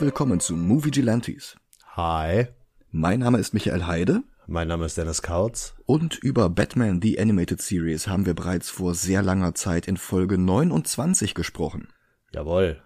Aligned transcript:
Und 0.00 0.06
willkommen 0.06 0.40
zu 0.40 0.56
Movie 0.56 0.92
Gelantes. 0.92 1.58
Hi, 1.94 2.46
Mein 2.90 3.20
Name 3.20 3.36
ist 3.36 3.52
Michael 3.52 3.86
Heide 3.86 4.22
mein 4.46 4.66
Name 4.66 4.86
ist 4.86 4.96
Dennis 4.96 5.20
Kautz. 5.20 5.74
und 5.84 6.16
über 6.16 6.48
Batman 6.48 7.02
The 7.02 7.20
Animated 7.20 7.60
Series 7.60 8.08
haben 8.08 8.24
wir 8.24 8.32
bereits 8.32 8.70
vor 8.70 8.94
sehr 8.94 9.20
langer 9.20 9.54
Zeit 9.54 9.86
in 9.86 9.98
Folge 9.98 10.38
29 10.38 11.34
gesprochen. 11.34 11.88
Jawohl. 12.32 12.80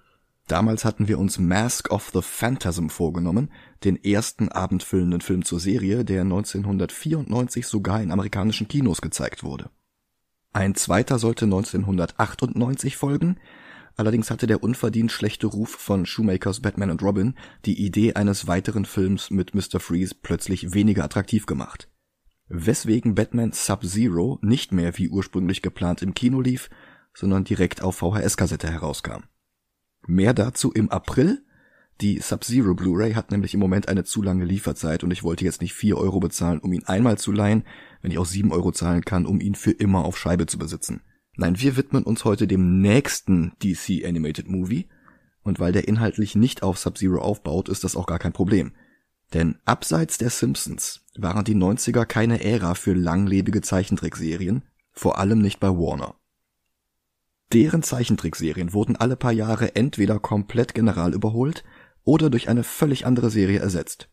Damals 0.49 0.85
hatten 0.85 1.07
wir 1.07 1.21
uns 1.21 1.39
Mask 1.39 1.93
of 1.93 2.11
the 2.13 2.21
Phantasm 2.21 2.89
vorgenommen, 2.89 3.53
den 3.85 4.03
ersten 4.03 4.49
abendfüllenden 4.49 5.21
Film 5.21 5.45
zur 5.45 5.61
Serie, 5.61 6.05
der 6.05 6.23
1994 6.23 7.65
sogar 7.69 8.03
in 8.03 8.11
amerikanischen 8.11 8.67
Kinos 8.67 9.01
gezeigt 9.01 9.45
wurde. 9.45 9.71
Ein 10.53 10.75
zweiter 10.75 11.21
sollte 11.21 11.45
1998 11.45 12.97
folgen, 12.97 13.39
allerdings 13.97 14.31
hatte 14.31 14.47
der 14.47 14.63
unverdient 14.63 15.13
schlechte 15.13 15.47
Ruf 15.47 15.71
von 15.71 16.07
Shoemakers 16.07 16.61
Batman 16.61 16.91
und 16.91 17.03
Robin 17.03 17.35
die 17.65 17.85
Idee 17.85 18.15
eines 18.15 18.47
weiteren 18.47 18.85
Films 18.85 19.31
mit 19.31 19.55
Mr. 19.55 19.81
Freeze 19.81 20.15
plötzlich 20.21 20.75
weniger 20.75 21.05
attraktiv 21.05 21.47
gemacht. 21.47 21.89
Weswegen 22.49 23.15
Batman 23.15 23.53
Sub-Zero 23.53 24.39
nicht 24.43 24.73
mehr 24.73 24.99
wie 24.99 25.09
ursprünglich 25.09 25.63
geplant 25.63 26.03
im 26.03 26.15
Kino 26.15 26.41
lief, 26.41 26.69
sondern 27.15 27.45
direkt 27.45 27.83
auf 27.83 27.97
VHS-Kassette 27.97 28.71
herauskam. 28.71 29.25
Mehr 30.07 30.35
dazu 30.35 30.71
im 30.73 30.91
April. 30.91 31.45
Die 32.01 32.19
Sub-Zero 32.19 32.75
Blu-ray 32.75 33.15
hat 33.15 33.31
nämlich 33.31 33.55
im 33.55 33.61
Moment 33.61 33.89
eine 33.89 34.05
zu 34.05 34.21
lange 34.21 34.45
Lieferzeit 34.45 35.05
und 35.05 35.11
ich 35.13 35.23
wollte 35.23 35.45
jetzt 35.45 35.63
nicht 35.63 35.75
4 35.75 35.97
Euro 35.97 36.21
bezahlen, 36.21 36.59
um 36.59 36.73
ihn 36.73 36.85
einmal 36.85 37.19
zu 37.19 37.33
leihen, 37.33 37.65
wenn 38.03 38.11
ich 38.11 38.19
auch 38.19 38.27
7 38.27 38.53
Euro 38.53 38.73
zahlen 38.73 39.05
kann, 39.05 39.27
um 39.27 39.41
ihn 39.41 39.55
für 39.55 39.71
immer 39.71 40.05
auf 40.05 40.19
Scheibe 40.19 40.47
zu 40.47 40.59
besitzen. 40.59 41.03
Nein, 41.37 41.61
wir 41.61 41.77
widmen 41.77 42.05
uns 42.05 42.25
heute 42.25 42.47
dem 42.47 42.81
nächsten 42.81 43.53
DC 43.63 44.05
Animated 44.05 44.49
Movie 44.49 44.89
und 45.43 45.59
weil 45.59 45.73
der 45.73 45.89
inhaltlich 45.89 46.37
nicht 46.37 46.63
auf 46.63 46.79
Sub-Zero 46.79 47.19
aufbaut, 47.19 47.69
ist 47.69 47.85
das 47.85 47.97
auch 47.97 48.07
gar 48.07 48.19
kein 48.19 48.33
Problem. 48.33 48.73
Denn 49.33 49.59
abseits 49.65 50.17
der 50.19 50.31
Simpsons 50.31 51.05
waren 51.17 51.45
die 51.45 51.57
90er 51.57 52.05
keine 52.05 52.43
Ära 52.45 52.75
für 52.75 52.95
langlebige 52.95 53.63
Zeichentrickserien, 53.63 54.63
vor 54.93 55.19
allem 55.19 55.41
nicht 55.41 55.59
bei 55.59 55.69
Warner. 55.69 56.15
Deren 57.53 57.83
Zeichentrickserien 57.83 58.73
wurden 58.73 58.97
alle 58.97 59.17
paar 59.17 59.33
Jahre 59.33 59.75
entweder 59.75 60.19
komplett 60.19 60.75
general 60.75 61.15
überholt 61.15 61.65
oder 62.05 62.31
durch 62.31 62.49
eine 62.49 62.65
völlig 62.65 63.07
andere 63.07 63.31
Serie 63.31 63.59
ersetzt. 63.59 64.09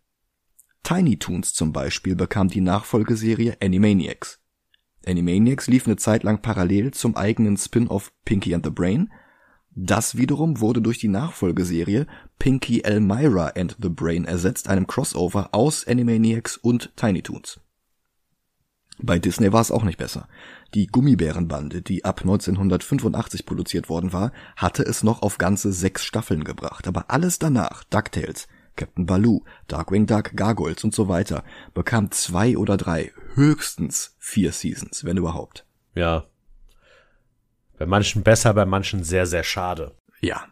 Tiny 0.84 1.18
Toons 1.18 1.54
zum 1.54 1.72
Beispiel 1.72 2.16
bekam 2.16 2.48
die 2.48 2.62
Nachfolgeserie 2.62 3.58
Animaniacs. 3.62 4.41
Animaniacs 5.06 5.68
lief 5.68 5.88
eine 5.88 5.98
Zeit 5.98 6.24
lang 6.24 6.42
parallel 6.42 6.92
zum 6.92 7.16
eigenen 7.16 7.58
Spin-off 7.58 8.12
Pinky 8.26 8.54
and 8.54 8.66
the 8.66 8.72
Brain. 8.72 9.12
Das 9.74 10.18
wiederum 10.18 10.60
wurde 10.60 10.82
durch 10.82 11.00
die 11.00 11.08
Nachfolgeserie 11.08 12.06
Pinky 12.38 12.82
Elmira 12.82 13.54
and 13.56 13.78
the 13.82 13.90
Brain 13.90 14.26
ersetzt, 14.26 14.68
einem 14.68 14.86
Crossover 14.86 15.50
aus 15.54 15.88
Animaniacs 15.88 16.58
und 16.58 16.96
Tiny 16.96 17.22
Toons. 17.22 17.60
Bei 19.04 19.18
Disney 19.18 19.52
war 19.52 19.62
es 19.62 19.72
auch 19.72 19.84
nicht 19.84 19.98
besser. 19.98 20.28
Die 20.76 20.88
Gummibärenbande, 20.88 21.82
die 21.82 22.06
ab 22.06 22.22
1985 22.22 23.46
produziert 23.46 23.90
worden 23.90 24.14
war, 24.14 24.32
hatte 24.56 24.84
es 24.84 25.04
noch 25.04 25.24
auf 25.24 25.38
ganze 25.40 25.74
sechs 25.74 26.06
Staffeln 26.06 26.44
gebracht. 26.44 26.88
Aber 26.88 27.10
alles 27.10 27.40
danach, 27.40 27.84
DuckTales, 27.86 28.48
Captain 28.76 29.06
Baloo, 29.06 29.44
Darkwing 29.68 30.06
Duck, 30.06 30.32
Gargoyles 30.36 30.84
und 30.84 30.94
so 30.94 31.08
weiter, 31.08 31.44
bekam 31.74 32.12
zwei 32.12 32.58
oder 32.58 32.78
drei, 32.78 33.12
höchstens 33.36 34.16
vier 34.20 34.52
Seasons, 34.52 35.04
wenn 35.06 35.18
überhaupt. 35.18 35.66
Ja. 35.96 36.26
Bei 37.78 37.86
manchen 37.86 38.24
besser, 38.24 38.54
bei 38.54 38.66
manchen 38.66 39.04
sehr, 39.04 39.26
sehr 39.26 39.44
schade. 39.44 39.96
Ja. 40.22 40.46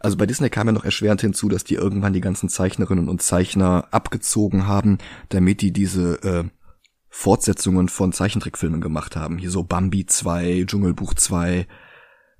Also 0.00 0.16
bei 0.16 0.26
Disney 0.26 0.48
kam 0.48 0.68
ja 0.68 0.72
noch 0.72 0.84
erschwerend 0.84 1.20
hinzu, 1.20 1.48
dass 1.48 1.64
die 1.64 1.74
irgendwann 1.74 2.12
die 2.12 2.20
ganzen 2.20 2.48
Zeichnerinnen 2.48 3.08
und 3.08 3.20
Zeichner 3.20 3.88
abgezogen 3.90 4.66
haben, 4.66 4.98
damit 5.28 5.60
die 5.60 5.72
diese 5.72 6.22
äh, 6.22 6.44
Fortsetzungen 7.08 7.88
von 7.88 8.12
Zeichentrickfilmen 8.12 8.80
gemacht 8.80 9.16
haben. 9.16 9.38
Hier 9.38 9.50
so 9.50 9.64
Bambi 9.64 10.06
2, 10.06 10.64
Dschungelbuch 10.66 11.14
2, 11.14 11.66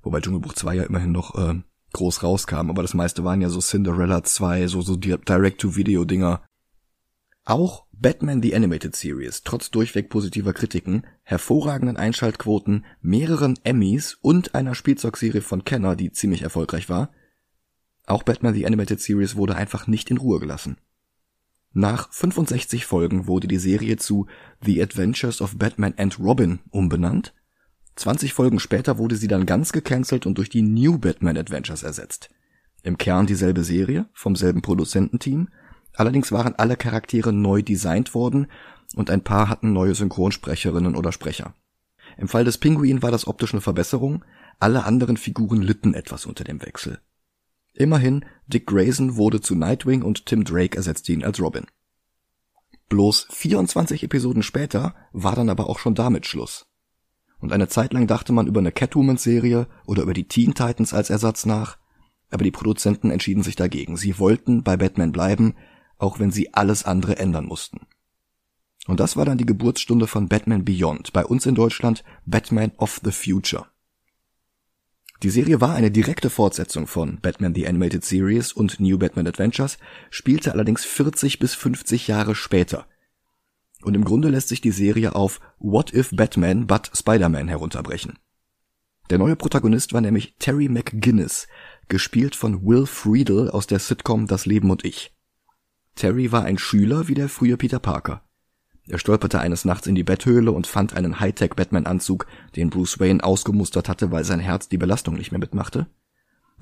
wobei 0.03 0.21
Dschungelbuch 0.21 0.53
2 0.53 0.75
ja 0.75 0.83
immerhin 0.83 1.11
noch 1.11 1.35
äh, 1.35 1.61
groß 1.93 2.23
rauskam, 2.23 2.69
aber 2.69 2.81
das 2.81 2.93
meiste 2.93 3.23
waren 3.23 3.41
ja 3.41 3.49
so 3.49 3.59
Cinderella 3.59 4.23
2, 4.23 4.67
so 4.67 4.81
so 4.81 4.95
Direct-to-Video-Dinger. 4.95 6.41
Auch 7.45 7.85
Batman 7.91 8.41
The 8.41 8.55
Animated 8.55 8.95
Series, 8.95 9.43
trotz 9.43 9.71
durchweg 9.71 10.09
positiver 10.09 10.53
Kritiken, 10.53 11.05
hervorragenden 11.23 11.97
Einschaltquoten, 11.97 12.85
mehreren 13.01 13.57
Emmys 13.63 14.17
und 14.21 14.55
einer 14.55 14.75
Spielzeugserie 14.75 15.41
von 15.41 15.65
Kenner, 15.65 15.95
die 15.95 16.11
ziemlich 16.11 16.43
erfolgreich 16.43 16.89
war, 16.89 17.09
auch 18.09 18.23
Batman 18.23 18.55
The 18.55 18.65
Animated 18.65 18.99
Series 18.99 19.35
wurde 19.35 19.55
einfach 19.55 19.85
nicht 19.85 20.09
in 20.09 20.17
Ruhe 20.17 20.39
gelassen. 20.39 20.77
Nach 21.73 22.11
65 22.11 22.85
Folgen 22.87 23.27
wurde 23.27 23.47
die 23.47 23.59
Serie 23.59 23.97
zu 23.97 24.25
The 24.63 24.81
Adventures 24.81 25.41
of 25.41 25.59
Batman 25.59 25.93
and 25.95 26.17
Robin 26.17 26.59
umbenannt. 26.71 27.35
20 27.99 28.33
Folgen 28.33 28.59
später 28.59 28.97
wurde 28.97 29.15
sie 29.15 29.27
dann 29.27 29.45
ganz 29.45 29.71
gecancelt 29.71 30.25
und 30.25 30.37
durch 30.37 30.49
die 30.49 30.61
New 30.61 30.97
Batman 30.97 31.37
Adventures 31.37 31.83
ersetzt. 31.83 32.29
Im 32.81 32.97
Kern 32.97 33.25
dieselbe 33.25 33.63
Serie, 33.63 34.07
vom 34.13 34.35
selben 34.35 34.61
Produzententeam, 34.61 35.49
allerdings 35.93 36.31
waren 36.31 36.55
alle 36.55 36.77
Charaktere 36.77 37.33
neu 37.33 37.61
designt 37.61 38.13
worden 38.13 38.47
und 38.95 39.09
ein 39.09 39.23
paar 39.23 39.49
hatten 39.49 39.73
neue 39.73 39.95
Synchronsprecherinnen 39.95 40.95
oder 40.95 41.11
Sprecher. 41.11 41.53
Im 42.17 42.27
Fall 42.27 42.45
des 42.45 42.57
Pinguin 42.57 43.01
war 43.01 43.11
das 43.11 43.27
optisch 43.27 43.53
eine 43.53 43.61
Verbesserung, 43.61 44.23
alle 44.59 44.85
anderen 44.85 45.17
Figuren 45.17 45.61
litten 45.61 45.93
etwas 45.93 46.25
unter 46.25 46.43
dem 46.43 46.61
Wechsel. 46.61 46.99
Immerhin, 47.73 48.25
Dick 48.47 48.65
Grayson 48.65 49.17
wurde 49.17 49.41
zu 49.41 49.55
Nightwing 49.55 50.01
und 50.01 50.25
Tim 50.25 50.43
Drake 50.43 50.75
ersetzte 50.75 51.11
ihn 51.13 51.23
als 51.23 51.39
Robin. 51.39 51.65
Bloß 52.89 53.27
24 53.29 54.03
Episoden 54.03 54.41
später 54.41 54.95
war 55.11 55.35
dann 55.35 55.49
aber 55.49 55.69
auch 55.69 55.79
schon 55.79 55.95
damit 55.95 56.25
Schluss. 56.25 56.68
Und 57.39 57.53
eine 57.53 57.67
Zeit 57.67 57.93
lang 57.93 58.07
dachte 58.07 58.33
man 58.33 58.47
über 58.47 58.59
eine 58.59 58.71
Catwoman-Serie 58.71 59.67
oder 59.85 60.03
über 60.03 60.13
die 60.13 60.27
Teen 60.27 60.53
Titans 60.53 60.93
als 60.93 61.09
Ersatz 61.09 61.45
nach, 61.45 61.77
aber 62.31 62.43
die 62.43 62.51
Produzenten 62.51 63.11
entschieden 63.11 63.43
sich 63.43 63.55
dagegen. 63.55 63.97
Sie 63.97 64.19
wollten 64.19 64.63
bei 64.63 64.77
Batman 64.77 65.11
bleiben, 65.11 65.55
auch 65.97 66.19
wenn 66.19 66.31
sie 66.31 66.53
alles 66.53 66.83
andere 66.83 67.17
ändern 67.17 67.45
mussten. 67.45 67.81
Und 68.87 68.99
das 68.99 69.17
war 69.17 69.25
dann 69.25 69.37
die 69.37 69.45
Geburtsstunde 69.45 70.07
von 70.07 70.27
Batman 70.27 70.65
Beyond, 70.65 71.13
bei 71.13 71.25
uns 71.25 71.45
in 71.45 71.55
Deutschland 71.55 72.03
Batman 72.25 72.71
of 72.77 73.01
the 73.03 73.11
Future. 73.11 73.67
Die 75.21 75.29
Serie 75.29 75.59
war 75.59 75.75
eine 75.75 75.91
direkte 75.91 76.29
Fortsetzung 76.29 76.87
von 76.87 77.19
Batman 77.19 77.53
the 77.53 77.67
Animated 77.67 78.05
Series 78.05 78.53
und 78.53 78.79
New 78.79 78.97
Batman 78.97 79.27
Adventures, 79.27 79.77
spielte 80.09 80.53
allerdings 80.53 80.85
40 80.85 81.39
bis 81.39 81.55
50 81.55 82.07
Jahre 82.07 82.35
später. 82.35 82.87
Und 83.81 83.95
im 83.95 84.03
Grunde 84.03 84.29
lässt 84.29 84.49
sich 84.49 84.61
die 84.61 84.71
Serie 84.71 85.15
auf 85.15 85.39
What 85.59 85.93
if 85.93 86.11
Batman 86.11 86.67
but 86.67 86.91
Spider-Man 86.93 87.47
herunterbrechen. 87.47 88.19
Der 89.09 89.17
neue 89.17 89.35
Protagonist 89.35 89.93
war 89.93 90.01
nämlich 90.01 90.35
Terry 90.37 90.69
McGuinness, 90.69 91.47
gespielt 91.87 92.35
von 92.35 92.63
Will 92.65 92.85
Friedle 92.85 93.53
aus 93.53 93.65
der 93.65 93.79
Sitcom 93.79 94.27
Das 94.27 94.45
Leben 94.45 94.69
und 94.69 94.85
ich. 94.85 95.15
Terry 95.95 96.31
war 96.31 96.43
ein 96.43 96.57
Schüler 96.57 97.07
wie 97.07 97.15
der 97.15 97.29
frühe 97.29 97.57
Peter 97.57 97.79
Parker. 97.79 98.23
Er 98.87 98.99
stolperte 98.99 99.39
eines 99.39 99.65
Nachts 99.65 99.87
in 99.87 99.95
die 99.95 100.03
Betthöhle 100.03 100.51
und 100.51 100.67
fand 100.67 100.95
einen 100.95 101.19
Hightech-Batman-Anzug, 101.19 102.25
den 102.55 102.69
Bruce 102.69 102.99
Wayne 102.99 103.23
ausgemustert 103.23 103.87
hatte, 103.87 104.11
weil 104.11 104.23
sein 104.23 104.39
Herz 104.39 104.67
die 104.67 104.77
Belastung 104.77 105.15
nicht 105.15 105.31
mehr 105.31 105.39
mitmachte. 105.39 105.87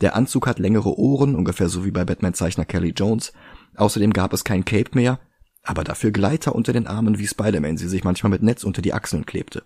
Der 0.02 0.16
Anzug 0.16 0.46
hat 0.48 0.60
längere 0.60 0.98
Ohren, 0.98 1.36
ungefähr 1.36 1.70
so 1.70 1.86
wie 1.86 1.92
bei 1.92 2.06
Batman-Zeichner 2.06 2.66
Kelly 2.66 2.94
Jones. 2.96 3.34
Außerdem 3.76 4.12
gab 4.12 4.34
es 4.34 4.44
kein 4.44 4.66
Cape 4.66 4.92
mehr, 4.94 5.20
aber 5.68 5.84
dafür 5.84 6.12
Gleiter 6.12 6.56
unter 6.56 6.74
den 6.74 6.88
Armen 6.88 7.20
wie 7.20 7.28
Spider-Man 7.28 7.78
sie 7.78 7.88
sich 7.88 8.04
manchmal 8.04 8.32
mit 8.32 8.44
Netz 8.44 8.64
unter 8.64 8.82
die 8.82 8.94
Achseln 8.94 9.26
klebte. 9.26 9.64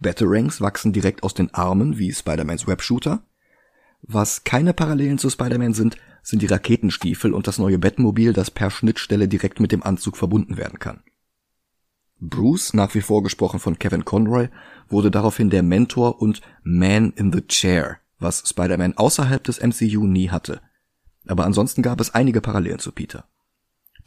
Batarangs 0.00 0.60
wachsen 0.60 0.92
direkt 0.92 1.22
aus 1.22 1.34
den 1.34 1.52
Armen 1.54 1.98
wie 1.98 2.12
Spider-Mans 2.12 2.66
Webshooter. 2.66 3.22
Was 4.02 4.44
keine 4.44 4.72
Parallelen 4.72 5.18
zu 5.18 5.30
Spider-Man 5.30 5.74
sind, 5.74 5.96
sind 6.22 6.42
die 6.42 6.46
Raketenstiefel 6.46 7.32
und 7.32 7.46
das 7.46 7.58
neue 7.58 7.78
Batmobil, 7.78 8.32
das 8.32 8.50
per 8.50 8.70
Schnittstelle 8.70 9.28
direkt 9.28 9.60
mit 9.60 9.72
dem 9.72 9.82
Anzug 9.82 10.16
verbunden 10.16 10.56
werden 10.56 10.78
kann. 10.78 11.02
Bruce, 12.20 12.74
nach 12.74 12.94
wie 12.94 13.00
vor 13.00 13.22
gesprochen 13.22 13.60
von 13.60 13.78
Kevin 13.78 14.04
Conroy, 14.04 14.48
wurde 14.88 15.10
daraufhin 15.10 15.50
der 15.50 15.62
Mentor 15.62 16.20
und 16.20 16.42
Man 16.62 17.12
in 17.12 17.32
the 17.32 17.40
Chair, 17.46 17.98
was 18.18 18.46
Spider-Man 18.46 18.96
außerhalb 18.96 19.42
des 19.42 19.60
MCU 19.60 20.06
nie 20.06 20.28
hatte. 20.28 20.60
Aber 21.26 21.46
ansonsten 21.46 21.82
gab 21.82 22.00
es 22.00 22.14
einige 22.14 22.40
Parallelen 22.40 22.78
zu 22.78 22.92
Peter. 22.92 23.24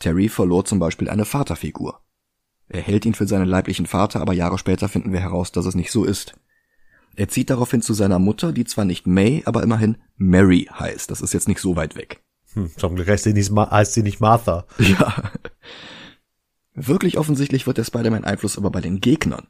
Terry 0.04 0.28
verlor 0.28 0.66
zum 0.66 0.80
Beispiel 0.80 1.10
eine 1.10 1.24
Vaterfigur. 1.24 2.02
Er 2.68 2.82
hält 2.82 3.06
ihn 3.06 3.14
für 3.14 3.26
seinen 3.26 3.48
leiblichen 3.48 3.86
Vater, 3.86 4.20
aber 4.20 4.34
Jahre 4.34 4.58
später 4.58 4.90
finden 4.90 5.14
wir 5.14 5.22
heraus, 5.22 5.54
dass 5.54 5.66
es 5.66 5.76
nicht 5.76 5.92
so 5.92 6.04
ist. 6.04 6.36
Er 7.16 7.30
zieht 7.30 7.50
daraufhin 7.50 7.82
zu 7.82 7.94
seiner 7.94 8.20
Mutter, 8.20 8.52
die 8.52 8.66
zwar 8.66 8.84
nicht 8.84 9.08
May, 9.08 9.44
aber 9.46 9.64
immerhin 9.64 9.96
Mary 10.18 10.70
heißt. 10.78 11.10
Das 11.10 11.22
ist 11.22 11.34
jetzt 11.34 11.48
nicht 11.48 11.62
so 11.62 11.78
weit 11.78 11.96
weg. 11.96 12.22
Hm, 12.52 12.70
zum 12.76 12.96
Glück 12.96 13.08
heißt 13.08 13.24
sie 13.24 13.32
nicht, 13.32 13.50
heißt 13.50 13.94
sie 13.94 14.04
nicht 14.04 14.20
Martha. 14.20 14.66
Ja. 14.78 15.32
Wirklich 16.74 17.18
offensichtlich 17.18 17.66
wird 17.66 17.78
der 17.78 17.86
Spider-Man-Einfluss 17.86 18.58
aber 18.58 18.72
bei 18.72 18.82
den 18.82 19.00
Gegnern. 19.00 19.48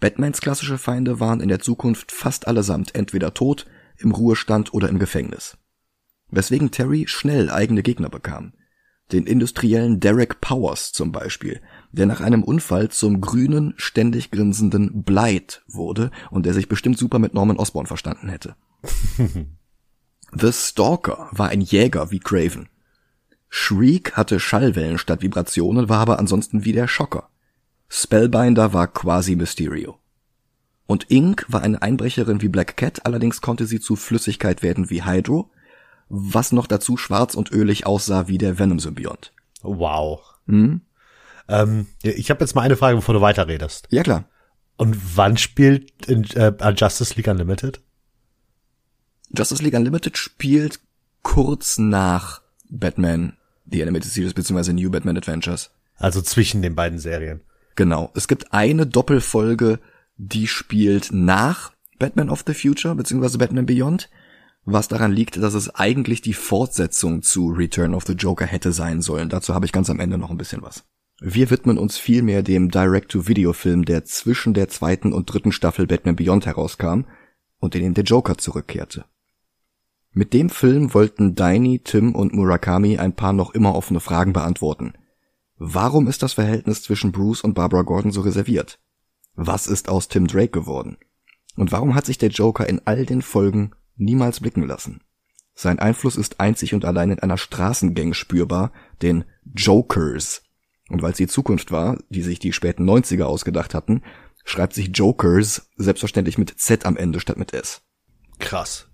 Batmans 0.00 0.42
klassische 0.42 0.76
Feinde 0.76 1.18
waren 1.18 1.40
in 1.40 1.48
der 1.48 1.60
Zukunft 1.60 2.12
fast 2.12 2.46
allesamt 2.46 2.94
entweder 2.94 3.32
tot, 3.32 3.64
im 3.96 4.10
Ruhestand 4.10 4.74
oder 4.74 4.90
im 4.90 4.98
Gefängnis. 4.98 5.56
weswegen 6.30 6.72
Terry 6.72 7.06
schnell 7.08 7.48
eigene 7.48 7.82
Gegner 7.82 8.10
bekam. 8.10 8.52
Den 9.12 9.26
industriellen 9.26 10.00
Derek 10.00 10.40
Powers 10.40 10.92
zum 10.92 11.12
Beispiel, 11.12 11.60
der 11.92 12.06
nach 12.06 12.20
einem 12.20 12.42
Unfall 12.42 12.90
zum 12.90 13.20
grünen, 13.20 13.72
ständig 13.76 14.30
grinsenden 14.30 15.02
Blight 15.02 15.62
wurde 15.66 16.10
und 16.30 16.44
der 16.44 16.52
sich 16.52 16.68
bestimmt 16.68 16.98
super 16.98 17.18
mit 17.18 17.32
Norman 17.32 17.56
Osborn 17.56 17.86
verstanden 17.86 18.28
hätte. 18.28 18.54
The 20.32 20.52
Stalker 20.52 21.28
war 21.32 21.48
ein 21.48 21.62
Jäger 21.62 22.10
wie 22.10 22.20
Craven. 22.20 22.68
Shriek 23.48 24.12
hatte 24.12 24.40
Schallwellen 24.40 24.98
statt 24.98 25.22
Vibrationen, 25.22 25.88
war 25.88 26.00
aber 26.00 26.18
ansonsten 26.18 26.66
wie 26.66 26.72
der 26.72 26.86
Schocker. 26.86 27.30
Spellbinder 27.88 28.74
war 28.74 28.88
quasi 28.88 29.36
Mysterio. 29.36 29.98
Und 30.86 31.10
Ink 31.10 31.46
war 31.48 31.62
eine 31.62 31.80
Einbrecherin 31.80 32.42
wie 32.42 32.48
Black 32.48 32.76
Cat, 32.76 33.06
allerdings 33.06 33.40
konnte 33.40 33.66
sie 33.66 33.80
zu 33.80 33.96
Flüssigkeit 33.96 34.62
werden 34.62 34.90
wie 34.90 35.04
Hydro, 35.04 35.50
was 36.08 36.52
noch 36.52 36.66
dazu 36.66 36.96
schwarz 36.96 37.34
und 37.34 37.52
ölig 37.52 37.86
aussah 37.86 38.28
wie 38.28 38.38
der 38.38 38.58
Venom-Symbiont. 38.58 39.32
Wow. 39.62 40.20
Hm? 40.46 40.82
Ähm, 41.48 41.86
ich 42.02 42.30
habe 42.30 42.40
jetzt 42.40 42.54
mal 42.54 42.62
eine 42.62 42.76
Frage, 42.76 42.96
bevor 42.96 43.14
du 43.14 43.20
weiterredest. 43.20 43.88
Ja 43.90 44.02
klar. 44.02 44.28
Und 44.76 45.16
wann 45.16 45.36
spielt 45.36 46.06
in, 46.06 46.24
äh, 46.34 46.52
Justice 46.76 47.14
League 47.16 47.26
Unlimited? 47.26 47.80
Justice 49.36 49.62
League 49.62 49.74
Unlimited 49.74 50.16
spielt 50.16 50.80
kurz 51.22 51.78
nach 51.78 52.42
Batman 52.70 53.36
The 53.66 53.82
Animated 53.82 54.10
Series 54.10 54.34
bzw. 54.34 54.72
New 54.72 54.90
Batman 54.90 55.16
Adventures. 55.16 55.70
Also 55.96 56.22
zwischen 56.22 56.62
den 56.62 56.74
beiden 56.74 56.98
Serien. 56.98 57.40
Genau. 57.74 58.10
Es 58.14 58.28
gibt 58.28 58.52
eine 58.52 58.86
Doppelfolge, 58.86 59.80
die 60.16 60.46
spielt 60.46 61.10
nach 61.12 61.72
Batman 61.98 62.30
of 62.30 62.44
the 62.46 62.54
Future 62.54 62.94
bzw. 62.94 63.36
Batman 63.36 63.66
Beyond, 63.66 64.08
was 64.72 64.88
daran 64.88 65.12
liegt, 65.12 65.36
dass 65.36 65.54
es 65.54 65.74
eigentlich 65.74 66.20
die 66.20 66.34
Fortsetzung 66.34 67.22
zu 67.22 67.48
Return 67.48 67.94
of 67.94 68.04
the 68.06 68.12
Joker 68.12 68.46
hätte 68.46 68.72
sein 68.72 69.00
sollen. 69.00 69.28
Dazu 69.28 69.54
habe 69.54 69.66
ich 69.66 69.72
ganz 69.72 69.88
am 69.90 70.00
Ende 70.00 70.18
noch 70.18 70.30
ein 70.30 70.38
bisschen 70.38 70.62
was. 70.62 70.84
Wir 71.20 71.50
widmen 71.50 71.78
uns 71.78 71.96
vielmehr 71.96 72.42
dem 72.42 72.70
Direct-to-Video-Film, 72.70 73.84
der 73.84 74.04
zwischen 74.04 74.54
der 74.54 74.68
zweiten 74.68 75.12
und 75.12 75.26
dritten 75.26 75.52
Staffel 75.52 75.86
Batman 75.86 76.16
Beyond 76.16 76.46
herauskam 76.46 77.02
und 77.58 77.74
in 77.74 77.82
dem 77.82 77.94
der 77.94 78.04
Joker 78.04 78.38
zurückkehrte. 78.38 79.04
Mit 80.12 80.32
dem 80.32 80.50
Film 80.50 80.94
wollten 80.94 81.34
Daini, 81.34 81.80
Tim 81.80 82.14
und 82.14 82.34
Murakami 82.34 82.98
ein 82.98 83.14
paar 83.14 83.32
noch 83.32 83.54
immer 83.54 83.74
offene 83.74 84.00
Fragen 84.00 84.32
beantworten. 84.32 84.94
Warum 85.56 86.06
ist 86.06 86.22
das 86.22 86.34
Verhältnis 86.34 86.82
zwischen 86.82 87.10
Bruce 87.10 87.42
und 87.42 87.54
Barbara 87.54 87.82
Gordon 87.82 88.12
so 88.12 88.20
reserviert? 88.20 88.78
Was 89.34 89.66
ist 89.66 89.88
aus 89.88 90.08
Tim 90.08 90.26
Drake 90.26 90.50
geworden? 90.50 90.98
Und 91.56 91.72
warum 91.72 91.94
hat 91.94 92.06
sich 92.06 92.18
der 92.18 92.30
Joker 92.30 92.68
in 92.68 92.80
all 92.84 93.04
den 93.04 93.22
Folgen 93.22 93.72
niemals 93.98 94.40
blicken 94.40 94.62
lassen? 94.66 95.02
Sein 95.54 95.78
Einfluss 95.78 96.16
ist 96.16 96.40
einzig 96.40 96.72
und 96.74 96.84
allein 96.84 97.10
in 97.10 97.18
einer 97.18 97.36
Straßengang 97.36 98.14
spürbar, 98.14 98.72
den 99.02 99.24
Jokers. 99.44 100.42
Und 100.88 101.02
weil 101.02 101.10
es 101.10 101.16
die 101.18 101.26
Zukunft 101.26 101.72
war, 101.72 101.98
die 102.08 102.22
sich 102.22 102.38
die 102.38 102.52
späten 102.52 102.88
90er 102.88 103.24
ausgedacht 103.24 103.74
hatten, 103.74 104.02
schreibt 104.44 104.72
sich 104.72 104.90
Jokers 104.94 105.68
selbstverständlich 105.76 106.38
mit 106.38 106.58
Z 106.58 106.86
am 106.86 106.96
Ende 106.96 107.20
statt 107.20 107.38
mit 107.38 107.52
S. 107.52 107.82
Krass. 108.38 108.88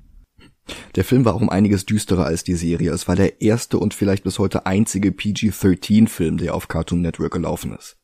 Der 0.94 1.04
Film 1.04 1.24
war 1.24 1.34
auch 1.34 1.40
um 1.40 1.50
einiges 1.50 1.84
düsterer 1.84 2.24
als 2.24 2.44
die 2.44 2.54
Serie. 2.54 2.90
Es 2.92 3.06
war 3.06 3.16
der 3.16 3.42
erste 3.42 3.78
und 3.78 3.92
vielleicht 3.92 4.24
bis 4.24 4.38
heute 4.38 4.66
einzige 4.66 5.12
PG-13-Film, 5.12 6.38
der 6.38 6.54
auf 6.54 6.68
Cartoon 6.68 7.02
Network 7.02 7.32
gelaufen 7.32 7.76
ist. 7.76 7.98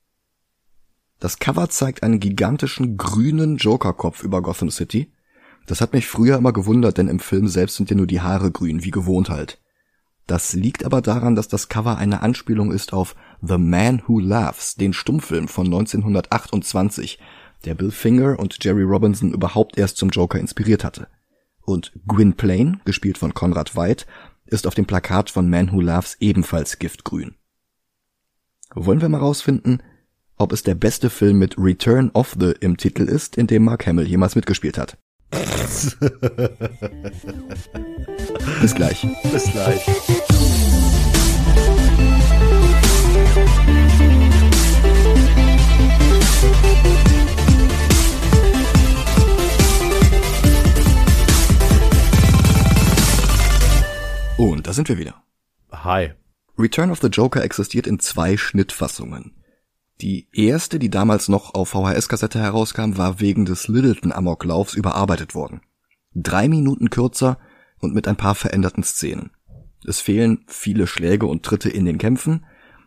Das 1.19 1.39
Cover 1.39 1.69
zeigt 1.69 2.03
einen 2.03 2.21
gigantischen 2.21 2.97
grünen 2.97 3.57
Joker-Kopf 3.57 4.23
über 4.23 4.43
Gotham 4.43 4.71
City. 4.71 5.13
Das 5.71 5.81
hat 5.81 5.93
mich 5.93 6.09
früher 6.09 6.37
immer 6.37 6.53
gewundert, 6.53 6.99
denn 6.99 7.07
im 7.07 7.21
Film 7.21 7.47
selbst 7.47 7.77
sind 7.77 7.91
ja 7.91 7.97
nur 7.97 8.09
die 8.09 8.21
Haare 8.21 8.51
grün, 8.51 8.83
wie 8.83 8.91
gewohnt 8.91 9.31
halt. 9.31 9.61
Das 10.27 10.53
liegt 10.53 10.85
aber 10.85 11.01
daran, 11.01 11.37
dass 11.37 11.47
das 11.47 11.69
Cover 11.69 11.97
eine 11.97 12.23
Anspielung 12.23 12.73
ist 12.73 12.93
auf 12.93 13.15
The 13.41 13.57
Man 13.57 14.03
Who 14.05 14.19
Laughs, 14.19 14.75
den 14.75 14.93
Stummfilm 14.93 15.47
von 15.47 15.67
1928, 15.67 17.21
der 17.67 17.77
Bill 17.77 17.93
Finger 17.93 18.41
und 18.41 18.57
Jerry 18.65 18.83
Robinson 18.83 19.33
überhaupt 19.33 19.79
erst 19.79 19.99
zum 19.99 20.09
Joker 20.09 20.41
inspiriert 20.41 20.83
hatte. 20.83 21.07
Und 21.61 21.93
Gwynplaine, 22.05 22.81
gespielt 22.85 23.17
von 23.17 23.33
Conrad 23.33 23.77
White, 23.77 24.07
ist 24.47 24.67
auf 24.67 24.75
dem 24.75 24.87
Plakat 24.87 25.31
von 25.31 25.49
Man 25.49 25.71
Who 25.71 25.81
Laughs 25.81 26.17
ebenfalls 26.19 26.81
giftgrün. 26.81 27.37
Wollen 28.75 29.01
wir 29.01 29.09
mal 29.09 29.19
rausfinden, 29.19 29.85
ob 30.37 30.53
es 30.53 30.65
der 30.65 30.75
beste 30.75 31.11
Film 31.11 31.39
mit 31.39 31.57
Return 31.59 32.11
of 32.13 32.35
the 32.41 32.55
im 32.59 32.77
Titel 32.77 33.05
ist, 33.05 33.37
in 33.37 33.47
dem 33.47 33.63
Mark 33.63 33.87
Hamill 33.87 34.09
jemals 34.09 34.35
mitgespielt 34.35 34.77
hat. 34.77 34.99
Bis 38.61 38.75
gleich. 38.75 39.07
Bis 39.33 39.45
gleich. 39.45 39.87
Und 54.37 54.67
da 54.67 54.73
sind 54.73 54.89
wir 54.89 54.99
wieder. 54.99 55.23
Hi. 55.71 56.15
Return 56.59 56.91
of 56.91 56.99
the 57.01 57.09
Joker 57.09 57.45
existiert 57.45 57.87
in 57.87 58.01
zwei 58.01 58.37
Schnittfassungen. 58.37 59.40
Die 60.01 60.29
erste, 60.33 60.79
die 60.79 60.89
damals 60.89 61.29
noch 61.29 61.53
auf 61.53 61.71
VHS-Kassette 61.71 62.39
herauskam, 62.39 62.97
war 62.97 63.21
wegen 63.21 63.45
des 63.45 63.69
Littleton-Amoklaufs 63.69 64.75
überarbeitet 64.75 65.35
worden. 65.35 65.61
Drei 66.15 66.49
Minuten 66.49 66.89
kürzer 66.89 67.39
und 67.81 67.95
mit 67.95 68.09
ein 68.09 68.17
paar 68.17 68.35
veränderten 68.35 68.83
Szenen. 68.83 69.31
Es 69.85 70.01
fehlen 70.01 70.45
viele 70.47 70.87
Schläge 70.87 71.27
und 71.27 71.43
Tritte 71.43 71.69
in 71.69 71.85
den 71.85 71.99
Kämpfen, 71.99 72.47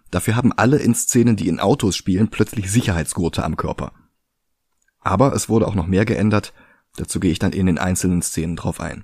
dafür 0.09 0.35
haben 0.35 0.53
alle 0.53 0.77
in 0.77 0.95
Szenen, 0.95 1.35
die 1.35 1.47
in 1.47 1.59
Autos 1.59 1.95
spielen, 1.95 2.29
plötzlich 2.29 2.71
Sicherheitsgurte 2.71 3.43
am 3.43 3.57
Körper. 3.57 3.91
Aber 4.99 5.33
es 5.33 5.49
wurde 5.49 5.67
auch 5.67 5.75
noch 5.75 5.87
mehr 5.87 6.05
geändert, 6.05 6.53
dazu 6.97 7.19
gehe 7.19 7.31
ich 7.31 7.39
dann 7.39 7.53
in 7.53 7.67
den 7.67 7.77
einzelnen 7.77 8.23
Szenen 8.23 8.55
drauf 8.55 8.79
ein. 8.79 9.03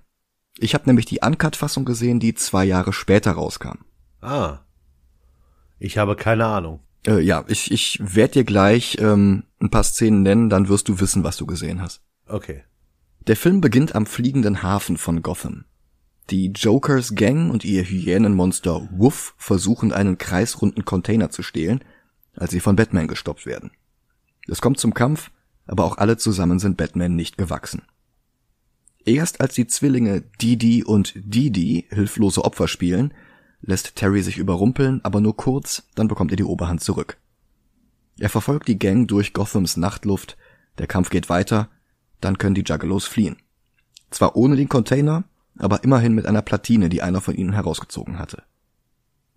Ich 0.58 0.74
habe 0.74 0.86
nämlich 0.88 1.06
die 1.06 1.20
Uncut-Fassung 1.22 1.86
gesehen, 1.86 2.20
die 2.20 2.34
zwei 2.34 2.66
Jahre 2.66 2.92
später 2.92 3.34
rauskam. 3.34 3.86
Ah. 4.20 4.60
Ich 5.78 5.98
habe 5.98 6.16
keine 6.16 6.46
Ahnung. 6.46 6.82
Äh, 7.08 7.20
ja, 7.22 7.46
ich, 7.48 7.72
ich 7.72 8.00
werde 8.02 8.34
dir 8.34 8.44
gleich 8.44 8.98
ähm, 9.00 9.44
ein 9.60 9.70
paar 9.70 9.84
Szenen 9.84 10.24
nennen, 10.24 10.50
dann 10.50 10.68
wirst 10.68 10.88
du 10.90 11.00
wissen, 11.00 11.24
was 11.24 11.38
du 11.38 11.46
gesehen 11.46 11.82
hast. 11.82 12.02
Okay. 12.28 12.64
Der 13.28 13.36
Film 13.36 13.62
beginnt 13.62 13.96
am 13.96 14.06
fliegenden 14.06 14.64
Hafen 14.64 14.98
von 14.98 15.22
Gotham. 15.22 15.66
Die 16.30 16.52
Jokers 16.52 17.16
Gang 17.16 17.52
und 17.52 17.66
ihr 17.66 17.84
Hyänenmonster 17.84 18.88
Woof 18.92 19.34
versuchen 19.38 19.92
einen 19.92 20.18
kreisrunden 20.18 20.86
Container 20.86 21.30
zu 21.30 21.42
stehlen, 21.42 21.84
als 22.36 22.52
sie 22.52 22.60
von 22.60 22.76
Batman 22.76 23.08
gestoppt 23.08 23.46
werden. 23.46 23.72
Es 24.48 24.62
kommt 24.62 24.80
zum 24.80 24.94
Kampf, 24.94 25.32
aber 25.66 25.86
auch 25.86 25.98
alle 25.98 26.18
zusammen 26.18 26.60
sind 26.60 26.78
Batman 26.78 27.16
nicht 27.16 27.38
gewachsen. 27.38 27.84
Erst 29.06 29.42
als 29.42 29.56
die 29.56 29.68
Zwillinge 29.68 30.22
Didi 30.42 30.84
und 30.84 31.14
Didi 31.16 31.88
hilflose 31.90 32.44
Opfer 32.44 32.68
spielen, 32.68 33.14
lässt 33.62 33.96
Terry 33.96 34.22
sich 34.22 34.38
überrumpeln, 34.38 35.02
aber 35.04 35.22
nur 35.22 35.36
kurz, 35.36 35.84
dann 35.96 36.08
bekommt 36.08 36.32
er 36.32 36.38
die 36.38 36.44
Oberhand 36.44 36.82
zurück. 36.82 37.18
Er 38.20 38.30
verfolgt 38.30 38.68
die 38.68 38.80
Gang 38.80 39.08
durch 39.08 39.34
Gothams 39.34 39.78
Nachtluft, 39.78 40.38
der 40.78 40.88
Kampf 40.88 41.10
geht 41.10 41.30
weiter, 41.30 41.70
dann 42.22 42.38
können 42.38 42.56
die 42.56 42.64
Juggalos 42.66 43.06
fliehen. 43.06 43.38
Zwar 44.12 44.36
ohne 44.36 44.56
den 44.56 44.70
Container, 44.70 45.24
aber 45.58 45.84
immerhin 45.84 46.14
mit 46.14 46.26
einer 46.26 46.42
Platine, 46.42 46.90
die 46.90 47.02
einer 47.02 47.22
von 47.22 47.36
ihnen 47.36 47.54
herausgezogen 47.54 48.20
hatte. 48.20 48.44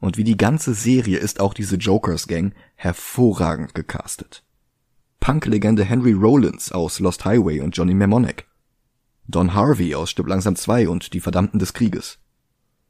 Und 0.00 0.16
wie 0.16 0.24
die 0.24 0.36
ganze 0.36 0.74
Serie 0.74 1.18
ist 1.18 1.40
auch 1.40 1.54
diese 1.54 1.76
Jokers 1.76 2.26
Gang 2.26 2.54
hervorragend 2.74 3.74
gecastet. 3.74 4.42
Punk-Legende 5.20 5.84
Henry 5.84 6.12
Rollins 6.12 6.72
aus 6.72 6.98
Lost 6.98 7.24
Highway 7.24 7.60
und 7.60 7.76
Johnny 7.76 7.94
Mnemonic. 7.94 8.46
Don 9.28 9.54
Harvey 9.54 9.94
aus 9.94 10.10
Stück 10.10 10.28
langsam 10.28 10.56
2 10.56 10.88
und 10.88 11.12
Die 11.12 11.20
Verdammten 11.20 11.60
des 11.60 11.72
Krieges. 11.72 12.18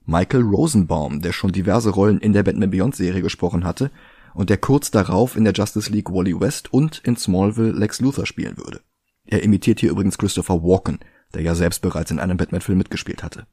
Michael 0.05 0.43
Rosenbaum, 0.43 1.21
der 1.21 1.33
schon 1.33 1.53
diverse 1.53 1.91
Rollen 1.91 2.19
in 2.19 2.33
der 2.33 2.43
Batman 2.43 2.71
Beyond 2.71 2.97
Serie 2.97 3.23
gesprochen 3.23 3.65
hatte 3.65 3.91
und 4.35 4.51
der 4.51 4.57
kurz 4.57 4.91
darauf 4.91 5.37
in 5.37 5.45
der 5.45 5.53
Justice 5.53 5.91
League 5.91 6.11
Wally 6.11 6.39
West 6.39 6.73
und 6.73 6.99
in 7.05 7.17
Smallville 7.17 7.73
Lex 7.73 8.01
Luthor 8.01 8.27
spielen 8.27 8.57
würde. 8.57 8.81
Er 9.25 9.43
imitiert 9.43 9.81
hier 9.81 9.91
übrigens 9.91 10.19
Christopher 10.19 10.63
Walken, 10.63 10.99
der 11.35 11.43
ja 11.43 11.55
selbst 11.55 11.83
bereits 11.83 12.11
in 12.11 12.19
einem 12.19 12.37
Batman-Film 12.37 12.79
mitgespielt 12.79 13.23
hatte. 13.23 13.47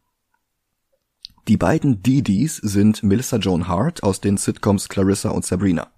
Die 1.48 1.58
beiden 1.58 2.04
Didis 2.04 2.58
sind 2.58 3.04
Melissa 3.04 3.38
Joan 3.38 3.68
Hart 3.68 4.04
aus 4.04 4.22
den 4.22 4.38
Sitcoms 4.38 4.90
Clarissa 4.90 5.30
und 5.30 5.46
Sabrina. 5.46 5.92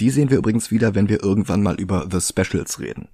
Die 0.00 0.10
sehen 0.10 0.30
wir 0.30 0.38
übrigens 0.38 0.70
wieder, 0.70 0.94
wenn 0.94 1.08
wir 1.08 1.22
irgendwann 1.22 1.62
mal 1.62 1.78
über 1.78 2.08
The 2.10 2.20
Specials 2.20 2.80
reden. 2.80 3.08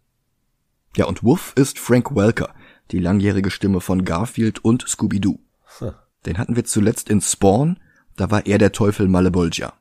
Ja, 0.97 1.05
und 1.05 1.23
Woof 1.23 1.52
ist 1.57 1.79
Frank 1.79 2.14
Welker, 2.14 2.55
die 2.90 2.99
langjährige 2.99 3.50
Stimme 3.50 3.81
von 3.81 4.05
Garfield 4.05 4.64
und 4.64 4.88
Scooby-Doo. 4.88 5.38
Hm. 5.79 5.93
Den 6.27 6.39
hatten 6.39 6.57
wir 6.57 6.65
zuletzt 6.65 7.09
in 7.09 7.21
Spawn, 7.21 7.79
da 8.17 8.31
war 8.31 8.47
er 8.47 8.59
der 8.59 8.73
Teufel 8.73 9.09
Malebolgia. 9.09 9.73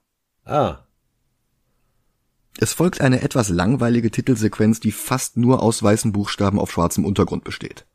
Ah. 0.46 0.79
Es 2.58 2.74
folgt 2.74 3.01
eine 3.01 3.22
etwas 3.22 3.50
langweilige 3.50 4.12
Titelsequenz, 4.12 4.79
die 4.79 4.91
fast 4.91 5.38
nur 5.38 5.62
aus 5.62 5.81
weißen 5.81 6.12
Buchstaben 6.12 6.60
auf 6.60 6.72
schwarzem 6.72 7.05
Untergrund 7.05 7.43
besteht. 7.43 7.86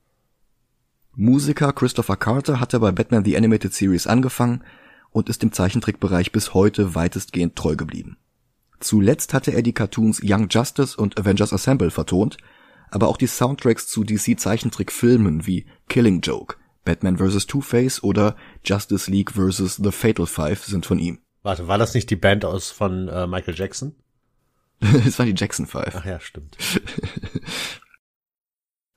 Musiker 1.17 1.73
Christopher 1.73 2.17
Carter 2.17 2.61
hatte 2.61 2.81
bei 2.81 2.91
Batman 2.91 3.25
The 3.25 3.37
Animated 3.37 3.73
Series 3.73 4.07
angefangen 4.07 4.65
und 5.11 5.29
ist 5.29 5.43
dem 5.43 5.53
Zeichentrickbereich 5.53 6.33
bis 6.33 6.55
heute 6.55 6.95
weitestgehend 6.95 7.57
treu 7.57 7.77
geblieben. 7.77 8.17
Zuletzt 8.81 9.33
hatte 9.33 9.53
er 9.53 9.63
die 9.63 9.73
Cartoons 9.73 10.21
Young 10.23 10.49
Justice 10.51 10.97
und 10.97 11.19
Avengers 11.19 11.53
Assemble 11.53 11.91
vertont, 11.91 12.37
aber 12.91 13.09
auch 13.09 13.17
die 13.17 13.29
Soundtracks 13.29 13.87
zu 13.87 14.05
DC 14.05 14.39
Zeichentrickfilmen 14.39 15.47
wie 15.47 15.67
Killing 15.89 16.21
Joke, 16.21 16.57
Batman 16.85 17.19
vs. 17.19 17.47
Two-Face 17.47 18.03
oder 18.03 18.37
Justice 18.65 19.11
League 19.11 19.33
vs. 19.33 19.77
The 19.83 19.91
Fatal 19.91 20.27
Five 20.27 20.65
sind 20.65 20.87
von 20.87 20.99
ihm. 20.99 21.19
Warte, 21.43 21.69
war 21.69 21.79
das 21.79 21.95
nicht 21.95 22.11
die 22.11 22.17
Band 22.17 22.45
aus 22.45 22.71
von 22.71 23.09
äh, 23.09 23.27
Michael 23.27 23.55
Jackson? 23.55 23.95
Es 24.81 25.19
war 25.19 25.27
die 25.27 25.35
Jackson 25.37 25.67
Five. 25.67 25.95
Ach 25.95 26.05
ja, 26.05 26.21
stimmt. 26.21 26.57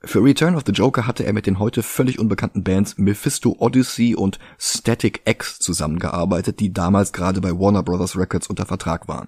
Für 0.03 0.23
Return 0.23 0.55
of 0.55 0.63
the 0.65 0.71
Joker 0.71 1.07
hatte 1.07 1.25
er 1.25 1.33
mit 1.33 1.47
den 1.47 1.59
heute 1.59 1.83
völlig 1.83 2.19
unbekannten 2.19 2.63
Bands 2.63 2.97
Mephisto 2.97 3.55
Odyssey 3.59 4.15
und 4.15 4.39
Static 4.57 5.23
X 5.25 5.59
zusammengearbeitet, 5.59 6.59
die 6.61 6.71
damals 6.71 7.11
gerade 7.11 7.41
bei 7.41 7.51
Warner 7.51 7.83
Bros. 7.83 8.15
Records 8.15 8.47
unter 8.47 8.65
Vertrag 8.65 9.07
waren. 9.07 9.27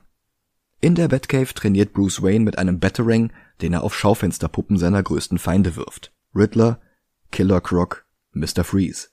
In 0.80 0.96
der 0.96 1.10
Batcave 1.10 1.54
trainiert 1.54 1.92
Bruce 1.92 2.22
Wayne 2.22 2.46
mit 2.46 2.58
einem 2.58 2.80
Batarang, 2.80 3.34
den 3.62 3.74
er 3.74 3.84
auf 3.84 3.94
Schaufensterpuppen 3.94 4.78
seiner 4.78 5.04
größten 5.04 5.38
Feinde 5.38 5.76
wirft. 5.76 6.14
Riddler, 6.34 6.80
Killer 7.32 7.60
Croc, 7.60 8.06
Mr. 8.32 8.64
Freeze. 8.64 9.10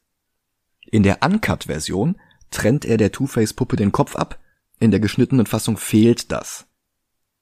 In 0.90 1.02
der 1.02 1.23
Uncut-Version 1.23 2.16
trennt 2.50 2.85
er 2.85 2.96
der 2.96 3.12
Two-Face-Puppe 3.12 3.76
den 3.76 3.92
Kopf 3.92 4.16
ab, 4.16 4.38
in 4.78 4.90
der 4.90 5.00
geschnittenen 5.00 5.46
Fassung 5.46 5.76
fehlt 5.76 6.30
das. 6.30 6.66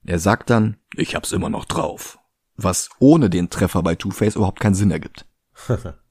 Er 0.04 0.18
sagt 0.18 0.50
dann, 0.50 0.76
ich 0.94 1.14
hab's 1.14 1.32
immer 1.32 1.50
noch 1.50 1.64
drauf. 1.64 2.18
Was 2.56 2.88
ohne 2.98 3.30
den 3.30 3.50
Treffer 3.50 3.82
bei 3.82 3.94
Two-Face 3.96 4.36
überhaupt 4.36 4.60
keinen 4.60 4.74
Sinn 4.74 4.90
ergibt. 4.90 5.26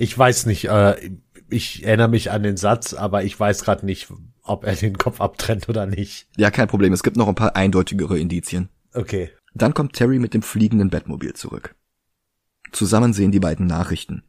Ich 0.00 0.16
weiß 0.16 0.46
nicht, 0.46 0.66
äh, 0.66 1.10
ich 1.50 1.82
erinnere 1.82 2.06
mich 2.06 2.30
an 2.30 2.44
den 2.44 2.56
Satz, 2.56 2.94
aber 2.94 3.24
ich 3.24 3.38
weiß 3.38 3.64
gerade 3.64 3.84
nicht, 3.84 4.06
ob 4.44 4.64
er 4.64 4.76
den 4.76 4.96
Kopf 4.96 5.20
abtrennt 5.20 5.68
oder 5.68 5.86
nicht. 5.86 6.28
Ja, 6.36 6.52
kein 6.52 6.68
Problem, 6.68 6.92
es 6.92 7.02
gibt 7.02 7.16
noch 7.16 7.26
ein 7.26 7.34
paar 7.34 7.56
eindeutigere 7.56 8.16
Indizien. 8.16 8.68
Okay. 8.94 9.32
Dann 9.54 9.74
kommt 9.74 9.94
Terry 9.94 10.20
mit 10.20 10.34
dem 10.34 10.42
fliegenden 10.42 10.88
Batmobil 10.88 11.34
zurück. 11.34 11.74
Zusammen 12.70 13.12
sehen 13.12 13.32
die 13.32 13.40
beiden 13.40 13.66
Nachrichten. 13.66 14.22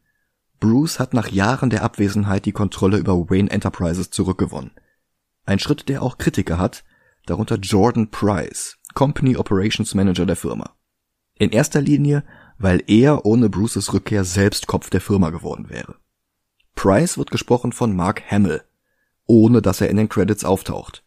Bruce 0.60 1.00
hat 1.00 1.14
nach 1.14 1.28
Jahren 1.28 1.70
der 1.70 1.82
Abwesenheit 1.82 2.44
die 2.44 2.52
Kontrolle 2.52 2.98
über 2.98 3.30
Wayne 3.30 3.50
Enterprises 3.50 4.10
zurückgewonnen. 4.10 4.72
Ein 5.46 5.58
Schritt, 5.58 5.88
der 5.88 6.02
auch 6.02 6.18
Kritiker 6.18 6.58
hat, 6.58 6.84
darunter 7.26 7.56
Jordan 7.56 8.10
Price, 8.10 8.76
Company 8.94 9.36
Operations 9.36 9.94
Manager 9.94 10.26
der 10.26 10.36
Firma. 10.36 10.76
In 11.34 11.50
erster 11.50 11.80
Linie, 11.80 12.24
weil 12.58 12.82
er 12.86 13.24
ohne 13.24 13.48
Bruces 13.48 13.94
Rückkehr 13.94 14.24
selbst 14.24 14.66
Kopf 14.66 14.90
der 14.90 15.00
Firma 15.00 15.30
geworden 15.30 15.70
wäre. 15.70 15.96
Price 16.74 17.16
wird 17.16 17.30
gesprochen 17.30 17.72
von 17.72 17.96
Mark 17.96 18.30
Hamill, 18.30 18.62
ohne 19.26 19.62
dass 19.62 19.80
er 19.80 19.88
in 19.88 19.96
den 19.96 20.10
Credits 20.10 20.44
auftaucht. 20.44 21.04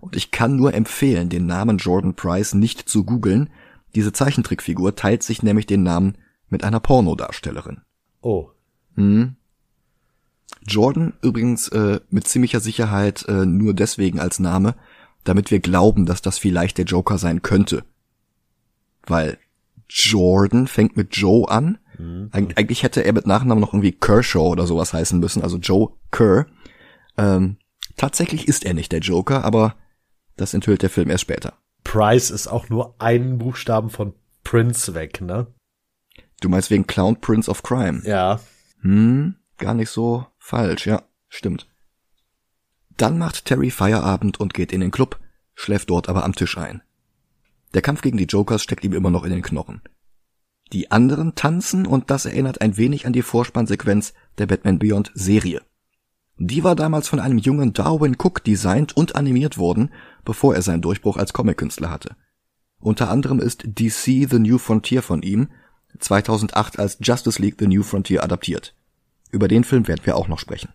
Und 0.00 0.16
ich 0.16 0.30
kann 0.30 0.56
nur 0.56 0.72
empfehlen, 0.72 1.28
den 1.28 1.46
Namen 1.46 1.76
Jordan 1.76 2.14
Price 2.14 2.54
nicht 2.54 2.88
zu 2.88 3.04
googeln. 3.04 3.50
Diese 3.94 4.12
Zeichentrickfigur 4.12 4.94
teilt 4.96 5.22
sich 5.22 5.42
nämlich 5.42 5.66
den 5.66 5.82
Namen 5.82 6.16
mit 6.48 6.64
einer 6.64 6.80
Pornodarstellerin. 6.80 7.82
Oh. 8.22 8.50
Hm. 8.96 9.36
Jordan 10.66 11.14
übrigens 11.22 11.68
äh, 11.68 12.00
mit 12.10 12.26
ziemlicher 12.26 12.60
Sicherheit 12.60 13.24
äh, 13.28 13.46
nur 13.46 13.74
deswegen 13.74 14.18
als 14.18 14.40
Name, 14.40 14.74
damit 15.24 15.50
wir 15.50 15.60
glauben, 15.60 16.06
dass 16.06 16.22
das 16.22 16.38
vielleicht 16.38 16.78
der 16.78 16.84
Joker 16.84 17.18
sein 17.18 17.42
könnte. 17.42 17.84
Weil 19.06 19.38
Jordan 19.88 20.66
fängt 20.66 20.96
mit 20.96 21.16
Joe 21.16 21.48
an. 21.48 21.78
Mhm. 21.98 22.30
Eig 22.32 22.58
eigentlich 22.58 22.82
hätte 22.82 23.04
er 23.04 23.12
mit 23.12 23.26
Nachnamen 23.26 23.60
noch 23.60 23.72
irgendwie 23.72 23.92
Kershaw 23.92 24.48
oder 24.48 24.66
sowas 24.66 24.92
heißen 24.92 25.18
müssen, 25.20 25.42
also 25.42 25.58
Joe 25.58 25.90
Kerr. 26.10 26.46
Ähm, 27.16 27.56
tatsächlich 27.96 28.48
ist 28.48 28.64
er 28.64 28.74
nicht 28.74 28.92
der 28.92 29.00
Joker, 29.00 29.44
aber 29.44 29.76
das 30.36 30.54
enthüllt 30.54 30.82
der 30.82 30.90
Film 30.90 31.10
erst 31.10 31.22
später. 31.22 31.54
Price 31.84 32.30
ist 32.30 32.48
auch 32.48 32.68
nur 32.68 33.00
einen 33.00 33.38
Buchstaben 33.38 33.90
von 33.90 34.14
Prince 34.42 34.94
weg, 34.94 35.20
ne? 35.20 35.46
Du 36.40 36.48
meinst 36.48 36.70
wegen 36.70 36.86
Clown 36.86 37.20
Prince 37.20 37.50
of 37.50 37.62
Crime? 37.62 38.02
Ja. 38.04 38.40
Hm, 38.86 39.34
gar 39.58 39.74
nicht 39.74 39.90
so 39.90 40.26
falsch, 40.38 40.86
ja, 40.86 41.02
stimmt. 41.28 41.68
Dann 42.96 43.18
macht 43.18 43.44
Terry 43.44 43.72
Feierabend 43.72 44.38
und 44.38 44.54
geht 44.54 44.70
in 44.70 44.80
den 44.80 44.92
Club, 44.92 45.18
schläft 45.56 45.90
dort 45.90 46.08
aber 46.08 46.24
am 46.24 46.36
Tisch 46.36 46.56
ein. 46.56 46.82
Der 47.74 47.82
Kampf 47.82 48.00
gegen 48.00 48.16
die 48.16 48.26
Jokers 48.26 48.62
steckt 48.62 48.84
ihm 48.84 48.92
immer 48.92 49.10
noch 49.10 49.24
in 49.24 49.32
den 49.32 49.42
Knochen. 49.42 49.82
Die 50.72 50.92
anderen 50.92 51.34
tanzen 51.34 51.84
und 51.84 52.12
das 52.12 52.26
erinnert 52.26 52.60
ein 52.60 52.76
wenig 52.76 53.06
an 53.06 53.12
die 53.12 53.22
Vorspannsequenz 53.22 54.14
der 54.38 54.46
Batman 54.46 54.78
Beyond 54.78 55.10
Serie. 55.14 55.62
Die 56.38 56.62
war 56.62 56.76
damals 56.76 57.08
von 57.08 57.18
einem 57.18 57.38
jungen 57.38 57.72
Darwin 57.72 58.14
Cook 58.16 58.44
designt 58.44 58.96
und 58.96 59.16
animiert 59.16 59.58
worden, 59.58 59.90
bevor 60.24 60.54
er 60.54 60.62
seinen 60.62 60.82
Durchbruch 60.82 61.16
als 61.16 61.32
Comic-Künstler 61.32 61.90
hatte. 61.90 62.14
Unter 62.78 63.10
anderem 63.10 63.40
ist 63.40 63.64
DC 63.64 64.28
The 64.30 64.38
New 64.38 64.58
Frontier 64.58 65.02
von 65.02 65.22
ihm 65.22 65.48
2008 65.98 66.78
als 66.78 66.98
Justice 67.00 67.42
League 67.42 67.56
The 67.58 67.66
New 67.66 67.82
Frontier 67.82 68.22
adaptiert. 68.22 68.75
Über 69.30 69.48
den 69.48 69.64
Film 69.64 69.88
werden 69.88 70.04
wir 70.04 70.16
auch 70.16 70.28
noch 70.28 70.38
sprechen. 70.38 70.70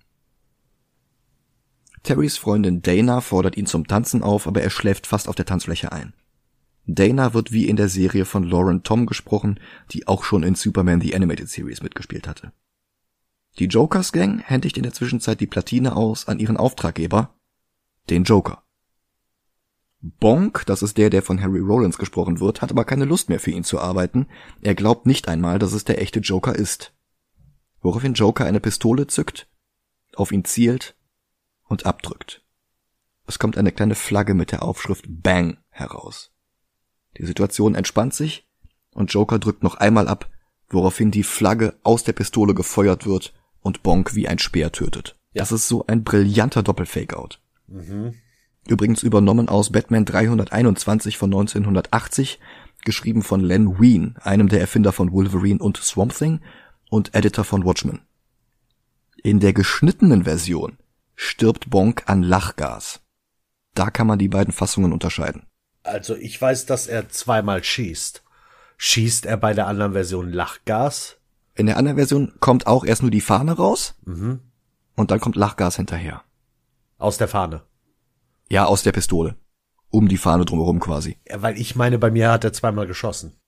Terrys 2.04 2.38
Freundin 2.38 2.82
Dana 2.82 3.22
fordert 3.22 3.58
ihn 3.58 3.68
zum 3.68 3.88
Tanzen 3.88 4.24
auf, 4.24 4.48
aber 4.48 4.62
er 4.62 4.70
schläft 4.70 5.06
fast 5.08 5.28
auf 5.28 5.36
der 5.36 5.46
Tanzfläche 5.46 5.92
ein. 5.92 6.14
Dana 6.88 7.34
wird 7.34 7.52
wie 7.52 7.68
in 7.68 7.76
der 7.76 7.90
Serie 7.90 8.26
von 8.26 8.44
Lauren 8.44 8.84
Tom 8.84 9.06
gesprochen, 9.06 9.60
die 9.92 10.08
auch 10.08 10.24
schon 10.24 10.44
in 10.44 10.56
Superman 10.56 11.00
the 11.00 11.16
Animated 11.16 11.48
Series 11.48 11.84
mitgespielt 11.84 12.28
hatte. 12.28 12.52
Die 13.60 13.66
Jokers 13.66 14.12
Gang 14.12 14.42
händigt 14.42 14.78
in 14.78 14.84
der 14.84 14.94
Zwischenzeit 14.94 15.40
die 15.40 15.48
Platine 15.48 15.96
aus 15.96 16.28
an 16.28 16.40
ihren 16.40 16.58
Auftraggeber, 16.58 17.36
den 18.10 18.24
Joker. 18.24 18.64
Bonk, 20.02 20.64
das 20.66 20.82
ist 20.82 20.98
der, 20.98 21.12
der 21.12 21.22
von 21.22 21.42
Harry 21.42 21.60
Rollins 21.60 22.00
gesprochen 22.00 22.40
wird, 22.40 22.62
hat 22.62 22.72
aber 22.72 22.86
keine 22.86 23.06
Lust 23.06 23.30
mehr 23.30 23.40
für 23.40 23.52
ihn 23.52 23.64
zu 23.64 23.80
arbeiten. 23.80 24.28
Er 24.62 24.74
glaubt 24.74 25.06
nicht 25.06 25.28
einmal, 25.28 25.60
dass 25.60 25.74
es 25.74 25.84
der 25.84 26.02
echte 26.02 26.22
Joker 26.22 26.56
ist. 26.56 26.94
Woraufhin 27.82 28.14
Joker 28.14 28.46
eine 28.46 28.60
Pistole 28.60 29.08
zückt, 29.08 29.48
auf 30.16 30.32
ihn 30.32 30.46
zielt 30.46 30.96
und 31.68 31.86
abdrückt. 31.86 32.44
Es 33.28 33.40
kommt 33.40 33.58
eine 33.58 33.72
kleine 33.72 33.96
Flagge 33.96 34.34
mit 34.34 34.52
der 34.52 34.64
Aufschrift 34.64 35.06
Bang 35.08 35.58
heraus. 35.70 36.32
Die 37.18 37.26
Situation 37.26 37.76
entspannt 37.76 38.14
sich 38.14 38.48
und 38.94 39.14
Joker 39.14 39.40
drückt 39.40 39.64
noch 39.64 39.76
einmal 39.76 40.08
ab, 40.08 40.30
woraufhin 40.70 41.12
die 41.12 41.24
Flagge 41.24 41.76
aus 41.84 42.04
der 42.04 42.14
Pistole 42.14 42.54
gefeuert 42.54 43.06
wird 43.06 43.34
und 43.62 43.84
Bonk 43.84 44.16
wie 44.16 44.28
ein 44.28 44.40
Speer 44.40 44.72
tötet. 44.72 45.18
Ja. 45.34 45.42
Das 45.42 45.52
ist 45.52 45.68
so 45.68 45.86
ein 45.88 46.04
brillanter 46.04 46.64
Doppelfakeout. 46.64 47.40
Mhm. 47.68 48.16
Übrigens 48.68 49.02
übernommen 49.02 49.50
aus 49.50 49.72
Batman 49.72 50.06
321 50.06 51.18
von 51.18 51.30
1980, 51.30 52.40
geschrieben 52.84 53.24
von 53.24 53.42
Len 53.42 53.80
Wein, 53.80 54.16
einem 54.22 54.50
der 54.50 54.60
Erfinder 54.60 54.92
von 54.92 55.12
Wolverine 55.12 55.60
und 55.60 55.78
Swamp 55.78 56.16
Thing 56.16 56.42
und 56.92 57.16
Editor 57.16 57.46
von 57.46 57.66
Watchmen. 57.66 58.02
In 59.24 59.40
der 59.40 59.54
geschnittenen 59.54 60.26
Version 60.26 60.78
stirbt 61.16 61.70
Bonk 61.70 62.04
an 62.06 62.22
Lachgas. 62.22 63.00
Da 63.74 63.90
kann 63.90 64.08
man 64.08 64.20
die 64.20 64.28
beiden 64.28 64.54
Fassungen 64.54 64.92
unterscheiden. 64.92 65.48
Also 65.84 66.16
ich 66.16 66.40
weiß, 66.40 66.66
dass 66.66 66.88
er 66.88 67.10
zweimal 67.10 67.64
schießt. 67.64 68.24
Schießt 68.78 69.26
er 69.26 69.38
bei 69.38 69.54
der 69.54 69.68
anderen 69.68 69.94
Version 69.94 70.32
Lachgas? 70.32 71.18
In 71.56 71.66
der 71.66 71.78
anderen 71.78 71.98
Version 71.98 72.34
kommt 72.40 72.68
auch 72.68 72.84
erst 72.84 73.04
nur 73.04 73.12
die 73.12 73.22
Fahne 73.22 73.54
raus 73.54 73.96
mhm. 74.04 74.42
und 74.96 75.12
dann 75.12 75.20
kommt 75.20 75.38
Lachgas 75.38 75.78
hinterher. 75.78 76.24
Aus 76.98 77.18
der 77.18 77.30
Fahne. 77.30 77.64
Ja, 78.50 78.66
aus 78.66 78.84
der 78.84 78.92
Pistole. 78.92 79.38
Um 79.90 80.10
die 80.10 80.18
Fahne 80.18 80.44
drumherum 80.46 80.80
quasi. 80.80 81.18
Ja, 81.28 81.42
weil 81.42 81.58
ich 81.58 81.76
meine, 81.76 81.98
bei 82.00 82.12
mir 82.12 82.32
hat 82.32 82.44
er 82.44 82.54
zweimal 82.54 82.88
geschossen. 82.88 83.41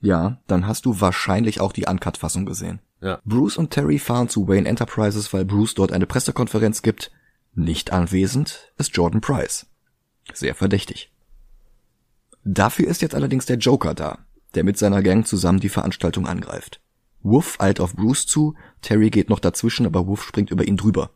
Ja, 0.00 0.40
dann 0.46 0.66
hast 0.66 0.86
du 0.86 1.00
wahrscheinlich 1.00 1.60
auch 1.60 1.72
die 1.72 1.86
Uncut-Fassung 1.86 2.46
gesehen. 2.46 2.80
Ja. 3.00 3.20
Bruce 3.24 3.56
und 3.56 3.70
Terry 3.70 3.98
fahren 3.98 4.28
zu 4.28 4.48
Wayne 4.48 4.68
Enterprises, 4.68 5.32
weil 5.32 5.44
Bruce 5.44 5.74
dort 5.74 5.92
eine 5.92 6.06
Pressekonferenz 6.06 6.82
gibt. 6.82 7.10
Nicht 7.54 7.92
anwesend 7.92 8.72
ist 8.78 8.96
Jordan 8.96 9.20
Price. 9.20 9.66
Sehr 10.32 10.54
verdächtig. 10.54 11.12
Dafür 12.44 12.88
ist 12.88 13.02
jetzt 13.02 13.14
allerdings 13.14 13.46
der 13.46 13.58
Joker 13.58 13.94
da, 13.94 14.18
der 14.54 14.64
mit 14.64 14.78
seiner 14.78 15.02
Gang 15.02 15.26
zusammen 15.26 15.60
die 15.60 15.68
Veranstaltung 15.68 16.26
angreift. 16.26 16.80
Wolf 17.22 17.60
eilt 17.60 17.80
auf 17.80 17.94
Bruce 17.94 18.26
zu, 18.26 18.54
Terry 18.80 19.10
geht 19.10 19.28
noch 19.28 19.40
dazwischen, 19.40 19.84
aber 19.84 20.06
Wolf 20.06 20.22
springt 20.22 20.50
über 20.50 20.66
ihn 20.66 20.78
drüber. 20.78 21.10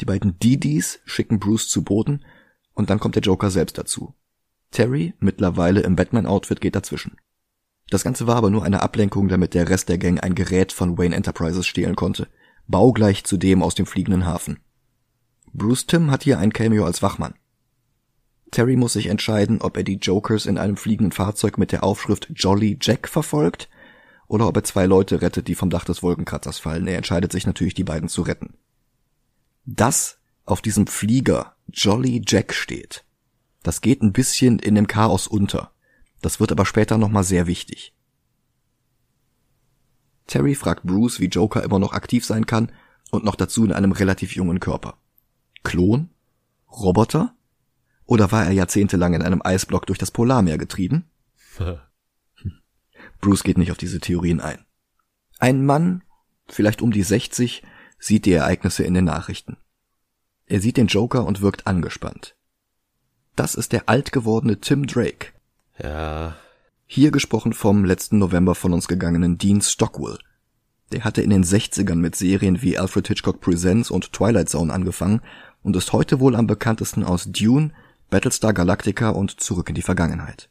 Die 0.00 0.04
beiden 0.04 0.38
Didis 0.38 1.00
schicken 1.04 1.40
Bruce 1.40 1.68
zu 1.68 1.82
Boden 1.82 2.24
und 2.74 2.90
dann 2.90 3.00
kommt 3.00 3.16
der 3.16 3.22
Joker 3.22 3.50
selbst 3.50 3.78
dazu. 3.78 4.14
Terry, 4.70 5.14
mittlerweile 5.18 5.80
im 5.80 5.96
Batman-Outfit, 5.96 6.60
geht 6.60 6.76
dazwischen. 6.76 7.16
Das 7.90 8.04
Ganze 8.04 8.26
war 8.26 8.36
aber 8.36 8.50
nur 8.50 8.64
eine 8.64 8.82
Ablenkung, 8.82 9.28
damit 9.28 9.54
der 9.54 9.68
Rest 9.68 9.88
der 9.88 9.98
Gang 9.98 10.22
ein 10.22 10.34
Gerät 10.34 10.72
von 10.72 10.98
Wayne 10.98 11.16
Enterprises 11.16 11.66
stehlen 11.66 11.96
konnte, 11.96 12.28
baugleich 12.66 13.24
zu 13.24 13.36
dem 13.36 13.62
aus 13.62 13.74
dem 13.74 13.86
fliegenden 13.86 14.26
Hafen. 14.26 14.60
Bruce 15.52 15.86
Tim 15.86 16.10
hat 16.10 16.22
hier 16.22 16.38
ein 16.38 16.52
Cameo 16.52 16.84
als 16.84 17.02
Wachmann. 17.02 17.34
Terry 18.50 18.76
muss 18.76 18.94
sich 18.94 19.06
entscheiden, 19.06 19.60
ob 19.60 19.76
er 19.76 19.82
die 19.82 19.96
Jokers 19.96 20.46
in 20.46 20.58
einem 20.58 20.76
fliegenden 20.76 21.12
Fahrzeug 21.12 21.58
mit 21.58 21.72
der 21.72 21.84
Aufschrift 21.84 22.28
Jolly 22.34 22.78
Jack 22.80 23.08
verfolgt 23.08 23.68
oder 24.26 24.46
ob 24.46 24.56
er 24.56 24.64
zwei 24.64 24.86
Leute 24.86 25.22
rettet, 25.22 25.48
die 25.48 25.54
vom 25.54 25.70
Dach 25.70 25.84
des 25.84 26.02
Wolkenkratzers 26.02 26.58
fallen. 26.58 26.86
Er 26.86 26.96
entscheidet 26.96 27.32
sich 27.32 27.46
natürlich, 27.46 27.74
die 27.74 27.84
beiden 27.84 28.08
zu 28.08 28.22
retten. 28.22 28.54
Dass 29.64 30.18
auf 30.44 30.62
diesem 30.62 30.86
Flieger 30.86 31.56
Jolly 31.72 32.22
Jack 32.26 32.54
steht, 32.54 33.04
das 33.62 33.80
geht 33.80 34.02
ein 34.02 34.12
bisschen 34.12 34.58
in 34.58 34.74
dem 34.74 34.86
Chaos 34.86 35.26
unter. 35.26 35.72
Das 36.20 36.40
wird 36.40 36.52
aber 36.52 36.66
später 36.66 36.98
nochmal 36.98 37.24
sehr 37.24 37.46
wichtig. 37.46 37.94
Terry 40.26 40.54
fragt 40.54 40.84
Bruce, 40.84 41.20
wie 41.20 41.26
Joker 41.26 41.62
immer 41.62 41.78
noch 41.78 41.92
aktiv 41.92 42.24
sein 42.24 42.46
kann 42.46 42.70
und 43.10 43.24
noch 43.24 43.34
dazu 43.34 43.64
in 43.64 43.72
einem 43.72 43.92
relativ 43.92 44.34
jungen 44.34 44.60
Körper. 44.60 44.98
Klon? 45.62 46.10
Roboter? 46.70 47.34
Oder 48.04 48.30
war 48.30 48.44
er 48.44 48.52
jahrzehntelang 48.52 49.14
in 49.14 49.22
einem 49.22 49.42
Eisblock 49.42 49.86
durch 49.86 49.98
das 49.98 50.10
Polarmeer 50.10 50.58
getrieben? 50.58 51.10
Bruce 53.20 53.42
geht 53.42 53.58
nicht 53.58 53.70
auf 53.70 53.78
diese 53.78 54.00
Theorien 54.00 54.40
ein. 54.40 54.64
Ein 55.38 55.64
Mann, 55.64 56.02
vielleicht 56.46 56.82
um 56.82 56.90
die 56.90 57.02
60, 57.02 57.62
sieht 57.98 58.26
die 58.26 58.32
Ereignisse 58.32 58.84
in 58.84 58.94
den 58.94 59.04
Nachrichten. 59.04 59.56
Er 60.46 60.60
sieht 60.60 60.76
den 60.76 60.86
Joker 60.86 61.26
und 61.26 61.40
wirkt 61.40 61.66
angespannt. 61.66 62.36
Das 63.36 63.54
ist 63.54 63.72
der 63.72 63.88
alt 63.88 64.12
gewordene 64.12 64.60
Tim 64.60 64.86
Drake. 64.86 65.32
Ja. 65.82 66.36
Hier 66.86 67.10
gesprochen 67.10 67.52
vom 67.52 67.84
letzten 67.84 68.18
November 68.18 68.54
von 68.54 68.72
uns 68.72 68.88
gegangenen 68.88 69.38
Dean 69.38 69.60
Stockwell. 69.60 70.18
Der 70.92 71.04
hatte 71.04 71.22
in 71.22 71.30
den 71.30 71.44
60ern 71.44 71.96
mit 71.96 72.16
Serien 72.16 72.62
wie 72.62 72.78
Alfred 72.78 73.08
Hitchcock 73.08 73.40
Presents 73.40 73.90
und 73.90 74.12
Twilight 74.12 74.48
Zone 74.48 74.72
angefangen 74.72 75.20
und 75.62 75.76
ist 75.76 75.92
heute 75.92 76.18
wohl 76.18 76.34
am 76.34 76.46
bekanntesten 76.46 77.04
aus 77.04 77.26
Dune, 77.30 77.72
Battlestar 78.10 78.54
Galactica 78.54 79.10
und 79.10 79.38
Zurück 79.40 79.68
in 79.68 79.74
die 79.74 79.82
Vergangenheit. 79.82 80.48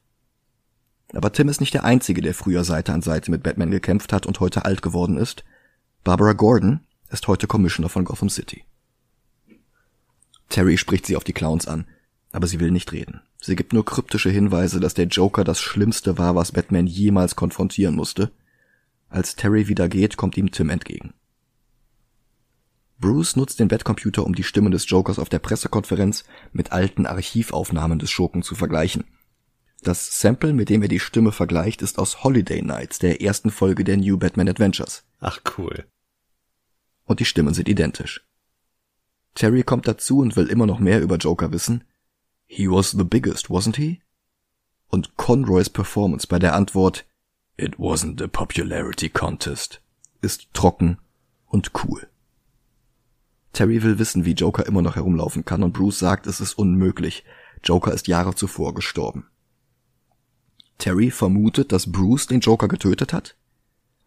Aber 1.14 1.32
Tim 1.32 1.50
ist 1.50 1.62
nicht 1.62 1.74
der 1.74 1.86
Einzige, 1.86 2.22
der 2.22 2.36
früher 2.36 2.64
Seite 2.64 2.94
an 2.94 3.02
Seite 3.02 3.32
mit 3.32 3.42
Batman 3.42 3.72
gekämpft 3.72 4.14
hat 4.14 4.26
und 4.26 4.40
heute 4.40 4.66
alt 4.66 4.82
geworden 4.82 5.18
ist. 5.18 5.44
Barbara 6.04 6.34
Gordon 6.34 6.82
ist 7.10 7.28
heute 7.28 7.48
Commissioner 7.48 7.90
von 7.90 8.06
Gotham 8.06 8.30
City. 8.30 8.64
Terry 10.50 10.78
spricht 10.78 11.06
sie 11.06 11.16
auf 11.16 11.24
die 11.24 11.34
Clowns 11.34 11.68
an, 11.68 11.88
aber 12.38 12.46
sie 12.46 12.60
will 12.60 12.70
nicht 12.70 12.91
reden. 12.91 13.22
Sie 13.41 13.56
gibt 13.56 13.74
nur 13.74 13.84
kryptische 13.84 14.29
Hinweise, 14.29 14.79
dass 14.79 14.94
der 14.94 15.08
Joker 15.08 15.44
das 15.44 15.60
Schlimmste 15.60 16.20
war, 16.20 16.36
was 16.36 16.51
Batman 16.51 16.86
jemals 16.86 17.36
konfrontieren 17.36 17.96
musste. 17.96 18.32
Als 19.10 19.36
Terry 19.36 19.67
wieder 19.67 19.89
geht, 19.89 20.17
kommt 20.17 20.38
ihm 20.38 20.51
Tim 20.51 20.70
entgegen. 20.70 21.15
Bruce 23.00 23.38
nutzt 23.38 23.60
den 23.60 23.70
Bettcomputer, 23.70 24.24
um 24.24 24.36
die 24.36 24.44
Stimme 24.44 24.70
des 24.70 24.88
Jokers 24.88 25.17
auf 25.17 25.29
der 25.29 25.39
Pressekonferenz 25.39 26.25
mit 26.51 26.72
alten 26.72 27.08
Archivaufnahmen 27.08 27.98
des 27.98 28.12
Schurken 28.12 28.44
zu 28.44 28.53
vergleichen. 28.53 29.06
Das 29.82 30.22
Sample, 30.22 30.53
mit 30.53 30.70
dem 30.70 30.84
er 30.84 30.89
die 30.89 31.00
Stimme 31.00 31.32
vergleicht, 31.32 31.82
ist 31.82 31.98
aus 31.98 32.24
Holiday 32.24 32.62
Nights, 32.62 33.00
der 33.00 33.20
ersten 33.20 33.50
Folge 33.50 33.84
der 33.84 33.98
New 33.98 34.20
Batman 34.20 34.48
Adventures. 34.48 35.06
Ach 35.20 35.39
cool. 35.58 35.86
Und 37.03 37.20
die 37.20 37.25
Stimmen 37.25 37.56
sind 37.56 37.67
identisch. 37.67 38.27
Terry 39.34 39.63
kommt 39.63 39.88
dazu 39.88 40.20
und 40.20 40.36
will 40.36 40.46
immer 40.46 40.67
noch 40.67 40.77
mehr 40.77 41.01
über 41.01 41.15
Joker 41.15 41.51
wissen. 41.51 41.84
He 42.48 42.68
was 42.68 42.92
the 42.92 43.04
biggest, 43.04 43.50
wasn't 43.50 43.75
he? 43.75 44.01
Und 44.88 45.18
Conroys 45.18 45.70
Performance 45.70 46.25
bei 46.25 46.39
der 46.39 46.56
Antwort 46.56 47.06
It 47.58 47.75
wasn't 47.77 48.24
a 48.24 48.27
popularity 48.27 49.10
contest 49.10 49.82
ist 50.22 50.54
trocken 50.54 50.98
und 51.48 51.72
cool. 51.84 52.08
Terry 53.54 53.82
will 53.82 53.98
wissen, 54.00 54.26
wie 54.26 54.34
Joker 54.34 54.65
immer 54.65 54.82
noch 54.82 54.95
herumlaufen 54.95 55.45
kann 55.45 55.63
und 55.63 55.74
Bruce 55.74 56.00
sagt, 56.00 56.28
es 56.28 56.39
ist 56.39 56.54
unmöglich. 56.54 57.24
Joker 57.63 57.93
ist 57.93 58.08
Jahre 58.08 58.36
zuvor 58.36 58.74
gestorben. 58.74 59.28
Terry 60.78 61.10
vermutet, 61.10 61.72
dass 61.72 61.91
Bruce 61.91 62.28
den 62.28 62.39
Joker 62.39 62.67
getötet 62.67 63.13
hat 63.13 63.36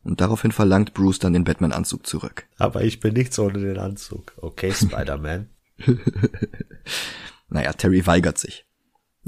und 0.04 0.20
daraufhin 0.20 0.52
verlangt 0.52 0.94
Bruce 0.94 1.18
dann 1.18 1.32
den 1.32 1.44
Batman-Anzug 1.44 2.06
zurück. 2.06 2.46
Aber 2.58 2.84
ich 2.84 3.00
bin 3.00 3.14
nichts 3.14 3.38
ohne 3.38 3.58
den 3.58 3.78
Anzug. 3.78 4.32
Okay, 4.36 4.72
Spider-Man. 4.74 5.48
naja, 7.50 7.72
Terry 7.72 8.06
weigert 8.06 8.38
sich. 8.38 8.64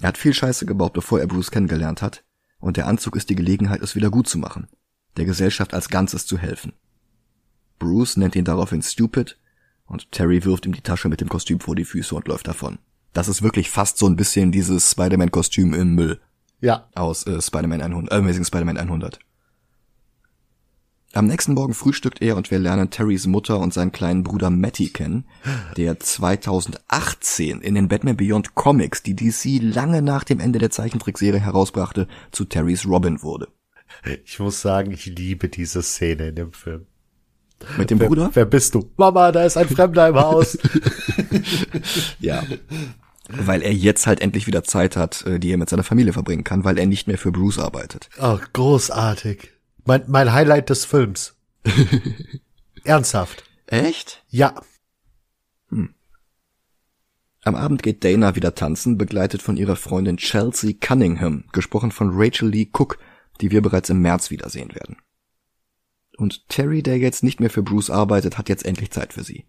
Er 0.00 0.08
hat 0.08 0.18
viel 0.18 0.32
Scheiße 0.32 0.64
gebaut, 0.66 0.92
bevor 0.92 1.20
er 1.20 1.26
Bruce 1.26 1.50
kennengelernt 1.50 2.02
hat, 2.02 2.24
und 2.58 2.76
der 2.76 2.86
Anzug 2.86 3.16
ist 3.16 3.28
die 3.28 3.34
Gelegenheit, 3.34 3.82
es 3.82 3.94
wieder 3.94 4.10
gut 4.10 4.28
zu 4.28 4.38
machen, 4.38 4.68
der 5.16 5.24
Gesellschaft 5.24 5.74
als 5.74 5.88
Ganzes 5.88 6.26
zu 6.26 6.38
helfen. 6.38 6.72
Bruce 7.78 8.16
nennt 8.16 8.36
ihn 8.36 8.44
daraufhin 8.44 8.82
stupid, 8.82 9.38
und 9.86 10.10
Terry 10.12 10.44
wirft 10.44 10.64
ihm 10.64 10.72
die 10.72 10.80
Tasche 10.80 11.08
mit 11.08 11.20
dem 11.20 11.28
Kostüm 11.28 11.60
vor 11.60 11.76
die 11.76 11.84
Füße 11.84 12.14
und 12.14 12.28
läuft 12.28 12.48
davon. 12.48 12.78
Das 13.12 13.28
ist 13.28 13.42
wirklich 13.42 13.68
fast 13.68 13.98
so 13.98 14.06
ein 14.06 14.16
bisschen 14.16 14.52
dieses 14.52 14.90
Spider-Man-Kostüm 14.90 15.74
im 15.74 15.94
Müll. 15.94 16.20
Ja. 16.60 16.88
Aus 16.94 17.26
äh, 17.26 17.42
Spider-Man 17.42 17.82
100, 17.82 18.12
äh, 18.12 18.16
Amazing 18.16 18.44
Spider-Man 18.44 18.78
100. 18.78 19.18
Am 21.14 21.26
nächsten 21.26 21.52
Morgen 21.52 21.74
frühstückt 21.74 22.22
er 22.22 22.36
und 22.36 22.50
wir 22.50 22.58
lernen 22.58 22.88
Terrys 22.88 23.26
Mutter 23.26 23.58
und 23.58 23.74
seinen 23.74 23.92
kleinen 23.92 24.22
Bruder 24.22 24.48
Matty 24.48 24.88
kennen, 24.88 25.26
der 25.76 26.00
2018 26.00 27.60
in 27.60 27.74
den 27.74 27.88
Batman 27.88 28.16
Beyond 28.16 28.54
Comics, 28.54 29.02
die 29.02 29.14
DC 29.14 29.60
lange 29.60 30.00
nach 30.00 30.24
dem 30.24 30.40
Ende 30.40 30.58
der 30.58 30.70
Zeichentrickserie 30.70 31.38
herausbrachte, 31.38 32.08
zu 32.30 32.46
Terrys 32.46 32.86
Robin 32.86 33.22
wurde. 33.22 33.48
Ich 34.24 34.38
muss 34.38 34.62
sagen, 34.62 34.90
ich 34.90 35.04
liebe 35.04 35.50
diese 35.50 35.82
Szene 35.82 36.28
in 36.28 36.34
dem 36.34 36.52
Film. 36.52 36.86
Mit 37.76 37.90
dem 37.90 38.00
wer, 38.00 38.08
Bruder? 38.08 38.30
Wer 38.32 38.46
bist 38.46 38.74
du? 38.74 38.90
Mama, 38.96 39.32
da 39.32 39.44
ist 39.44 39.58
ein 39.58 39.68
Fremder 39.68 40.08
im 40.08 40.16
Haus. 40.16 40.58
ja. 42.20 42.42
Weil 43.28 43.60
er 43.60 43.72
jetzt 43.72 44.06
halt 44.06 44.20
endlich 44.20 44.46
wieder 44.46 44.64
Zeit 44.64 44.96
hat, 44.96 45.26
äh, 45.26 45.38
die 45.38 45.52
er 45.52 45.58
mit 45.58 45.68
seiner 45.68 45.84
Familie 45.84 46.14
verbringen 46.14 46.42
kann, 46.42 46.64
weil 46.64 46.78
er 46.78 46.86
nicht 46.86 47.06
mehr 47.06 47.18
für 47.18 47.32
Bruce 47.32 47.58
arbeitet. 47.58 48.08
Oh, 48.18 48.38
großartig. 48.54 49.52
Mein, 49.84 50.04
mein 50.06 50.32
Highlight 50.32 50.70
des 50.70 50.84
Films. 50.84 51.36
Ernsthaft. 52.84 53.44
Echt? 53.66 54.24
Ja. 54.28 54.54
Hm. 55.68 55.94
Am 57.44 57.56
Abend 57.56 57.82
geht 57.82 58.04
Dana 58.04 58.36
wieder 58.36 58.54
tanzen, 58.54 58.98
begleitet 58.98 59.42
von 59.42 59.56
ihrer 59.56 59.76
Freundin 59.76 60.16
Chelsea 60.16 60.74
Cunningham, 60.80 61.44
gesprochen 61.52 61.90
von 61.90 62.10
Rachel 62.12 62.48
Lee 62.48 62.68
Cook, 62.72 62.98
die 63.40 63.50
wir 63.50 63.62
bereits 63.62 63.90
im 63.90 64.00
März 64.00 64.30
wiedersehen 64.30 64.74
werden. 64.74 64.96
Und 66.16 66.48
Terry, 66.48 66.82
der 66.82 66.98
jetzt 66.98 67.24
nicht 67.24 67.40
mehr 67.40 67.50
für 67.50 67.62
Bruce 67.62 67.90
arbeitet, 67.90 68.38
hat 68.38 68.48
jetzt 68.48 68.64
endlich 68.64 68.90
Zeit 68.90 69.12
für 69.12 69.24
sie. 69.24 69.44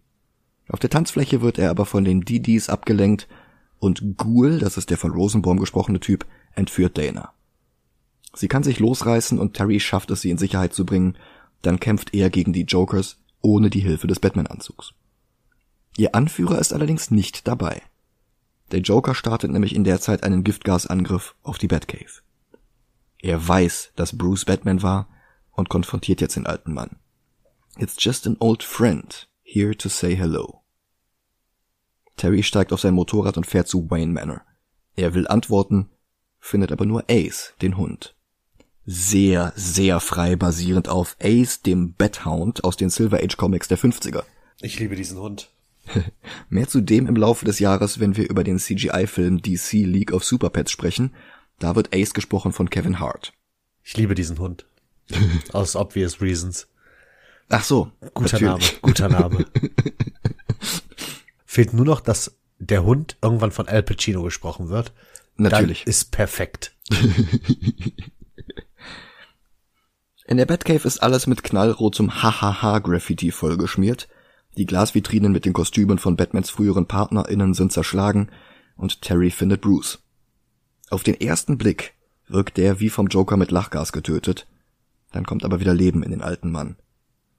Auf 0.68 0.80
der 0.80 0.90
Tanzfläche 0.90 1.42
wird 1.42 1.58
er 1.58 1.70
aber 1.70 1.86
von 1.86 2.04
den 2.04 2.22
DDs 2.22 2.68
abgelenkt 2.68 3.28
und 3.78 4.16
Ghoul, 4.16 4.58
das 4.58 4.76
ist 4.76 4.90
der 4.90 4.96
von 4.96 5.12
Rosenbaum 5.12 5.60
gesprochene 5.60 6.00
Typ, 6.00 6.26
entführt 6.54 6.96
Dana. 6.96 7.34
Sie 8.34 8.48
kann 8.48 8.62
sich 8.62 8.80
losreißen 8.80 9.38
und 9.38 9.54
Terry 9.54 9.80
schafft 9.80 10.10
es, 10.10 10.20
sie 10.20 10.30
in 10.30 10.38
Sicherheit 10.38 10.74
zu 10.74 10.84
bringen, 10.84 11.16
dann 11.62 11.80
kämpft 11.80 12.14
er 12.14 12.30
gegen 12.30 12.52
die 12.52 12.64
Jokers 12.64 13.18
ohne 13.40 13.70
die 13.70 13.80
Hilfe 13.80 14.06
des 14.06 14.20
Batman-Anzugs. 14.20 14.92
Ihr 15.96 16.14
Anführer 16.14 16.58
ist 16.58 16.72
allerdings 16.72 17.10
nicht 17.10 17.46
dabei. 17.46 17.82
Der 18.72 18.80
Joker 18.80 19.14
startet 19.14 19.50
nämlich 19.50 19.74
in 19.74 19.84
der 19.84 20.00
Zeit 20.00 20.24
einen 20.24 20.42
Giftgasangriff 20.42 21.36
auf 21.42 21.58
die 21.58 21.68
Batcave. 21.68 22.22
Er 23.20 23.46
weiß, 23.46 23.92
dass 23.94 24.18
Bruce 24.18 24.44
Batman 24.44 24.82
war 24.82 25.08
und 25.52 25.68
konfrontiert 25.68 26.20
jetzt 26.20 26.36
den 26.36 26.46
alten 26.46 26.74
Mann. 26.74 26.96
It's 27.76 27.96
just 27.98 28.26
an 28.26 28.36
old 28.40 28.62
friend, 28.62 29.28
here 29.42 29.76
to 29.76 29.88
say 29.88 30.16
hello. 30.16 30.62
Terry 32.16 32.42
steigt 32.42 32.72
auf 32.72 32.80
sein 32.80 32.94
Motorrad 32.94 33.36
und 33.36 33.46
fährt 33.46 33.68
zu 33.68 33.90
Wayne 33.90 34.12
Manor. 34.12 34.42
Er 34.96 35.14
will 35.14 35.26
antworten, 35.28 35.90
findet 36.38 36.72
aber 36.72 36.86
nur 36.86 37.04
Ace, 37.08 37.54
den 37.62 37.76
Hund. 37.76 38.14
Sehr, 38.86 39.52
sehr 39.56 40.00
frei 40.00 40.36
basierend 40.36 40.88
auf 40.88 41.16
Ace, 41.20 41.62
dem 41.62 41.94
Bathound 41.94 42.64
aus 42.64 42.76
den 42.76 42.90
Silver 42.90 43.18
Age 43.18 43.36
Comics 43.36 43.68
der 43.68 43.78
50er. 43.78 44.24
Ich 44.60 44.78
liebe 44.78 44.94
diesen 44.94 45.18
Hund. 45.18 45.50
Mehr 46.48 46.68
zu 46.68 46.80
dem 46.80 47.06
im 47.06 47.16
Laufe 47.16 47.44
des 47.44 47.58
Jahres, 47.58 47.98
wenn 47.98 48.16
wir 48.16 48.28
über 48.28 48.44
den 48.44 48.58
CGI-Film 48.58 49.42
DC 49.42 49.72
League 49.72 50.12
of 50.12 50.24
Super 50.24 50.50
Pets 50.50 50.70
sprechen. 50.70 51.14
Da 51.58 51.76
wird 51.76 51.94
Ace 51.94 52.14
gesprochen 52.14 52.52
von 52.52 52.68
Kevin 52.68 52.98
Hart. 52.98 53.32
Ich 53.82 53.96
liebe 53.96 54.14
diesen 54.14 54.38
Hund. 54.38 54.66
Aus 55.52 55.76
obvious 55.76 56.20
reasons. 56.20 56.66
Ach 57.48 57.64
so. 57.64 57.90
Guter 58.14 58.40
natürlich. 58.40 58.72
Name, 58.72 58.80
guter 58.82 59.08
Name. 59.08 59.46
Fehlt 61.44 61.72
nur 61.72 61.84
noch, 61.84 62.00
dass 62.00 62.36
der 62.58 62.84
Hund 62.84 63.16
irgendwann 63.22 63.52
von 63.52 63.68
Al 63.68 63.82
Pacino 63.82 64.22
gesprochen 64.22 64.68
wird. 64.70 64.92
Natürlich. 65.36 65.84
Dann 65.84 65.90
ist 65.90 66.10
perfekt. 66.10 66.74
In 70.26 70.38
der 70.38 70.46
Batcave 70.46 70.88
ist 70.88 71.02
alles 71.02 71.26
mit 71.26 71.42
knallrotem 71.42 72.22
Hahaha-Graffiti 72.22 73.30
vollgeschmiert. 73.30 74.08
Die 74.56 74.64
Glasvitrinen 74.64 75.32
mit 75.32 75.44
den 75.44 75.52
Kostümen 75.52 75.98
von 75.98 76.16
Batmans 76.16 76.48
früheren 76.48 76.86
PartnerInnen 76.86 77.52
sind 77.52 77.72
zerschlagen 77.72 78.30
und 78.76 79.02
Terry 79.02 79.30
findet 79.30 79.60
Bruce. 79.60 80.02
Auf 80.88 81.02
den 81.02 81.20
ersten 81.20 81.58
Blick 81.58 81.94
wirkt 82.26 82.56
der 82.56 82.80
wie 82.80 82.88
vom 82.88 83.08
Joker 83.08 83.36
mit 83.36 83.50
Lachgas 83.50 83.92
getötet, 83.92 84.46
dann 85.12 85.26
kommt 85.26 85.44
aber 85.44 85.60
wieder 85.60 85.74
Leben 85.74 86.02
in 86.02 86.10
den 86.10 86.22
alten 86.22 86.50
Mann. 86.50 86.76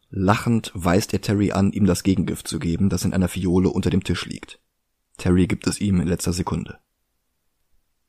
Lachend 0.09 0.71
weist 0.75 1.11
er 1.13 1.21
Terry 1.21 1.51
an, 1.51 1.71
ihm 1.71 1.85
das 1.85 2.03
Gegengift 2.03 2.47
zu 2.47 2.59
geben, 2.59 2.89
das 2.89 3.03
in 3.03 3.13
einer 3.13 3.27
Fiole 3.27 3.69
unter 3.69 3.89
dem 3.89 4.03
Tisch 4.03 4.25
liegt. 4.25 4.59
Terry 5.17 5.47
gibt 5.47 5.65
es 5.67 5.81
ihm 5.81 5.99
in 5.99 6.07
letzter 6.07 6.33
Sekunde. 6.33 6.77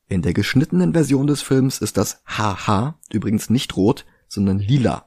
In 0.07 0.21
der 0.21 0.33
geschnittenen 0.33 0.93
Version 0.93 1.27
des 1.27 1.41
Films 1.41 1.79
ist 1.79 1.97
das 1.97 2.21
HH 2.25 2.95
übrigens 3.11 3.49
nicht 3.49 3.75
rot, 3.75 4.05
sondern 4.27 4.59
lila. 4.59 5.05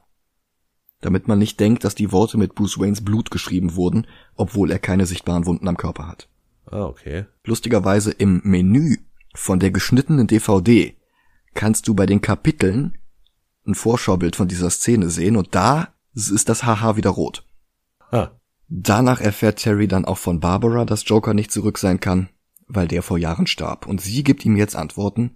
damit 1.01 1.27
man 1.27 1.39
nicht 1.39 1.59
denkt, 1.59 1.83
dass 1.83 1.95
die 1.95 2.11
Worte 2.11 2.37
mit 2.37 2.53
Bruce 2.53 2.79
Waynes 2.79 3.03
Blut 3.03 3.31
geschrieben 3.31 3.75
wurden, 3.75 4.05
obwohl 4.35 4.71
er 4.71 4.77
keine 4.77 5.07
sichtbaren 5.07 5.47
Wunden 5.47 5.67
am 5.67 5.75
Körper 5.75 6.07
hat. 6.07 6.29
Ah, 6.67 6.83
okay. 6.83 7.25
Lustigerweise 7.43 8.11
im 8.11 8.41
Menü 8.43 8.97
von 9.33 9.59
der 9.59 9.71
geschnittenen 9.71 10.27
DVD 10.27 10.95
kannst 11.53 11.87
du 11.87 11.95
bei 11.95 12.05
den 12.05 12.21
Kapiteln 12.21 12.97
ein 13.65 13.75
Vorschaubild 13.75 14.35
von 14.35 14.47
dieser 14.47 14.69
Szene 14.69 15.09
sehen 15.09 15.37
und 15.37 15.55
da 15.55 15.89
ist 16.13 16.49
das 16.49 16.63
Haha 16.63 16.95
wieder 16.97 17.09
rot. 17.09 17.45
Ah. 18.11 18.29
Danach 18.67 19.19
erfährt 19.19 19.59
Terry 19.59 19.87
dann 19.87 20.05
auch 20.05 20.17
von 20.17 20.39
Barbara, 20.39 20.85
dass 20.85 21.07
Joker 21.07 21.33
nicht 21.33 21.51
zurück 21.51 21.77
sein 21.77 21.99
kann, 21.99 22.29
weil 22.67 22.87
der 22.87 23.01
vor 23.01 23.17
Jahren 23.17 23.47
starb. 23.47 23.85
Und 23.85 24.01
sie 24.01 24.23
gibt 24.23 24.45
ihm 24.45 24.55
jetzt 24.55 24.75
Antworten 24.75 25.35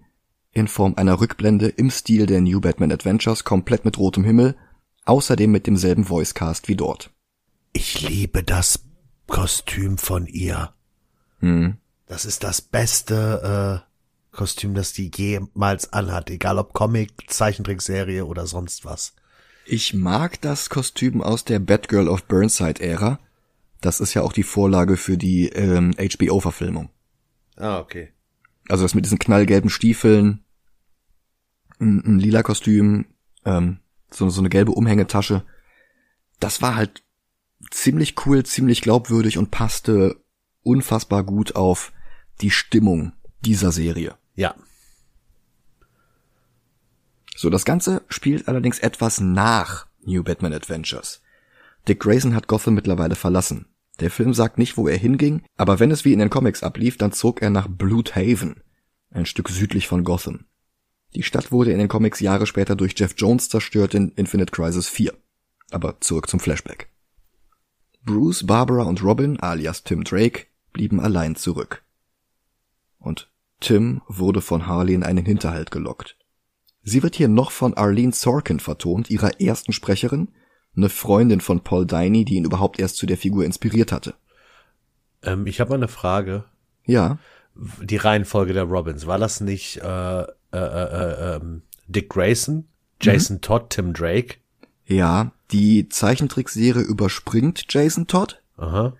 in 0.56 0.68
Form 0.68 0.94
einer 0.96 1.20
Rückblende 1.20 1.68
im 1.68 1.90
Stil 1.90 2.24
der 2.24 2.40
New 2.40 2.60
Batman 2.60 2.90
Adventures, 2.90 3.44
komplett 3.44 3.84
mit 3.84 3.98
rotem 3.98 4.24
Himmel, 4.24 4.56
außerdem 5.04 5.50
mit 5.50 5.66
demselben 5.66 6.08
Voicecast 6.08 6.66
wie 6.68 6.76
dort. 6.76 7.10
Ich 7.74 8.00
liebe 8.00 8.42
das 8.42 8.80
Kostüm 9.26 9.98
von 9.98 10.26
ihr. 10.26 10.72
Hm. 11.40 11.76
Das 12.06 12.24
ist 12.24 12.42
das 12.42 12.62
beste 12.62 13.82
äh, 13.84 14.34
Kostüm, 14.36 14.74
das 14.74 14.94
die 14.94 15.10
jemals 15.14 15.92
anhat, 15.92 16.30
egal 16.30 16.58
ob 16.58 16.72
Comic, 16.72 17.30
Zeichentrickserie 17.30 18.24
oder 18.24 18.46
sonst 18.46 18.86
was. 18.86 19.14
Ich 19.66 19.92
mag 19.92 20.40
das 20.40 20.70
Kostüm 20.70 21.20
aus 21.20 21.44
der 21.44 21.58
Batgirl 21.58 22.08
of 22.08 22.24
Burnside-Ära. 22.24 23.18
Das 23.82 24.00
ist 24.00 24.14
ja 24.14 24.22
auch 24.22 24.32
die 24.32 24.42
Vorlage 24.42 24.96
für 24.96 25.18
die 25.18 25.48
ähm, 25.48 25.94
HBO-Verfilmung. 25.98 26.88
Ah, 27.56 27.78
okay. 27.78 28.08
Also 28.68 28.84
das 28.84 28.94
mit 28.94 29.04
diesen 29.04 29.18
knallgelben 29.18 29.70
Stiefeln, 29.70 30.44
ein, 31.80 32.02
ein 32.04 32.18
lila 32.18 32.42
Kostüm, 32.42 33.06
ähm, 33.44 33.78
so, 34.10 34.28
so 34.28 34.40
eine 34.40 34.48
gelbe 34.48 34.72
Umhängetasche. 34.72 35.44
Das 36.40 36.62
war 36.62 36.74
halt 36.74 37.02
ziemlich 37.70 38.14
cool, 38.26 38.44
ziemlich 38.44 38.82
glaubwürdig 38.82 39.38
und 39.38 39.50
passte 39.50 40.16
unfassbar 40.62 41.24
gut 41.24 41.56
auf 41.56 41.92
die 42.40 42.50
Stimmung 42.50 43.12
dieser 43.40 43.72
Serie. 43.72 44.16
Ja. 44.34 44.54
So, 47.36 47.50
das 47.50 47.64
Ganze 47.64 48.02
spielt 48.08 48.48
allerdings 48.48 48.78
etwas 48.78 49.20
nach 49.20 49.86
New 50.04 50.22
Batman 50.22 50.52
Adventures. 50.52 51.22
Dick 51.86 52.00
Grayson 52.00 52.34
hat 52.34 52.48
Gotham 52.48 52.74
mittlerweile 52.74 53.14
verlassen. 53.14 53.66
Der 54.00 54.10
Film 54.10 54.34
sagt 54.34 54.58
nicht, 54.58 54.76
wo 54.76 54.88
er 54.88 54.96
hinging, 54.96 55.42
aber 55.56 55.80
wenn 55.80 55.90
es 55.90 56.04
wie 56.04 56.12
in 56.12 56.18
den 56.18 56.30
Comics 56.30 56.62
ablief, 56.62 56.98
dann 56.98 57.12
zog 57.12 57.40
er 57.40 57.50
nach 57.50 57.68
Bloodhaven, 57.68 58.62
ein 59.10 59.26
Stück 59.26 59.48
südlich 59.48 59.88
von 59.88 60.04
Gotham. 60.04 60.44
Die 61.16 61.22
Stadt 61.22 61.50
wurde 61.50 61.72
in 61.72 61.78
den 61.78 61.88
Comics 61.88 62.20
Jahre 62.20 62.46
später 62.46 62.76
durch 62.76 62.92
Jeff 62.94 63.14
Jones 63.16 63.48
zerstört 63.48 63.94
in 63.94 64.10
Infinite 64.16 64.52
Crisis 64.52 64.86
4. 64.86 65.14
Aber 65.70 65.98
zurück 66.00 66.28
zum 66.28 66.40
Flashback. 66.40 66.90
Bruce, 68.04 68.46
Barbara 68.46 68.82
und 68.82 69.02
Robin, 69.02 69.40
alias 69.40 69.82
Tim 69.82 70.04
Drake, 70.04 70.44
blieben 70.74 71.00
allein 71.00 71.34
zurück. 71.34 71.82
Und 72.98 73.30
Tim 73.60 74.02
wurde 74.08 74.42
von 74.42 74.66
Harley 74.66 74.92
in 74.92 75.04
einen 75.04 75.24
Hinterhalt 75.24 75.70
gelockt. 75.70 76.18
Sie 76.82 77.02
wird 77.02 77.16
hier 77.16 77.28
noch 77.28 77.50
von 77.50 77.72
Arlene 77.72 78.12
Sorkin 78.12 78.60
vertont, 78.60 79.08
ihrer 79.08 79.40
ersten 79.40 79.72
Sprecherin, 79.72 80.28
eine 80.76 80.90
Freundin 80.90 81.40
von 81.40 81.60
Paul 81.60 81.86
Dini, 81.86 82.26
die 82.26 82.34
ihn 82.34 82.44
überhaupt 82.44 82.78
erst 82.78 82.96
zu 82.96 83.06
der 83.06 83.16
Figur 83.16 83.46
inspiriert 83.46 83.90
hatte. 83.90 84.16
Ähm, 85.22 85.46
ich 85.46 85.60
habe 85.60 85.70
mal 85.70 85.76
eine 85.76 85.88
Frage. 85.88 86.44
Ja, 86.84 87.16
Die 87.80 87.96
Reihenfolge 87.96 88.52
der 88.52 88.64
Robins, 88.64 89.06
war 89.06 89.18
das 89.18 89.40
nicht 89.40 89.78
äh, 89.78 90.26
äh, 90.52 90.58
äh, 90.58 91.36
ähm, 91.36 91.62
Dick 91.86 92.08
Grayson, 92.08 92.66
Jason 93.00 93.40
Todd, 93.40 93.70
Tim 93.70 93.92
Drake? 93.92 94.36
ja, 94.86 95.32
die 95.50 95.88
Zeichentrickserie 95.88 96.82
überspringt 96.82 97.64
Jason 97.68 98.06
Todd. 98.06 98.40
Aha. 98.56 98.94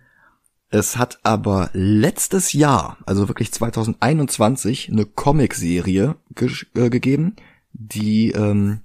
Es 0.68 0.96
hat 0.96 1.20
aber 1.22 1.70
letztes 1.72 2.52
Jahr, 2.52 2.98
also 3.06 3.28
wirklich 3.28 3.52
2021, 3.52 4.90
eine 4.90 5.06
Comicserie 5.06 6.16
ge 6.34 6.50
äh, 6.74 6.90
gegeben, 6.90 7.36
die 7.72 8.32
ähm, 8.32 8.80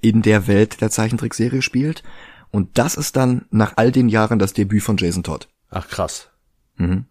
in 0.00 0.22
der 0.22 0.46
Welt 0.46 0.80
der 0.80 0.90
Zeichentrickserie 0.90 1.62
spielt. 1.62 2.02
Und 2.50 2.78
das 2.78 2.94
ist 2.94 3.16
dann 3.16 3.46
nach 3.50 3.74
all 3.76 3.92
den 3.92 4.08
Jahren 4.08 4.38
das 4.38 4.54
Debüt 4.54 4.82
von 4.82 4.96
Jason 4.96 5.22
Todd. 5.22 5.48
Ach 5.68 5.88
krass. 5.88 6.30
Mhm. 6.76 7.04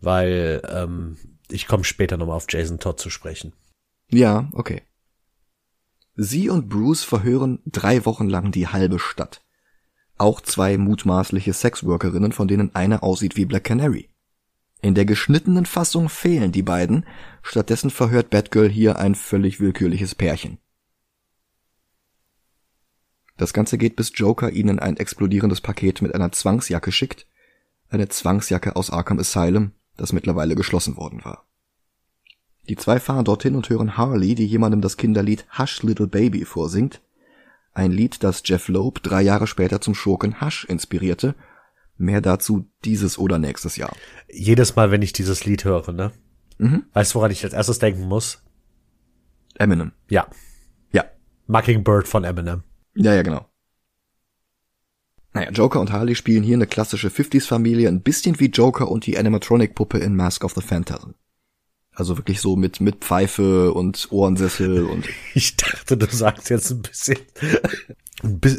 Weil 0.00 0.62
ähm, 0.68 1.16
ich 1.48 1.68
komme 1.68 1.84
später 1.84 2.16
nochmal 2.16 2.36
auf 2.36 2.46
Jason 2.48 2.80
Todd 2.80 2.98
zu 2.98 3.08
sprechen. 3.08 3.52
Ja, 4.10 4.48
okay. 4.52 4.82
Sie 6.14 6.48
und 6.48 6.68
Bruce 6.68 7.04
verhören 7.04 7.60
drei 7.66 8.04
Wochen 8.06 8.28
lang 8.28 8.50
die 8.50 8.68
halbe 8.68 8.98
Stadt. 8.98 9.42
Auch 10.16 10.40
zwei 10.40 10.78
mutmaßliche 10.78 11.52
Sexworkerinnen, 11.52 12.32
von 12.32 12.48
denen 12.48 12.74
eine 12.74 13.02
aussieht 13.02 13.36
wie 13.36 13.44
Black 13.44 13.64
Canary. 13.64 14.08
In 14.80 14.94
der 14.94 15.04
geschnittenen 15.04 15.66
Fassung 15.66 16.08
fehlen 16.08 16.52
die 16.52 16.62
beiden, 16.62 17.04
stattdessen 17.42 17.90
verhört 17.90 18.30
Batgirl 18.30 18.68
hier 18.68 18.98
ein 18.98 19.14
völlig 19.14 19.60
willkürliches 19.60 20.14
Pärchen. 20.14 20.58
Das 23.36 23.52
Ganze 23.52 23.76
geht 23.76 23.96
bis 23.96 24.12
Joker 24.14 24.50
ihnen 24.50 24.78
ein 24.78 24.96
explodierendes 24.96 25.60
Paket 25.60 26.00
mit 26.00 26.14
einer 26.14 26.32
Zwangsjacke 26.32 26.92
schickt, 26.92 27.26
eine 27.90 28.08
Zwangsjacke 28.08 28.76
aus 28.76 28.90
Arkham 28.90 29.18
Asylum, 29.18 29.72
das 29.96 30.12
mittlerweile 30.12 30.54
geschlossen 30.54 30.96
worden 30.96 31.24
war. 31.24 31.45
Die 32.68 32.76
zwei 32.76 32.98
fahren 33.00 33.24
dorthin 33.24 33.54
und 33.54 33.68
hören 33.68 33.96
Harley, 33.96 34.34
die 34.34 34.46
jemandem 34.46 34.80
das 34.80 34.96
Kinderlied 34.96 35.46
Hush 35.58 35.82
Little 35.82 36.08
Baby 36.08 36.44
vorsingt, 36.44 37.00
ein 37.76 37.92
Lied, 37.92 38.22
das 38.24 38.42
Jeff 38.44 38.68
Loeb 38.68 39.02
drei 39.02 39.20
Jahre 39.20 39.46
später 39.46 39.82
zum 39.82 39.94
Schurken 39.94 40.40
Hush 40.40 40.64
inspirierte. 40.64 41.34
Mehr 41.98 42.22
dazu 42.22 42.70
dieses 42.84 43.18
oder 43.18 43.38
nächstes 43.38 43.76
Jahr. 43.76 43.94
Jedes 44.32 44.76
Mal, 44.76 44.90
wenn 44.90 45.02
ich 45.02 45.12
dieses 45.12 45.44
Lied 45.44 45.64
höre, 45.64 45.92
ne? 45.92 46.12
Mhm. 46.58 46.84
Weißt 46.94 47.12
du, 47.12 47.16
woran 47.16 47.30
ich 47.30 47.44
als 47.44 47.52
erstes 47.52 47.78
denken 47.78 48.04
muss? 48.04 48.42
Eminem. 49.58 49.92
Ja. 50.08 50.26
Ja. 50.92 51.04
Mockingbird 51.46 52.08
von 52.08 52.24
Eminem. 52.24 52.62
Ja, 52.94 53.14
ja, 53.14 53.22
genau. 53.22 53.46
Naja, 55.34 55.50
Joker 55.50 55.80
und 55.80 55.92
Harley 55.92 56.14
spielen 56.14 56.42
hier 56.42 56.56
eine 56.56 56.66
klassische 56.66 57.08
50s-Familie, 57.08 57.88
ein 57.88 58.00
bisschen 58.00 58.40
wie 58.40 58.46
Joker 58.46 58.90
und 58.90 59.04
die 59.04 59.18
Animatronic-Puppe 59.18 59.98
in 59.98 60.16
Mask 60.16 60.44
of 60.44 60.54
the 60.54 60.62
Phantasm. 60.62 61.10
Also 61.96 62.18
wirklich 62.18 62.42
so 62.42 62.56
mit, 62.56 62.80
mit 62.82 62.96
Pfeife 63.04 63.72
und 63.72 64.08
Ohrensessel 64.10 64.84
und 64.90 65.08
Ich 65.34 65.56
dachte, 65.56 65.96
du 65.96 66.06
sagst 66.06 66.50
jetzt 66.50 66.70
ein 66.70 66.82
bisschen. 66.82 67.18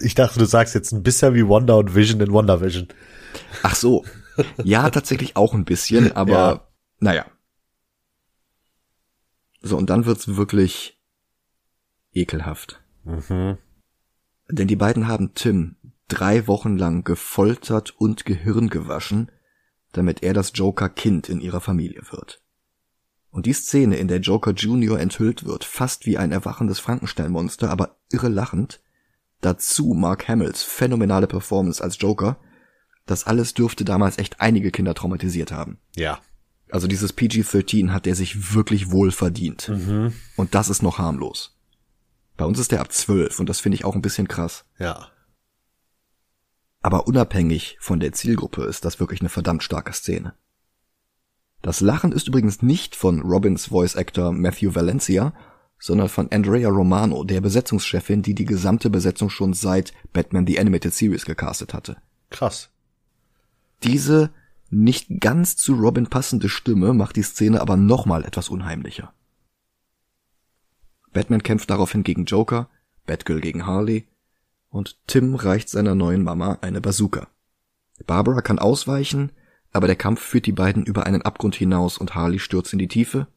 Ich 0.03 0.15
dachte, 0.15 0.39
du 0.39 0.45
sagst 0.45 0.73
jetzt 0.75 0.91
ein 0.91 1.03
bisschen 1.03 1.35
wie 1.35 1.47
Wonder 1.47 1.77
und 1.77 1.93
Vision 1.95 2.19
in 2.19 2.31
Wonder 2.31 2.61
Vision. 2.61 2.87
Ach 3.61 3.75
so. 3.75 4.03
Ja, 4.63 4.89
tatsächlich 4.89 5.35
auch 5.35 5.53
ein 5.53 5.65
bisschen, 5.65 6.11
aber 6.15 6.31
Ja. 6.31 6.67
naja. 6.99 7.25
So, 9.61 9.77
und 9.77 9.89
dann 9.89 10.05
wird's 10.05 10.35
wirklich 10.35 10.99
ekelhaft. 12.13 12.81
Mhm. 13.03 13.57
Denn 14.49 14.67
die 14.67 14.75
beiden 14.75 15.07
haben 15.07 15.33
Tim 15.35 15.75
drei 16.07 16.47
Wochen 16.47 16.77
lang 16.77 17.03
gefoltert 17.03 17.93
und 17.99 18.25
Gehirn 18.25 18.69
gewaschen, 18.69 19.31
damit 19.91 20.23
er 20.23 20.33
das 20.33 20.53
Joker-Kind 20.55 21.29
in 21.29 21.39
ihrer 21.41 21.61
Familie 21.61 22.01
wird. 22.11 22.41
Und 23.37 23.45
die 23.45 23.53
Szene, 23.53 23.97
in 23.97 24.07
der 24.07 24.19
Joker 24.19 24.51
Junior 24.51 24.99
enthüllt 24.99 25.45
wird, 25.45 25.63
fast 25.63 26.07
wie 26.07 26.17
ein 26.17 26.31
erwachendes 26.31 26.79
Frankenstein-Monster, 26.79 27.69
aber 27.69 27.99
irre 28.11 28.29
lachend, 28.29 28.81
dazu 29.41 29.93
Mark 29.93 30.27
Hamills 30.27 30.63
phänomenale 30.63 31.27
Performance 31.27 31.83
als 31.83 32.01
Joker, 32.01 32.39
das 33.05 33.27
alles 33.27 33.53
dürfte 33.53 33.85
damals 33.85 34.17
echt 34.17 34.41
einige 34.41 34.71
Kinder 34.71 34.95
traumatisiert 34.95 35.51
haben. 35.51 35.77
Ja. 35.95 36.19
Also 36.71 36.87
dieses 36.87 37.13
PG-13 37.13 37.91
hat 37.91 38.07
der 38.07 38.15
sich 38.15 38.55
wirklich 38.55 38.89
wohl 38.89 39.11
verdient. 39.11 39.69
Mhm. 39.69 40.13
Und 40.35 40.55
das 40.55 40.67
ist 40.69 40.81
noch 40.81 40.97
harmlos. 40.97 41.59
Bei 42.37 42.45
uns 42.45 42.57
ist 42.57 42.71
der 42.71 42.81
ab 42.81 42.91
12 42.91 43.39
und 43.39 43.49
das 43.49 43.59
finde 43.59 43.75
ich 43.75 43.85
auch 43.85 43.93
ein 43.93 44.01
bisschen 44.01 44.27
krass. 44.27 44.65
Ja. 44.79 45.11
Aber 46.81 47.05
unabhängig 47.05 47.77
von 47.81 47.99
der 47.99 48.13
Zielgruppe 48.13 48.63
ist 48.63 48.83
das 48.83 48.99
wirklich 48.99 49.19
eine 49.19 49.29
verdammt 49.29 49.61
starke 49.61 49.93
Szene. 49.93 50.33
Das 51.67 51.81
Lachen 51.81 52.13
ist 52.13 52.29
übrigens 52.29 52.61
nicht 52.61 52.95
von 52.95 53.19
Robins 53.19 53.65
Voice 53.65 53.97
Actor 53.97 54.31
Matthew 54.31 54.73
Valencia, 54.73 55.33
sondern 55.77 56.07
von 56.07 56.31
Andrea 56.31 56.69
Romano, 56.69 57.25
der 57.25 57.41
Besetzungschefin, 57.41 58.21
die 58.21 58.33
die 58.33 58.45
gesamte 58.45 58.89
Besetzung 58.89 59.29
schon 59.29 59.51
seit 59.51 59.91
Batman 60.13 60.47
the 60.47 60.61
Animated 60.61 60.93
Series 60.93 61.25
gecastet 61.25 61.73
hatte. 61.73 61.97
Krass. 62.29 62.69
Diese 63.83 64.29
nicht 64.69 65.19
ganz 65.19 65.57
zu 65.57 65.73
Robin 65.73 66.07
passende 66.07 66.47
Stimme 66.47 66.93
macht 66.93 67.17
die 67.17 67.21
Szene 67.21 67.59
aber 67.59 67.75
nochmal 67.75 68.23
etwas 68.23 68.47
unheimlicher. 68.47 69.13
Batman 71.11 71.43
kämpft 71.43 71.69
daraufhin 71.69 72.03
gegen 72.03 72.23
Joker, 72.23 72.69
Batgirl 73.05 73.41
gegen 73.41 73.65
Harley 73.65 74.07
und 74.69 75.05
Tim 75.05 75.35
reicht 75.35 75.67
seiner 75.67 75.95
neuen 75.95 76.23
Mama 76.23 76.59
eine 76.61 76.79
Bazooka. 76.79 77.27
Barbara 78.05 78.39
kann 78.39 78.57
ausweichen, 78.57 79.33
aber 79.71 79.87
der 79.87 79.95
Kampf 79.95 80.21
führt 80.21 80.45
die 80.45 80.51
beiden 80.51 80.85
über 80.85 81.05
einen 81.05 81.21
Abgrund 81.21 81.55
hinaus 81.55 81.97
und 81.97 82.15
Harley 82.15 82.39
stürzt 82.39 82.73
in 82.73 82.79
die 82.79 82.87
Tiefe. 82.87 83.27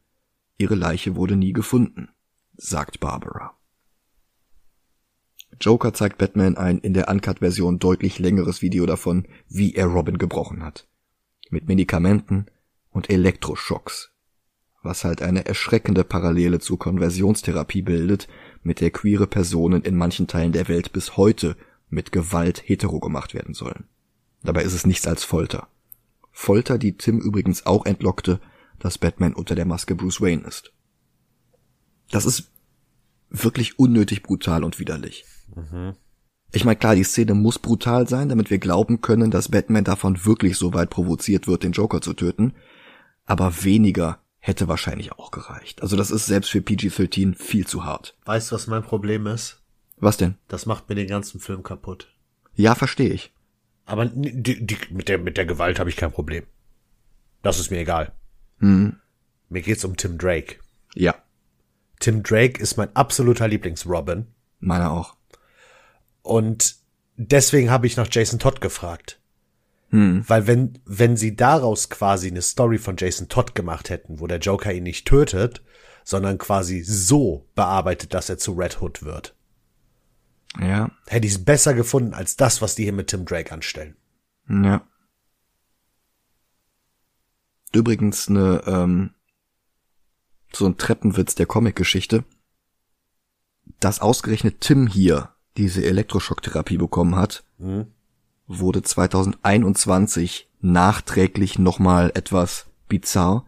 Ihre 0.57 0.75
Leiche 0.75 1.15
wurde 1.15 1.35
nie 1.35 1.53
gefunden, 1.53 2.09
sagt 2.55 2.99
Barbara. 2.99 3.57
Joker 5.59 5.93
zeigt 5.93 6.17
Batman 6.17 6.57
ein 6.57 6.79
in 6.79 6.93
der 6.93 7.09
Uncut-Version 7.09 7.79
deutlich 7.79 8.19
längeres 8.19 8.61
Video 8.61 8.85
davon, 8.85 9.27
wie 9.47 9.75
er 9.75 9.85
Robin 9.85 10.17
gebrochen 10.17 10.63
hat. 10.63 10.87
Mit 11.49 11.67
Medikamenten 11.67 12.45
und 12.89 13.09
Elektroschocks. 13.09 14.11
Was 14.83 15.03
halt 15.03 15.21
eine 15.21 15.45
erschreckende 15.45 16.03
Parallele 16.03 16.59
zur 16.59 16.79
Konversionstherapie 16.79 17.83
bildet, 17.83 18.27
mit 18.63 18.81
der 18.81 18.89
queere 18.89 19.27
Personen 19.27 19.83
in 19.83 19.95
manchen 19.95 20.27
Teilen 20.27 20.53
der 20.53 20.67
Welt 20.67 20.91
bis 20.93 21.17
heute 21.17 21.55
mit 21.89 22.11
Gewalt 22.11 22.63
hetero 22.65 22.99
gemacht 22.99 23.33
werden 23.33 23.53
sollen. 23.53 23.85
Dabei 24.43 24.63
ist 24.63 24.73
es 24.73 24.87
nichts 24.87 25.05
als 25.05 25.23
Folter. 25.23 25.67
Folter, 26.41 26.79
die 26.79 26.97
Tim 26.97 27.19
übrigens 27.19 27.67
auch 27.67 27.85
entlockte, 27.85 28.41
dass 28.79 28.97
Batman 28.97 29.33
unter 29.33 29.53
der 29.53 29.65
Maske 29.65 29.93
Bruce 29.93 30.21
Wayne 30.21 30.43
ist. 30.47 30.73
Das 32.09 32.25
ist 32.25 32.51
wirklich 33.29 33.77
unnötig 33.77 34.23
brutal 34.23 34.63
und 34.63 34.79
widerlich. 34.79 35.23
Mhm. 35.55 35.93
Ich 36.51 36.65
meine, 36.65 36.77
klar, 36.77 36.95
die 36.95 37.03
Szene 37.03 37.35
muss 37.35 37.59
brutal 37.59 38.09
sein, 38.09 38.27
damit 38.27 38.49
wir 38.49 38.57
glauben 38.57 39.01
können, 39.01 39.29
dass 39.29 39.49
Batman 39.49 39.83
davon 39.83 40.25
wirklich 40.25 40.57
so 40.57 40.73
weit 40.73 40.89
provoziert 40.89 41.47
wird, 41.47 41.61
den 41.61 41.73
Joker 41.73 42.01
zu 42.01 42.13
töten. 42.13 42.55
Aber 43.25 43.63
weniger 43.63 44.19
hätte 44.39 44.67
wahrscheinlich 44.67 45.13
auch 45.13 45.29
gereicht. 45.29 45.83
Also 45.83 45.95
das 45.95 46.09
ist 46.09 46.25
selbst 46.25 46.49
für 46.49 46.61
PG-13 46.61 47.35
viel 47.35 47.67
zu 47.67 47.85
hart. 47.85 48.17
Weißt 48.25 48.51
du, 48.51 48.55
was 48.55 48.65
mein 48.65 48.83
Problem 48.83 49.27
ist? 49.27 49.61
Was 49.97 50.17
denn? 50.17 50.35
Das 50.47 50.65
macht 50.65 50.89
mir 50.89 50.95
den 50.95 51.07
ganzen 51.07 51.39
Film 51.39 51.61
kaputt. 51.61 52.11
Ja, 52.55 52.73
verstehe 52.73 53.13
ich. 53.13 53.31
Aber 53.85 54.05
die, 54.05 54.65
die, 54.65 54.77
mit 54.91 55.09
der 55.09 55.17
mit 55.17 55.37
der 55.37 55.45
Gewalt 55.45 55.79
habe 55.79 55.89
ich 55.89 55.97
kein 55.97 56.11
Problem. 56.11 56.45
Das 57.41 57.59
ist 57.59 57.71
mir 57.71 57.79
egal. 57.79 58.13
Hm. 58.59 58.97
Mir 59.49 59.61
geht's 59.61 59.83
um 59.83 59.97
Tim 59.97 60.17
Drake. 60.17 60.57
Ja. 60.93 61.15
Tim 61.99 62.23
Drake 62.23 62.61
ist 62.61 62.77
mein 62.77 62.95
absoluter 62.95 63.47
Lieblings-Robin. 63.47 64.27
Meiner 64.59 64.91
auch. 64.91 65.15
Und 66.21 66.75
deswegen 67.17 67.69
habe 67.69 67.87
ich 67.87 67.97
nach 67.97 68.07
Jason 68.09 68.39
Todd 68.39 68.61
gefragt. 68.61 69.19
Hm. 69.89 70.23
Weil 70.27 70.47
wenn, 70.47 70.79
wenn 70.85 71.17
sie 71.17 71.35
daraus 71.35 71.89
quasi 71.89 72.27
eine 72.27 72.41
Story 72.41 72.77
von 72.77 72.95
Jason 72.97 73.27
Todd 73.27 73.55
gemacht 73.55 73.89
hätten, 73.89 74.19
wo 74.19 74.27
der 74.27 74.39
Joker 74.39 74.71
ihn 74.71 74.83
nicht 74.83 75.07
tötet, 75.07 75.61
sondern 76.03 76.37
quasi 76.37 76.81
so 76.81 77.47
bearbeitet, 77.55 78.13
dass 78.13 78.29
er 78.29 78.37
zu 78.37 78.53
Red 78.53 78.81
Hood 78.81 79.03
wird. 79.03 79.35
Ja. 80.59 80.91
Hätte 81.07 81.27
ich 81.27 81.33
es 81.33 81.45
besser 81.45 81.73
gefunden 81.73 82.13
als 82.13 82.35
das, 82.35 82.61
was 82.61 82.75
die 82.75 82.83
hier 82.83 82.93
mit 82.93 83.07
Tim 83.07 83.25
Drake 83.25 83.51
anstellen. 83.51 83.95
Ja. 84.49 84.85
Übrigens 87.73 88.27
eine 88.27 88.63
ähm, 88.65 89.11
so 90.51 90.65
ein 90.65 90.77
Treppenwitz 90.77 91.35
der 91.35 91.45
Comicgeschichte, 91.45 92.25
dass 93.79 93.99
ausgerechnet 93.99 94.61
Tim 94.61 94.87
hier 94.87 95.29
diese 95.57 95.85
Elektroschocktherapie 95.85 96.77
bekommen 96.77 97.15
hat, 97.15 97.43
mhm. 97.57 97.87
wurde 98.47 98.81
2021 98.81 100.49
nachträglich 100.59 101.59
nochmal 101.59 102.11
etwas 102.13 102.67
bizarr, 102.87 103.45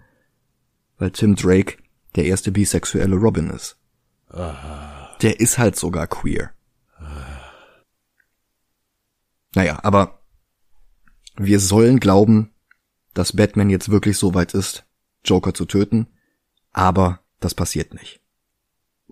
weil 0.97 1.11
Tim 1.11 1.35
Drake 1.35 1.77
der 2.15 2.25
erste 2.25 2.51
bisexuelle 2.51 3.15
Robin 3.15 3.49
ist. 3.49 3.77
Aha. 4.29 5.17
Der 5.21 5.39
ist 5.39 5.57
halt 5.57 5.75
sogar 5.75 6.07
queer. 6.07 6.51
Naja, 9.55 9.79
aber 9.83 10.19
wir 11.35 11.59
sollen 11.59 11.99
glauben, 11.99 12.51
dass 13.13 13.35
Batman 13.35 13.69
jetzt 13.69 13.89
wirklich 13.89 14.17
so 14.17 14.33
weit 14.33 14.53
ist, 14.53 14.85
Joker 15.23 15.53
zu 15.53 15.65
töten, 15.65 16.07
aber 16.71 17.19
das 17.39 17.53
passiert 17.53 17.93
nicht. 17.93 18.21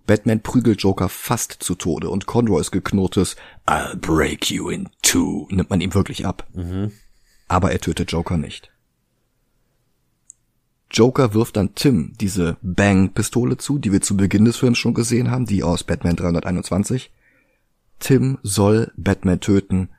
Batman 0.08 0.42
prügelt 0.42 0.82
Joker 0.82 1.10
fast 1.10 1.58
zu 1.60 1.76
Tode 1.76 2.10
und 2.10 2.26
Conroys 2.26 2.72
geknurrtes 2.72 3.36
I'll 3.68 3.96
break 3.96 4.50
you 4.50 4.70
in 4.70 4.90
two 5.02 5.48
nimmt 5.52 5.70
man 5.70 5.82
ihm 5.82 5.94
wirklich 5.94 6.26
ab. 6.26 6.48
Mhm. 6.54 6.92
Aber 7.48 7.72
er 7.72 7.80
tötet 7.80 8.12
Joker 8.12 8.38
nicht. 8.38 8.72
Joker 10.90 11.34
wirft 11.34 11.56
dann 11.56 11.76
Tim 11.76 12.14
diese 12.20 12.58
Bang-Pistole 12.62 13.58
zu, 13.58 13.78
die 13.78 13.92
wir 13.92 14.02
zu 14.02 14.18
Beginn 14.18 14.46
des 14.46 14.58
Films 14.58 14.78
schon 14.78 14.94
gesehen 14.94 15.32
haben, 15.32 15.46
die 15.46 15.64
aus 15.64 15.84
Batman 15.84 16.16
321. 16.18 17.12
Tim 18.00 18.40
soll 18.44 18.92
Batman 18.98 19.40
töten, 19.40 19.90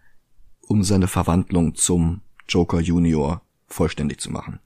um 0.73 0.83
seine 0.83 1.07
Verwandlung 1.07 1.75
zum 1.75 2.23
Joker 2.49 2.81
Junior 2.81 3.43
vollständig 3.67 4.21
zu 4.21 4.31
machen. 4.31 4.59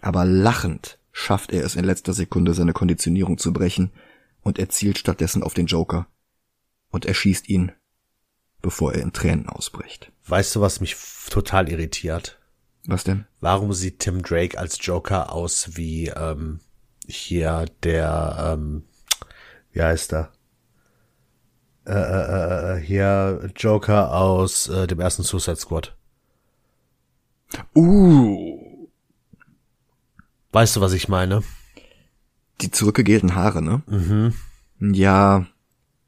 Aber 0.00 0.24
lachend 0.24 0.98
schafft 1.12 1.52
er 1.52 1.64
es 1.64 1.76
in 1.76 1.84
letzter 1.84 2.12
Sekunde, 2.12 2.54
seine 2.54 2.72
Konditionierung 2.72 3.38
zu 3.38 3.52
brechen 3.52 3.92
und 4.40 4.58
er 4.58 4.68
zielt 4.68 4.98
stattdessen 4.98 5.44
auf 5.44 5.54
den 5.54 5.66
Joker 5.66 6.08
und 6.90 7.06
erschießt 7.06 7.48
ihn, 7.48 7.70
bevor 8.62 8.94
er 8.94 9.02
in 9.02 9.12
Tränen 9.12 9.48
ausbricht. 9.48 10.10
Weißt 10.26 10.56
du, 10.56 10.60
was 10.60 10.80
mich 10.80 10.96
total 11.30 11.68
irritiert? 11.68 12.40
Was 12.84 13.04
denn? 13.04 13.26
Warum 13.40 13.72
sieht 13.72 14.00
Tim 14.00 14.22
Drake 14.22 14.58
als 14.58 14.84
Joker 14.84 15.32
aus 15.32 15.76
wie 15.76 16.08
ähm, 16.08 16.58
hier 17.06 17.66
der, 17.84 18.56
ähm, 18.58 18.82
wie 19.70 19.82
heißt 19.82 20.14
er? 20.14 20.32
Äh, 21.86 21.92
äh, 21.92 22.78
äh, 22.78 22.80
hier 22.80 23.48
Joker 23.54 24.12
aus 24.12 24.68
äh, 24.68 24.88
dem 24.88 24.98
ersten 24.98 25.22
Suicide 25.22 25.56
Squad. 25.56 25.94
Uh. 27.76 28.88
Weißt 30.50 30.74
du, 30.74 30.80
was 30.80 30.92
ich 30.94 31.08
meine? 31.08 31.44
Die 32.60 32.72
zurückgegelten 32.72 33.36
Haare, 33.36 33.62
ne? 33.62 33.82
Mhm. 33.86 34.34
Ja. 34.80 35.46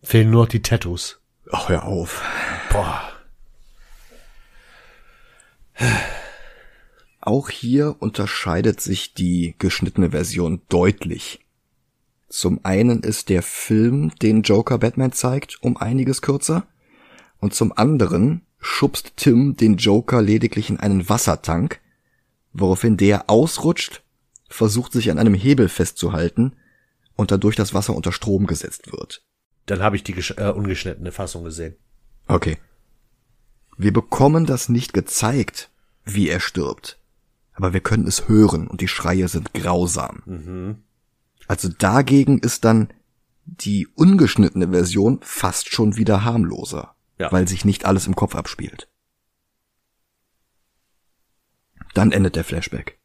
Fehlen 0.03 0.31
nur 0.31 0.45
noch 0.45 0.49
die 0.49 0.63
Tattoos. 0.63 1.21
Ach, 1.53 1.69
hör 1.69 1.85
auf. 1.85 2.25
Boah. 2.71 3.03
Auch 7.21 7.51
hier 7.51 7.97
unterscheidet 8.01 8.81
sich 8.81 9.15
die 9.15 9.55
geschnittene 9.59 10.11
Version 10.11 10.63
deutlich. 10.69 11.47
Zum 12.29 12.61
einen 12.65 13.03
ist 13.03 13.31
der 13.31 13.43
Film, 13.43 14.13
den 14.23 14.43
Joker 14.43 14.79
Batman 14.79 15.13
zeigt, 15.13 15.63
um 15.63 15.77
einiges 15.77 16.21
kürzer. 16.21 16.67
Und 17.39 17.55
zum 17.55 17.73
anderen 17.73 18.43
schubst 18.59 19.13
Tim 19.17 19.57
den 19.57 19.77
Joker 19.77 20.21
lediglich 20.21 20.69
in 20.71 20.81
einen 20.81 21.09
Wassertank, 21.09 21.81
woraufhin 22.53 22.97
der 22.97 23.31
ausrutscht 23.31 24.03
versucht 24.49 24.93
sich 24.93 25.11
an 25.11 25.19
einem 25.19 25.35
Hebel 25.35 25.69
festzuhalten 25.69 26.57
und 27.17 27.31
dadurch 27.31 27.57
das 27.57 27.75
Wasser 27.75 27.95
unter 27.95 28.13
Strom 28.13 28.47
gesetzt 28.47 28.93
wird. 28.93 29.23
Dann 29.67 29.81
habe 29.81 29.97
ich 29.97 30.03
die 30.03 30.15
äh, 30.15 30.51
ungeschnittene 30.51 31.13
Fassung 31.13 31.45
gesehen. 31.45 31.77
Okay. 32.27 32.57
Wir 33.77 33.93
bekommen 33.93 34.47
das 34.47 34.69
nicht 34.69 34.93
gezeigt, 34.93 35.71
wie 36.05 36.29
er 36.29 36.41
stirbt. 36.41 36.99
Aber 37.53 37.73
wir 37.73 37.81
können 37.81 38.07
es 38.07 38.29
hören 38.29 38.67
und 38.67 38.81
die 38.81 38.89
Schreie 38.89 39.29
sind 39.29 39.53
grausam. 39.53 40.23
Mhm. 40.25 40.77
Also 41.49 41.69
dagegen 41.69 42.39
ist 42.39 42.65
dann 42.65 42.89
die 43.47 43.89
ungeschnittene 43.95 44.69
Version 44.69 45.19
fast 45.23 45.73
schon 45.73 45.97
wieder 45.97 46.25
harmloser, 46.25 46.95
ja. 47.19 47.33
weil 47.33 47.49
sich 47.49 47.65
nicht 47.65 47.87
alles 47.87 48.07
im 48.07 48.15
Kopf 48.15 48.37
abspielt. 48.37 48.89
Dann 51.95 52.13
endet 52.13 52.37
der 52.37 52.45
Flashback. 52.45 52.99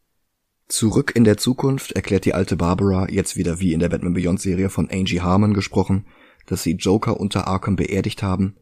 Zurück 0.67 1.13
in 1.15 1.23
der 1.23 1.37
Zukunft 1.37 1.93
erklärt 1.93 2.25
die 2.25 2.33
alte 2.33 2.57
Barbara, 2.57 3.09
jetzt 3.09 3.37
wieder 3.37 3.59
wie 3.59 3.73
in 3.73 3.79
der 3.79 3.89
Batman 3.89 4.13
Beyond 4.13 4.41
Serie 4.41 4.69
von 4.69 4.89
Angie 4.89 5.21
Harmon 5.21 5.53
gesprochen, 5.53 6.05
dass 6.45 6.63
sie 6.63 6.73
Joker 6.73 7.19
unter 7.19 7.47
Arkham 7.47 7.75
beerdigt 7.75 8.23
haben 8.23 8.55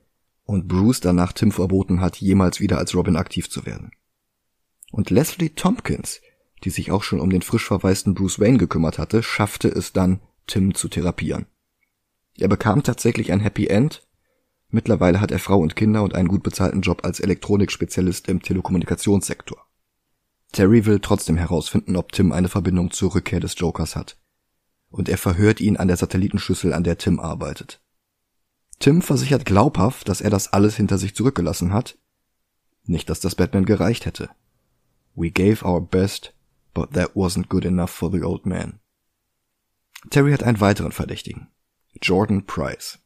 und 0.44 0.68
Bruce 0.68 1.00
danach 1.00 1.34
Tim 1.34 1.52
verboten 1.52 2.02
hat, 2.02 2.18
jemals 2.18 2.60
wieder 2.60 2.78
als 2.78 2.94
Robin 2.94 3.16
aktiv 3.16 3.50
zu 3.50 3.66
werden. 3.66 3.92
Und 4.92 5.10
Leslie 5.10 5.50
Tompkins, 5.56 6.22
die 6.64 6.70
sich 6.70 6.92
auch 6.92 7.04
schon 7.04 7.20
um 7.20 7.30
den 7.30 7.42
frisch 7.42 7.66
verwaisten 7.66 8.14
Bruce 8.14 8.40
Wayne 8.40 8.58
gekümmert 8.58 8.98
hatte, 8.98 9.24
schaffte 9.24 9.68
es 9.68 9.94
dann, 9.94 10.20
Tim 10.48 10.74
zu 10.74 10.88
therapieren. 10.88 11.46
Er 12.38 12.48
bekam 12.48 12.84
tatsächlich 12.84 13.32
ein 13.32 13.40
Happy 13.40 13.68
End. 13.68 14.08
Mittlerweile 14.70 15.20
hat 15.20 15.32
er 15.32 15.40
Frau 15.40 15.60
und 15.60 15.76
Kinder 15.76 16.04
und 16.04 16.16
einen 16.16 16.28
gut 16.28 16.44
bezahlten 16.44 16.82
Job 16.82 17.04
als 17.04 17.20
Elektronikspezialist 17.20 18.28
im 18.28 18.42
Telekommunikationssektor. 18.42 19.66
Terry 20.52 20.86
will 20.86 21.00
trotzdem 21.00 21.38
herausfinden, 21.38 21.96
ob 21.96 22.12
Tim 22.12 22.32
eine 22.32 22.50
Verbindung 22.50 22.92
zur 22.92 23.16
Rückkehr 23.16 23.40
des 23.40 23.58
Jokers 23.58 23.96
hat. 23.96 24.18
Und 24.90 25.08
er 25.08 25.18
verhört 25.18 25.62
ihn 25.62 25.78
an 25.78 25.88
der 25.88 25.98
Satellitenschüssel, 25.98 26.74
an 26.74 26.84
der 26.84 26.98
Tim 26.98 27.20
arbeitet. 27.20 27.82
Tim 28.80 29.02
versichert 29.02 29.46
glaubhaft, 29.46 30.10
dass 30.10 30.22
er 30.22 30.30
das 30.30 30.52
alles 30.52 30.76
hinter 30.76 30.98
sich 30.98 31.16
zurückgelassen 31.16 31.72
hat. 31.72 31.98
Nicht, 32.84 33.10
dass 33.10 33.20
das 33.20 33.36
Batman 33.36 33.66
gereicht 33.66 34.06
hätte. 34.06 34.30
We 35.16 35.30
gave 35.32 35.64
our 35.66 35.80
best, 35.80 36.34
but 36.74 36.94
that 36.94 37.16
wasn't 37.16 37.50
good 37.50 37.66
enough 37.66 37.92
for 37.92 38.12
the 38.12 38.24
old 38.24 38.46
man. 38.46 38.80
Terry 40.10 40.32
hat 40.32 40.44
einen 40.44 40.60
weiteren 40.60 40.92
Verdächtigen. 40.92 41.48
Jordan 42.02 42.46
Price. 42.46 43.00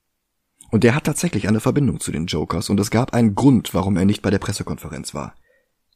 Und 0.72 0.84
der 0.84 0.96
hat 0.96 1.06
tatsächlich 1.06 1.48
eine 1.48 1.60
Verbindung 1.60 2.00
zu 2.00 2.12
den 2.12 2.26
Jokers 2.26 2.70
und 2.70 2.80
es 2.80 2.92
gab 2.92 3.14
einen 3.14 3.36
Grund, 3.36 3.74
warum 3.74 3.98
er 3.98 4.06
nicht 4.06 4.22
bei 4.22 4.30
der 4.30 4.40
Pressekonferenz 4.40 5.14
war. 5.14 5.36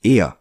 Er 0.02 0.38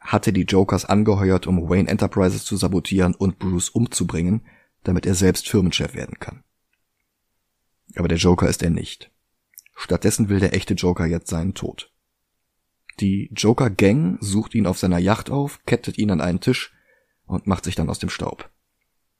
hatte 0.00 0.32
die 0.32 0.42
Jokers 0.42 0.84
angeheuert, 0.84 1.46
um 1.46 1.68
Wayne 1.68 1.88
Enterprises 1.88 2.44
zu 2.44 2.56
sabotieren 2.56 3.14
und 3.14 3.38
Bruce 3.38 3.68
umzubringen, 3.68 4.46
damit 4.82 5.06
er 5.06 5.14
selbst 5.14 5.48
Firmenchef 5.48 5.94
werden 5.94 6.18
kann. 6.18 6.42
Aber 7.96 8.08
der 8.08 8.18
Joker 8.18 8.48
ist 8.48 8.62
er 8.62 8.70
nicht. 8.70 9.10
Stattdessen 9.76 10.28
will 10.28 10.40
der 10.40 10.54
echte 10.54 10.74
Joker 10.74 11.06
jetzt 11.06 11.28
seinen 11.28 11.54
Tod. 11.54 11.92
Die 13.00 13.30
Joker-Gang 13.34 14.18
sucht 14.20 14.54
ihn 14.54 14.66
auf 14.66 14.78
seiner 14.78 14.98
Yacht 14.98 15.30
auf, 15.30 15.60
kettet 15.64 15.96
ihn 15.96 16.10
an 16.10 16.20
einen 16.20 16.40
Tisch 16.40 16.72
und 17.24 17.46
macht 17.46 17.64
sich 17.64 17.74
dann 17.74 17.88
aus 17.88 17.98
dem 17.98 18.10
Staub. 18.10 18.50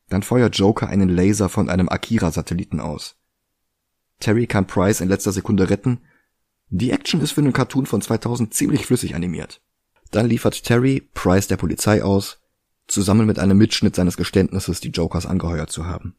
Dann 0.08 0.22
feuert 0.22 0.56
Joker 0.56 0.88
einen 0.88 1.08
Laser 1.08 1.48
von 1.48 1.70
einem 1.70 1.88
Akira-Satelliten 1.88 2.80
aus. 2.80 3.16
Terry 4.18 4.46
kann 4.46 4.66
Price 4.66 5.00
in 5.00 5.08
letzter 5.08 5.32
Sekunde 5.32 5.70
retten. 5.70 6.00
Die 6.68 6.90
Action 6.90 7.22
ist 7.22 7.32
für 7.32 7.40
einen 7.40 7.54
Cartoon 7.54 7.86
von 7.86 8.02
2000 8.02 8.52
ziemlich 8.52 8.84
flüssig 8.84 9.14
animiert. 9.14 9.62
Dann 10.10 10.26
liefert 10.26 10.62
Terry 10.62 11.08
Price 11.14 11.46
der 11.46 11.56
Polizei 11.56 12.02
aus, 12.04 12.40
zusammen 12.86 13.26
mit 13.26 13.38
einem 13.38 13.56
Mitschnitt 13.56 13.94
seines 13.94 14.16
Geständnisses, 14.16 14.80
die 14.80 14.90
Jokers 14.90 15.24
angeheuert 15.24 15.70
zu 15.70 15.86
haben. 15.86 16.16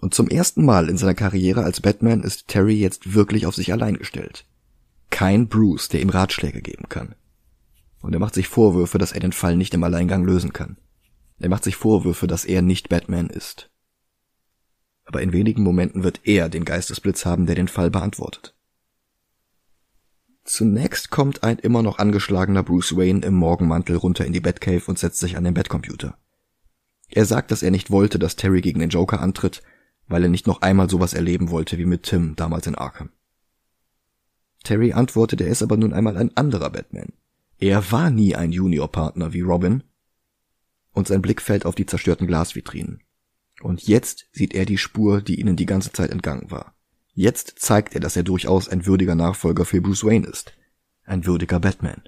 Und 0.00 0.14
zum 0.14 0.28
ersten 0.28 0.64
Mal 0.64 0.88
in 0.88 0.96
seiner 0.96 1.14
Karriere 1.14 1.64
als 1.64 1.80
Batman 1.80 2.22
ist 2.22 2.48
Terry 2.48 2.74
jetzt 2.74 3.14
wirklich 3.14 3.46
auf 3.46 3.54
sich 3.54 3.72
allein 3.72 3.98
gestellt. 3.98 4.46
Kein 5.14 5.46
Bruce, 5.46 5.90
der 5.90 6.02
ihm 6.02 6.08
Ratschläge 6.08 6.60
geben 6.60 6.88
kann. 6.88 7.14
Und 8.00 8.14
er 8.14 8.18
macht 8.18 8.34
sich 8.34 8.48
Vorwürfe, 8.48 8.98
dass 8.98 9.12
er 9.12 9.20
den 9.20 9.30
Fall 9.30 9.56
nicht 9.56 9.72
im 9.72 9.84
Alleingang 9.84 10.24
lösen 10.24 10.52
kann. 10.52 10.76
Er 11.38 11.48
macht 11.48 11.62
sich 11.62 11.76
Vorwürfe, 11.76 12.26
dass 12.26 12.44
er 12.44 12.62
nicht 12.62 12.88
Batman 12.88 13.28
ist. 13.28 13.70
Aber 15.04 15.22
in 15.22 15.32
wenigen 15.32 15.62
Momenten 15.62 16.02
wird 16.02 16.22
er 16.24 16.48
den 16.48 16.64
Geistesblitz 16.64 17.24
haben, 17.26 17.46
der 17.46 17.54
den 17.54 17.68
Fall 17.68 17.92
beantwortet. 17.92 18.56
Zunächst 20.42 21.10
kommt 21.10 21.44
ein 21.44 21.60
immer 21.60 21.84
noch 21.84 21.98
angeschlagener 21.98 22.64
Bruce 22.64 22.96
Wayne 22.96 23.24
im 23.24 23.34
Morgenmantel 23.34 23.94
runter 23.94 24.26
in 24.26 24.32
die 24.32 24.40
Batcave 24.40 24.82
und 24.88 24.98
setzt 24.98 25.20
sich 25.20 25.36
an 25.36 25.44
den 25.44 25.54
Bettcomputer. 25.54 26.18
Er 27.08 27.24
sagt, 27.24 27.52
dass 27.52 27.62
er 27.62 27.70
nicht 27.70 27.92
wollte, 27.92 28.18
dass 28.18 28.34
Terry 28.34 28.62
gegen 28.62 28.80
den 28.80 28.90
Joker 28.90 29.20
antritt, 29.20 29.62
weil 30.08 30.24
er 30.24 30.28
nicht 30.28 30.48
noch 30.48 30.60
einmal 30.60 30.90
sowas 30.90 31.14
erleben 31.14 31.50
wollte 31.50 31.78
wie 31.78 31.86
mit 31.86 32.02
Tim 32.02 32.34
damals 32.34 32.66
in 32.66 32.74
Arkham. 32.74 33.10
Terry 34.64 34.92
antwortet, 34.92 35.40
er 35.40 35.46
ist 35.48 35.62
aber 35.62 35.76
nun 35.76 35.92
einmal 35.92 36.16
ein 36.16 36.36
anderer 36.36 36.70
Batman. 36.70 37.12
Er 37.58 37.92
war 37.92 38.10
nie 38.10 38.34
ein 38.34 38.50
Juniorpartner 38.50 39.32
wie 39.32 39.42
Robin. 39.42 39.84
Und 40.92 41.06
sein 41.06 41.22
Blick 41.22 41.40
fällt 41.40 41.66
auf 41.66 41.74
die 41.74 41.86
zerstörten 41.86 42.26
Glasvitrinen. 42.26 43.02
Und 43.60 43.86
jetzt 43.86 44.26
sieht 44.32 44.54
er 44.54 44.64
die 44.64 44.78
Spur, 44.78 45.22
die 45.22 45.38
ihnen 45.38 45.56
die 45.56 45.66
ganze 45.66 45.92
Zeit 45.92 46.10
entgangen 46.10 46.50
war. 46.50 46.74
Jetzt 47.12 47.54
zeigt 47.58 47.94
er, 47.94 48.00
dass 48.00 48.16
er 48.16 48.24
durchaus 48.24 48.68
ein 48.68 48.86
würdiger 48.86 49.14
Nachfolger 49.14 49.64
für 49.64 49.80
Bruce 49.80 50.04
Wayne 50.04 50.26
ist. 50.26 50.52
Ein 51.04 51.26
würdiger 51.26 51.60
Batman. 51.60 52.02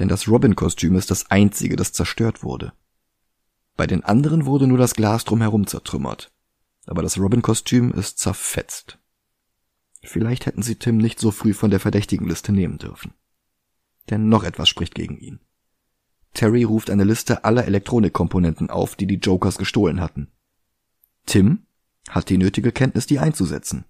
Denn 0.00 0.08
das 0.08 0.26
Robin-Kostüm 0.26 0.96
ist 0.96 1.10
das 1.10 1.30
einzige, 1.30 1.76
das 1.76 1.92
zerstört 1.92 2.42
wurde. 2.42 2.72
Bei 3.76 3.86
den 3.86 4.04
anderen 4.04 4.46
wurde 4.46 4.66
nur 4.66 4.78
das 4.78 4.94
Glas 4.94 5.24
drumherum 5.24 5.68
zertrümmert 5.68 6.32
aber 6.88 7.02
das 7.02 7.18
Robin-Kostüm 7.18 7.92
ist 7.92 8.18
zerfetzt. 8.18 8.98
Vielleicht 10.08 10.46
hätten 10.46 10.62
sie 10.62 10.76
Tim 10.76 10.96
nicht 10.96 11.20
so 11.20 11.30
früh 11.30 11.52
von 11.52 11.70
der 11.70 11.80
Verdächtigenliste 11.80 12.50
nehmen 12.50 12.78
dürfen. 12.78 13.12
Denn 14.08 14.30
noch 14.30 14.42
etwas 14.42 14.66
spricht 14.66 14.94
gegen 14.94 15.18
ihn. 15.18 15.38
Terry 16.32 16.64
ruft 16.64 16.88
eine 16.88 17.04
Liste 17.04 17.44
aller 17.44 17.66
Elektronikkomponenten 17.66 18.70
auf, 18.70 18.96
die 18.96 19.06
die 19.06 19.16
Jokers 19.16 19.58
gestohlen 19.58 20.00
hatten. 20.00 20.28
Tim 21.26 21.66
hat 22.08 22.30
die 22.30 22.38
nötige 22.38 22.72
Kenntnis, 22.72 23.04
die 23.04 23.18
einzusetzen. 23.18 23.84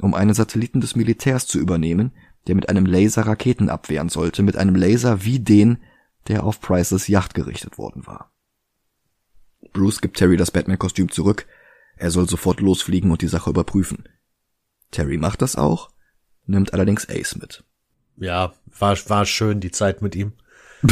Um 0.00 0.14
einen 0.14 0.32
Satelliten 0.32 0.80
des 0.80 0.96
Militärs 0.96 1.46
zu 1.46 1.58
übernehmen, 1.58 2.12
der 2.46 2.54
mit 2.54 2.70
einem 2.70 2.86
Laser 2.86 3.26
Raketen 3.26 3.68
abwehren 3.68 4.08
sollte, 4.08 4.42
mit 4.42 4.56
einem 4.56 4.74
Laser 4.74 5.22
wie 5.24 5.38
den, 5.38 5.82
der 6.28 6.44
auf 6.44 6.62
Prices 6.62 7.08
Yacht 7.08 7.34
gerichtet 7.34 7.76
worden 7.76 8.06
war. 8.06 8.32
Bruce 9.74 10.00
gibt 10.00 10.16
Terry 10.16 10.38
das 10.38 10.50
Batman-Kostüm 10.50 11.10
zurück, 11.10 11.46
er 11.96 12.10
soll 12.10 12.26
sofort 12.26 12.60
losfliegen 12.60 13.10
und 13.10 13.20
die 13.20 13.28
Sache 13.28 13.50
überprüfen. 13.50 14.08
Terry 14.90 15.18
macht 15.18 15.42
das 15.42 15.56
auch, 15.56 15.90
nimmt 16.46 16.72
allerdings 16.72 17.08
Ace 17.08 17.36
mit. 17.36 17.64
Ja, 18.16 18.54
war, 18.78 18.96
war 19.08 19.26
schön 19.26 19.60
die 19.60 19.70
Zeit 19.70 20.02
mit 20.02 20.14
ihm. 20.14 20.32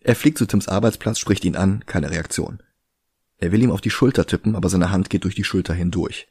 er 0.00 0.16
fliegt 0.16 0.38
zu 0.38 0.46
Tims 0.46 0.68
Arbeitsplatz, 0.68 1.18
spricht 1.18 1.44
ihn 1.44 1.56
an, 1.56 1.84
keine 1.86 2.10
Reaktion. 2.10 2.62
Er 3.38 3.52
will 3.52 3.62
ihm 3.62 3.70
auf 3.70 3.80
die 3.80 3.90
Schulter 3.90 4.26
tippen, 4.26 4.56
aber 4.56 4.68
seine 4.68 4.90
Hand 4.90 5.10
geht 5.10 5.24
durch 5.24 5.34
die 5.34 5.44
Schulter 5.44 5.74
hindurch. 5.74 6.28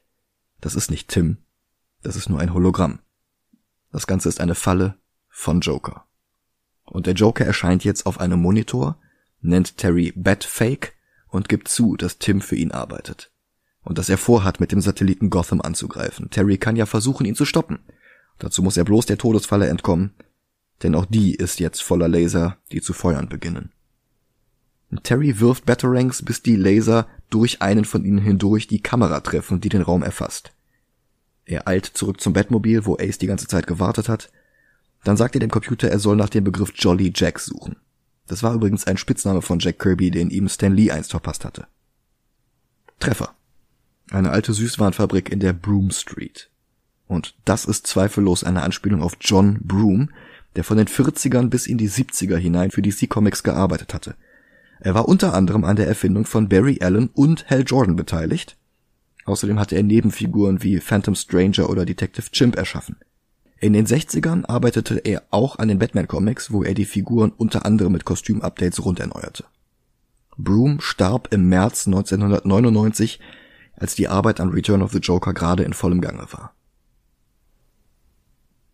Das 0.60 0.76
ist 0.76 0.92
nicht 0.92 1.10
Tim, 1.10 1.38
das 2.02 2.16
ist 2.16 2.30
nur 2.30 2.40
ein 2.40 2.54
Hologramm. 2.54 3.00
Das 3.92 4.08
Ganze 4.08 4.30
ist 4.30 4.40
eine 4.40 4.56
Falle 4.56 4.98
von 5.30 5.62
Joker. 5.62 6.06
Und 6.84 7.06
der 7.06 7.14
Joker 7.14 7.46
erscheint 7.46 7.84
jetzt 7.84 8.06
auf 8.06 8.20
einem 8.20 8.40
Monitor, 8.42 9.00
nennt 9.42 9.78
Terry 9.78 10.14
Batfake 10.16 10.94
und 11.28 11.50
gibt 11.50 11.68
zu, 11.68 11.96
dass 11.96 12.18
Tim 12.18 12.42
für 12.42 12.56
ihn 12.56 12.72
arbeitet. 12.72 13.32
Und 13.88 13.98
dass 13.98 14.10
er 14.10 14.18
vorhat, 14.18 14.60
mit 14.60 14.74
dem 14.74 14.82
Satelliten 14.82 15.30
Gotham 15.30 15.62
anzugreifen. 15.62 16.30
Terry 16.30 16.58
kann 16.58 16.76
ja 16.76 16.86
versuchen, 16.86 17.26
ihn 17.26 17.36
zu 17.36 17.46
stoppen. 17.46 17.80
Dazu 18.38 18.62
muss 18.62 18.76
er 18.76 18.84
bloß 18.84 19.06
der 19.06 19.18
Todesfalle 19.18 19.70
entkommen, 19.70 20.14
denn 20.84 20.94
auch 20.94 21.06
die 21.06 21.34
ist 21.34 21.62
jetzt 21.62 21.82
voller 21.82 22.10
Laser, 22.10 22.58
die 22.74 22.82
zu 22.82 22.92
feuern 22.92 23.30
beginnen. 23.30 23.72
Terry 25.04 25.40
wirft 25.40 25.66
Batarangs, 25.66 26.22
bis 26.22 26.42
die 26.42 26.58
Laser 26.58 27.08
durch 27.30 27.62
einen 27.62 27.86
von 27.86 28.04
ihnen 28.04 28.18
hindurch 28.18 28.68
die 28.68 28.82
Kamera 28.82 29.22
treffen, 29.22 29.62
die 29.62 29.70
den 29.70 29.84
Raum 29.84 30.04
erfasst. 30.04 30.52
Er 31.46 31.66
eilt 31.66 31.86
zurück 31.86 32.20
zum 32.20 32.34
Batmobil, 32.34 32.86
wo 32.86 32.98
Ace 32.98 33.20
die 33.20 33.28
ganze 33.28 33.48
Zeit 33.48 33.68
gewartet 33.68 34.10
hat. 34.10 34.30
Dann 35.06 35.16
sagt 35.16 35.34
er 35.38 35.40
dem 35.40 35.50
Computer, 35.50 35.90
er 35.90 36.00
soll 36.00 36.18
nach 36.18 36.30
dem 36.30 36.44
Begriff 36.44 36.74
Jolly 36.76 37.14
Jack 37.16 37.40
suchen. 37.40 37.78
Das 38.28 38.44
war 38.44 38.54
übrigens 38.54 38.86
ein 38.86 38.98
Spitzname 38.98 39.42
von 39.42 39.60
Jack 39.60 39.80
Kirby, 39.80 40.12
den 40.12 40.30
ihm 40.30 40.50
Stan 40.50 40.74
Lee 40.74 40.92
einst 40.92 41.12
verpasst 41.12 41.46
hatte. 41.46 41.68
Treffer. 43.00 43.37
Eine 44.12 44.32
alte 44.32 44.54
Süßwarenfabrik 44.54 45.32
in 45.32 45.40
der 45.40 45.54
Broom 45.54 45.92
Street. 45.92 46.50
Und 47.08 47.36
das 47.46 47.66
ist 47.66 47.88
zweifellos 47.88 48.44
eine 48.44 48.64
Anspielung 48.64 49.02
auf 49.02 49.18
John 49.20 49.60
Broom, 49.62 50.10
der 50.56 50.64
von 50.64 50.78
den 50.78 50.88
40ern 50.88 51.50
bis 51.50 51.68
in 51.68 51.78
die 51.78 51.90
70er 51.90 52.38
hinein 52.38 52.72
für 52.72 52.82
DC 52.82 53.10
Comics 53.10 53.44
gearbeitet 53.44 53.94
hatte. 53.94 54.16
Er 54.80 54.94
war 54.94 55.08
unter 55.08 55.34
anderem 55.34 55.64
an 55.64 55.76
der 55.76 55.88
Erfindung 55.88 56.26
von 56.26 56.50
Barry 56.50 56.80
Allen 56.82 57.10
und 57.14 57.50
Hal 57.50 57.64
Jordan 57.66 57.96
beteiligt. 57.96 58.58
Außerdem 59.26 59.60
hatte 59.60 59.76
er 59.76 59.84
Nebenfiguren 59.84 60.64
wie 60.64 60.80
Phantom 60.80 61.16
Stranger 61.16 61.70
oder 61.70 61.86
Detective 61.86 62.32
Chimp 62.32 62.56
erschaffen. 62.56 62.96
In 63.60 63.74
den 63.74 63.88
60ern 63.88 64.46
arbeitete 64.46 65.00
er 65.00 65.24
auch 65.32 65.58
an 65.58 65.68
den 65.68 65.80
Batman-Comics, 65.80 66.52
wo 66.52 66.64
er 66.64 66.76
die 66.76 66.86
Figuren 66.86 67.34
unter 67.36 67.66
anderem 67.66 67.92
mit 67.92 68.06
Kostümupdates 68.06 68.86
rund 68.86 69.00
erneuerte. 69.00 69.46
Broom 70.38 70.80
starb 70.80 71.34
im 71.34 71.50
März 71.50 71.88
1999, 71.88 73.20
als 73.78 73.96
die 73.96 74.08
Arbeit 74.08 74.42
an 74.42 74.50
Return 74.50 74.82
of 74.82 74.92
the 74.92 75.00
Joker 75.00 75.34
gerade 75.34 75.64
in 75.64 75.74
vollem 75.74 76.02
Gange 76.02 76.26
war. 76.32 76.54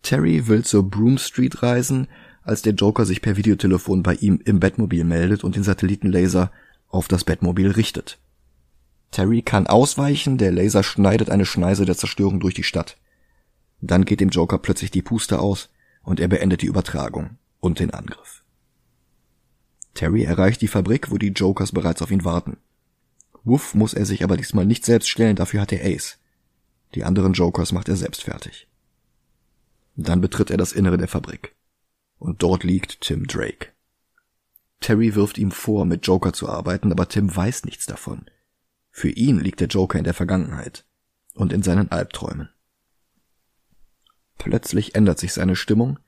Terry 0.02 0.48
will 0.48 0.64
zur 0.64 0.90
Broom 0.90 1.18
Street 1.18 1.62
reisen, 1.62 2.08
als 2.42 2.62
der 2.62 2.74
Joker 2.74 3.06
sich 3.06 3.22
per 3.22 3.36
Videotelefon 3.36 4.02
bei 4.02 4.14
ihm 4.14 4.40
im 4.44 4.60
Batmobil 4.60 5.04
meldet 5.04 5.44
und 5.44 5.56
den 5.56 5.62
Satellitenlaser 5.62 6.50
auf 6.88 7.08
das 7.08 7.24
Batmobil 7.24 7.70
richtet. 7.70 8.18
Terry 9.10 9.42
kann 9.42 9.66
ausweichen, 9.66 10.38
der 10.38 10.52
Laser 10.52 10.82
schneidet 10.82 11.30
eine 11.30 11.46
Schneise 11.46 11.84
der 11.84 11.96
Zerstörung 11.96 12.40
durch 12.40 12.54
die 12.54 12.64
Stadt. 12.64 12.98
Dann 13.80 14.04
geht 14.04 14.20
dem 14.20 14.30
Joker 14.30 14.58
plötzlich 14.58 14.90
die 14.90 15.02
Puste 15.02 15.38
aus 15.38 15.70
und 16.02 16.20
er 16.20 16.28
beendet 16.28 16.62
die 16.62 16.66
Übertragung 16.66 17.38
und 17.60 17.78
den 17.78 17.92
Angriff. 17.92 18.42
Terry 19.94 20.24
erreicht 20.24 20.60
die 20.60 20.68
Fabrik, 20.68 21.10
wo 21.10 21.18
die 21.18 21.28
Jokers 21.28 21.72
bereits 21.72 22.02
auf 22.02 22.10
ihn 22.10 22.24
warten. 22.24 22.58
Wuff 23.44 23.74
muss 23.74 23.94
er 23.94 24.06
sich 24.06 24.24
aber 24.24 24.36
diesmal 24.36 24.66
nicht 24.66 24.84
selbst 24.84 25.08
stellen, 25.08 25.36
dafür 25.36 25.60
hat 25.60 25.72
er 25.72 25.84
Ace. 25.84 26.18
Die 26.94 27.04
anderen 27.04 27.34
Jokers 27.34 27.72
macht 27.72 27.88
er 27.88 27.96
selbst 27.96 28.24
fertig. 28.24 28.68
Dann 29.96 30.20
betritt 30.20 30.50
er 30.50 30.56
das 30.56 30.72
Innere 30.72 30.96
der 30.96 31.08
Fabrik. 31.08 31.54
Und 32.18 32.42
dort 32.42 32.64
liegt 32.64 33.02
Tim 33.02 33.26
Drake. 33.26 33.68
Terry 34.80 35.14
wirft 35.14 35.38
ihm 35.38 35.50
vor, 35.50 35.84
mit 35.84 36.06
Joker 36.06 36.32
zu 36.32 36.48
arbeiten, 36.48 36.90
aber 36.92 37.08
Tim 37.08 37.34
weiß 37.34 37.64
nichts 37.64 37.86
davon. 37.86 38.26
Für 38.90 39.10
ihn 39.10 39.40
liegt 39.40 39.60
der 39.60 39.68
Joker 39.68 39.98
in 39.98 40.04
der 40.04 40.14
Vergangenheit 40.14 40.84
und 41.34 41.52
in 41.52 41.62
seinen 41.62 41.90
Albträumen. 41.90 42.48
Plötzlich 44.38 44.94
ändert 44.94 45.18
sich 45.18 45.32
seine 45.32 45.56
Stimmung. 45.56 45.98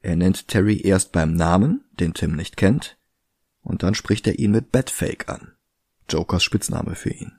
Er 0.00 0.16
nennt 0.16 0.48
Terry 0.48 0.80
erst 0.82 1.12
beim 1.12 1.34
Namen, 1.34 1.84
den 1.98 2.14
Tim 2.14 2.36
nicht 2.36 2.56
kennt, 2.56 2.98
und 3.62 3.82
dann 3.82 3.94
spricht 3.94 4.26
er 4.26 4.38
ihn 4.38 4.50
mit 4.50 4.72
Batfake 4.72 5.28
an, 5.28 5.55
Jokers 6.08 6.42
Spitzname 6.42 6.94
für 6.94 7.10
ihn. 7.10 7.32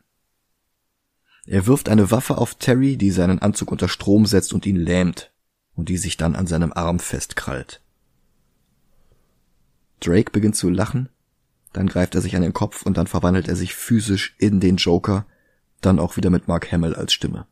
Er 1.45 1.65
wirft 1.65 1.87
eine 1.87 2.11
Waffe 2.11 2.37
auf 2.37 2.55
Terry, 2.55 2.97
die 2.97 3.11
seinen 3.11 3.39
Anzug 3.39 3.71
unter 3.71 3.87
Strom 3.87 4.25
setzt 4.25 4.53
und 4.53 4.65
ihn 4.65 4.75
lähmt 4.75 5.31
und 5.75 5.89
die 5.89 5.97
sich 5.97 6.17
dann 6.17 6.35
an 6.35 6.47
seinem 6.47 6.73
Arm 6.73 6.99
festkrallt. 6.99 7.81
Drake 10.01 10.31
beginnt 10.31 10.55
zu 10.55 10.69
lachen, 10.69 11.09
dann 11.73 11.87
greift 11.87 12.15
er 12.15 12.21
sich 12.21 12.35
an 12.35 12.41
den 12.41 12.53
Kopf 12.53 12.83
und 12.83 12.97
dann 12.97 13.07
verwandelt 13.07 13.47
er 13.47 13.55
sich 13.55 13.75
physisch 13.75 14.35
in 14.39 14.59
den 14.59 14.77
Joker, 14.77 15.25
dann 15.81 15.99
auch 15.99 16.17
wieder 16.17 16.29
mit 16.29 16.47
Mark 16.47 16.71
Hamill 16.71 16.95
als 16.95 17.13
Stimme. 17.13 17.47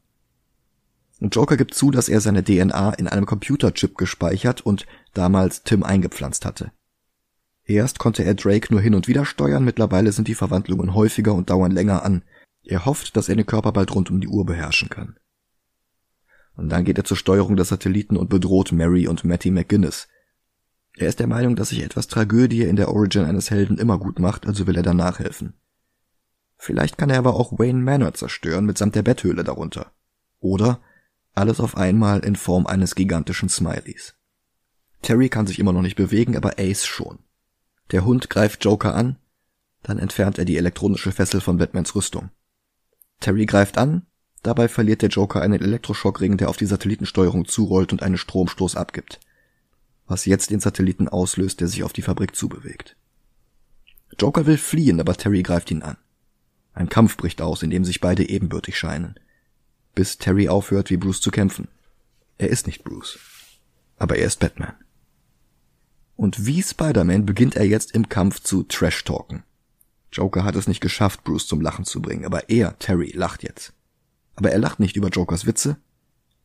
Und 1.21 1.33
Joker 1.35 1.57
gibt 1.57 1.73
zu, 1.73 1.91
dass 1.91 2.09
er 2.09 2.19
seine 2.19 2.43
DNA 2.43 2.91
in 2.95 3.07
einem 3.07 3.25
Computerchip 3.25 3.97
gespeichert 3.97 4.61
und 4.61 4.85
damals 5.13 5.63
Tim 5.63 5.83
eingepflanzt 5.83 6.45
hatte. 6.45 6.71
Erst 7.65 7.97
konnte 7.97 8.23
er 8.23 8.35
Drake 8.35 8.71
nur 8.71 8.81
hin 8.81 8.93
und 8.93 9.07
wieder 9.07 9.25
steuern, 9.25 9.65
mittlerweile 9.65 10.11
sind 10.11 10.27
die 10.27 10.35
Verwandlungen 10.35 10.93
häufiger 10.93 11.33
und 11.33 11.49
dauern 11.49 11.71
länger 11.71 12.03
an. 12.03 12.23
Er 12.63 12.85
hofft, 12.85 13.17
dass 13.17 13.27
er 13.27 13.35
den 13.35 13.45
Körper 13.45 13.71
bald 13.71 13.93
rund 13.93 14.11
um 14.11 14.21
die 14.21 14.27
Uhr 14.27 14.45
beherrschen 14.45 14.89
kann. 14.89 15.17
Und 16.55 16.69
dann 16.69 16.85
geht 16.85 16.97
er 16.97 17.03
zur 17.03 17.17
Steuerung 17.17 17.55
des 17.55 17.69
Satelliten 17.69 18.17
und 18.17 18.29
bedroht 18.29 18.71
Mary 18.71 19.07
und 19.07 19.23
Matty 19.23 19.51
McGuinness. 19.51 20.07
Er 20.95 21.09
ist 21.09 21.19
der 21.19 21.27
Meinung, 21.27 21.55
dass 21.55 21.69
sich 21.69 21.83
etwas 21.83 22.07
Tragödie 22.07 22.61
in 22.61 22.77
der 22.77 22.89
Origin 22.89 23.25
eines 23.25 23.51
Helden 23.51 23.77
immer 23.77 23.97
gut 23.97 24.19
macht, 24.19 24.45
also 24.45 24.65
will 24.65 24.77
er 24.77 24.83
danach 24.83 25.19
helfen. 25.19 25.53
Vielleicht 26.57 26.97
kann 26.97 27.09
er 27.09 27.17
aber 27.17 27.35
auch 27.35 27.59
Wayne 27.59 27.81
Manor 27.81 28.13
zerstören, 28.13 28.65
mitsamt 28.65 28.95
der 28.95 29.03
Betthöhle 29.03 29.43
darunter. 29.43 29.91
Oder 30.39 30.79
alles 31.33 31.59
auf 31.59 31.75
einmal 31.75 32.19
in 32.19 32.37
Form 32.37 32.65
eines 32.65 32.95
gigantischen 32.95 33.49
Smileys. 33.49 34.15
Terry 35.01 35.27
kann 35.27 35.47
sich 35.47 35.59
immer 35.59 35.73
noch 35.73 35.81
nicht 35.81 35.97
bewegen, 35.97 36.37
aber 36.37 36.57
Ace 36.57 36.85
schon. 36.85 37.24
Der 37.91 38.05
Hund 38.05 38.29
greift 38.29 38.63
Joker 38.63 38.95
an, 38.95 39.17
dann 39.83 39.99
entfernt 39.99 40.39
er 40.39 40.45
die 40.45 40.57
elektronische 40.57 41.11
Fessel 41.11 41.41
von 41.41 41.57
Batmans 41.57 41.93
Rüstung. 41.93 42.29
Terry 43.19 43.45
greift 43.45 43.77
an, 43.77 44.07
dabei 44.41 44.67
verliert 44.67 45.01
der 45.01 45.09
Joker 45.09 45.41
einen 45.41 45.61
Elektroschockring, 45.61 46.37
der 46.37 46.49
auf 46.49 46.57
die 46.57 46.65
Satellitensteuerung 46.65 47.45
zurollt 47.45 47.91
und 47.91 48.01
einen 48.01 48.17
Stromstoß 48.17 48.75
abgibt. 48.75 49.19
Was 50.07 50.25
jetzt 50.25 50.49
den 50.49 50.59
Satelliten 50.59 51.07
auslöst, 51.07 51.61
der 51.61 51.67
sich 51.67 51.83
auf 51.83 51.93
die 51.93 52.01
Fabrik 52.01 52.35
zubewegt. 52.35 52.95
Joker 54.19 54.45
will 54.45 54.57
fliehen, 54.57 54.99
aber 54.99 55.15
Terry 55.15 55.43
greift 55.43 55.71
ihn 55.71 55.83
an. 55.83 55.97
Ein 56.73 56.89
Kampf 56.89 57.17
bricht 57.17 57.41
aus, 57.41 57.63
in 57.63 57.69
dem 57.69 57.85
sich 57.85 58.01
beide 58.01 58.27
ebenbürtig 58.27 58.77
scheinen. 58.77 59.15
Bis 59.93 60.17
Terry 60.17 60.49
aufhört, 60.49 60.89
wie 60.89 60.97
Bruce 60.97 61.21
zu 61.21 61.31
kämpfen. 61.31 61.67
Er 62.37 62.49
ist 62.49 62.67
nicht 62.67 62.83
Bruce. 62.83 63.17
Aber 63.97 64.17
er 64.17 64.27
ist 64.27 64.39
Batman. 64.39 64.73
Und 66.15 66.45
wie 66.45 66.61
Spider-Man 66.61 67.25
beginnt 67.25 67.55
er 67.55 67.65
jetzt 67.65 67.91
im 67.91 68.09
Kampf 68.09 68.39
zu 68.41 68.63
Trash-Talken. 68.63 69.43
Joker 70.11 70.45
hat 70.45 70.55
es 70.55 70.67
nicht 70.67 70.79
geschafft, 70.79 71.23
Bruce 71.23 71.47
zum 71.47 71.59
Lachen 71.59 71.83
zu 71.83 72.01
bringen, 72.01 72.25
aber 72.25 72.49
er, 72.49 72.79
Terry, 72.79 73.11
lacht 73.13 73.43
jetzt. 73.43 73.73
Aber 74.35 74.51
er 74.51 74.59
lacht 74.59 74.79
nicht 74.79 74.95
über 74.95 75.09
Jokers 75.09 75.45
Witze, 75.45 75.77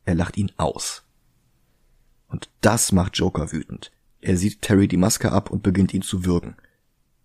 er 0.04 0.16
lacht 0.16 0.36
ihn 0.36 0.50
aus. 0.56 1.04
Und 2.28 2.48
das 2.60 2.90
macht 2.90 3.16
Joker 3.16 3.52
wütend. 3.52 3.92
Er 4.20 4.36
sieht 4.36 4.62
Terry 4.62 4.88
die 4.88 4.96
Maske 4.96 5.32
ab 5.32 5.50
und 5.50 5.62
beginnt 5.62 5.94
ihn 5.94 6.02
zu 6.02 6.24
würgen. 6.24 6.56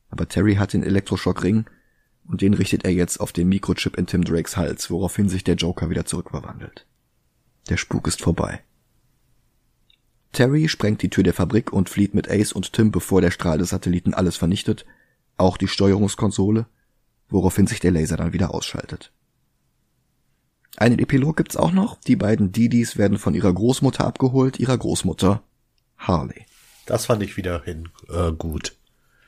Aber 0.09 0.27
Terry 0.27 0.55
hat 0.55 0.73
den 0.73 0.83
Elektroschockring 0.83 1.65
und 2.27 2.41
den 2.41 2.53
richtet 2.53 2.85
er 2.85 2.91
jetzt 2.91 3.19
auf 3.19 3.31
den 3.31 3.49
Mikrochip 3.49 3.97
in 3.97 4.07
Tim 4.07 4.23
Drakes 4.23 4.55
Hals, 4.55 4.89
woraufhin 4.89 5.29
sich 5.29 5.43
der 5.43 5.55
Joker 5.55 5.89
wieder 5.89 6.05
zurückverwandelt. 6.05 6.85
Der 7.69 7.77
Spuk 7.77 8.07
ist 8.07 8.21
vorbei. 8.21 8.61
Terry 10.35 10.67
sprengt 10.67 11.01
die 11.01 11.09
Tür 11.09 11.23
der 11.23 11.33
Fabrik 11.33 11.73
und 11.73 11.89
flieht 11.89 12.13
mit 12.13 12.29
Ace 12.29 12.51
und 12.51 12.73
Tim, 12.73 12.91
bevor 12.91 13.21
der 13.21 13.31
Strahl 13.31 13.57
des 13.57 13.69
Satelliten 13.69 14.13
alles 14.13 14.35
vernichtet, 14.35 14.85
auch 15.37 15.57
die 15.57 15.67
Steuerungskonsole, 15.67 16.67
woraufhin 17.29 17.67
sich 17.67 17.79
der 17.79 17.91
Laser 17.91 18.17
dann 18.17 18.33
wieder 18.33 18.53
ausschaltet. 18.53 19.11
Einen 20.77 20.99
Epilog 20.99 21.37
gibt's 21.37 21.55
auch 21.55 21.71
noch. 21.71 21.99
Die 22.01 22.17
beiden 22.17 22.51
Didis 22.51 22.97
werden 22.97 23.17
von 23.17 23.33
ihrer 23.33 23.53
Großmutter 23.53 24.05
abgeholt, 24.05 24.59
ihrer 24.59 24.77
Großmutter 24.77 25.41
Harley. 25.97 26.45
Das 26.85 27.05
fand 27.05 27.23
ich 27.23 27.37
wiederhin 27.37 27.89
äh, 28.09 28.31
gut. 28.33 28.75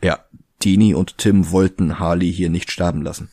Ja, 0.04 0.26
Dini 0.64 0.94
und 0.94 1.18
Tim 1.18 1.52
wollten 1.52 2.00
Harley 2.00 2.32
hier 2.32 2.50
nicht 2.50 2.70
sterben 2.70 3.02
lassen. 3.02 3.30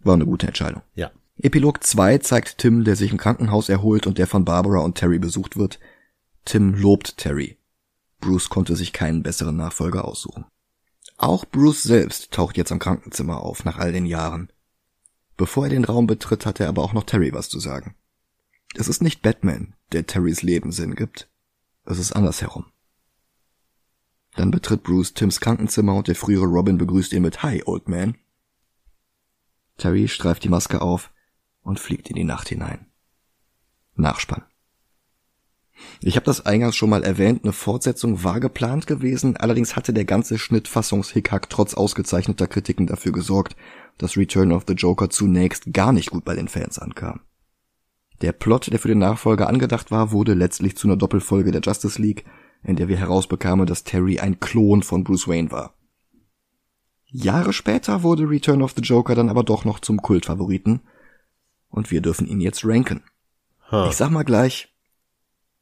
War 0.00 0.14
eine 0.14 0.26
gute 0.26 0.48
Entscheidung. 0.48 0.82
Ja. 0.94 1.10
Epilog 1.38 1.84
2 1.84 2.18
zeigt 2.18 2.58
Tim, 2.58 2.84
der 2.84 2.96
sich 2.96 3.10
im 3.10 3.18
Krankenhaus 3.18 3.68
erholt 3.68 4.06
und 4.06 4.16
der 4.16 4.26
von 4.26 4.46
Barbara 4.46 4.78
und 4.78 4.94
Terry 4.94 5.18
besucht 5.18 5.56
wird. 5.56 5.78
Tim 6.46 6.74
lobt 6.74 7.18
Terry. 7.18 7.58
Bruce 8.20 8.48
konnte 8.48 8.74
sich 8.74 8.94
keinen 8.94 9.22
besseren 9.22 9.56
Nachfolger 9.56 10.06
aussuchen. 10.06 10.46
Auch 11.18 11.44
Bruce 11.44 11.82
selbst 11.82 12.32
taucht 12.32 12.56
jetzt 12.56 12.72
am 12.72 12.78
Krankenzimmer 12.78 13.40
auf, 13.40 13.64
nach 13.64 13.76
all 13.76 13.92
den 13.92 14.06
Jahren. 14.06 14.50
Bevor 15.36 15.64
er 15.64 15.70
den 15.70 15.84
Raum 15.84 16.06
betritt, 16.06 16.46
hat 16.46 16.60
er 16.60 16.68
aber 16.68 16.82
auch 16.82 16.94
noch 16.94 17.04
Terry 17.04 17.32
was 17.34 17.50
zu 17.50 17.60
sagen. 17.60 17.94
Es 18.74 18.88
ist 18.88 19.02
nicht 19.02 19.20
Batman, 19.20 19.74
der 19.92 20.06
Terrys 20.06 20.42
Leben 20.42 20.72
Sinn 20.72 20.94
gibt. 20.94 21.28
Es 21.84 21.98
ist 21.98 22.12
andersherum. 22.12 22.66
Dann 24.36 24.50
betritt 24.50 24.82
Bruce 24.82 25.12
Tims 25.12 25.40
Krankenzimmer 25.40 25.94
und 25.94 26.08
der 26.08 26.14
frühere 26.14 26.46
Robin 26.46 26.78
begrüßt 26.78 27.12
ihn 27.12 27.22
mit 27.22 27.42
Hi, 27.42 27.62
Old 27.66 27.88
Man. 27.88 28.16
Terry 29.76 30.08
streift 30.08 30.42
die 30.44 30.48
Maske 30.48 30.80
auf 30.80 31.10
und 31.66 31.80
fliegt 31.80 32.08
in 32.08 32.16
die 32.16 32.24
Nacht 32.24 32.48
hinein. 32.48 32.86
Nachspann. 33.96 34.44
Ich 36.00 36.16
habe 36.16 36.24
das 36.24 36.46
eingangs 36.46 36.76
schon 36.76 36.88
mal 36.88 37.02
erwähnt, 37.02 37.42
eine 37.42 37.52
Fortsetzung 37.52 38.24
war 38.24 38.40
geplant 38.40 38.86
gewesen, 38.86 39.36
allerdings 39.36 39.76
hatte 39.76 39.92
der 39.92 40.06
ganze 40.06 40.38
Schnittfassungshickhack 40.38 41.50
trotz 41.50 41.74
ausgezeichneter 41.74 42.46
Kritiken 42.46 42.86
dafür 42.86 43.12
gesorgt, 43.12 43.56
dass 43.98 44.16
Return 44.16 44.52
of 44.52 44.64
the 44.66 44.74
Joker 44.74 45.10
zunächst 45.10 45.72
gar 45.74 45.92
nicht 45.92 46.10
gut 46.10 46.24
bei 46.24 46.34
den 46.34 46.48
Fans 46.48 46.78
ankam. 46.78 47.20
Der 48.22 48.32
Plot, 48.32 48.72
der 48.72 48.78
für 48.78 48.88
den 48.88 48.98
Nachfolger 48.98 49.48
angedacht 49.48 49.90
war, 49.90 50.12
wurde 50.12 50.32
letztlich 50.32 50.76
zu 50.76 50.88
einer 50.88 50.96
Doppelfolge 50.96 51.50
der 51.50 51.60
Justice 51.60 52.00
League, 52.00 52.24
in 52.62 52.76
der 52.76 52.88
wir 52.88 52.96
herausbekamen, 52.96 53.66
dass 53.66 53.84
Terry 53.84 54.18
ein 54.18 54.40
Klon 54.40 54.82
von 54.82 55.04
Bruce 55.04 55.28
Wayne 55.28 55.50
war. 55.50 55.74
Jahre 57.04 57.52
später 57.52 58.02
wurde 58.02 58.28
Return 58.28 58.62
of 58.62 58.72
the 58.74 58.82
Joker 58.82 59.14
dann 59.14 59.28
aber 59.28 59.44
doch 59.44 59.64
noch 59.64 59.80
zum 59.80 60.00
Kultfavoriten 60.00 60.80
und 61.76 61.90
wir 61.90 62.00
dürfen 62.00 62.26
ihn 62.26 62.40
jetzt 62.40 62.64
ranken. 62.64 63.04
Huh. 63.70 63.86
Ich 63.88 63.96
sag 63.96 64.10
mal 64.10 64.24
gleich, 64.24 64.74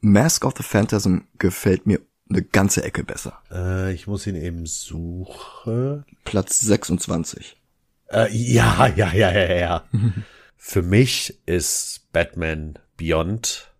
Mask 0.00 0.44
of 0.44 0.54
the 0.56 0.62
Phantasm 0.62 1.18
gefällt 1.38 1.86
mir 1.86 2.00
eine 2.30 2.42
ganze 2.42 2.82
Ecke 2.84 3.04
besser. 3.04 3.42
Äh, 3.50 3.92
ich 3.92 4.06
muss 4.06 4.26
ihn 4.26 4.36
eben 4.36 4.64
suchen. 4.64 6.04
Platz 6.24 6.60
26. 6.60 7.56
Äh, 8.10 8.32
ja, 8.32 8.86
ja, 8.96 9.12
ja, 9.12 9.32
ja, 9.32 9.54
ja. 9.54 9.84
Für 10.56 10.82
mich 10.82 11.38
ist 11.46 12.08
Batman 12.12 12.78
Beyond 12.96 13.70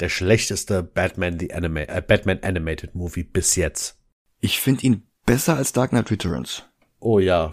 der 0.00 0.08
schlechteste 0.08 0.82
Batman, 0.82 1.38
the 1.38 1.54
Anima 1.54 1.80
äh, 1.80 2.02
Batman 2.06 2.40
Animated 2.42 2.94
Movie 2.94 3.22
bis 3.22 3.56
jetzt. 3.56 3.96
Ich 4.40 4.60
finde 4.60 4.82
ihn 4.82 5.02
besser 5.24 5.56
als 5.56 5.72
Dark 5.72 5.90
Knight 5.90 6.10
Returns. 6.10 6.64
Oh 7.00 7.18
ja. 7.18 7.52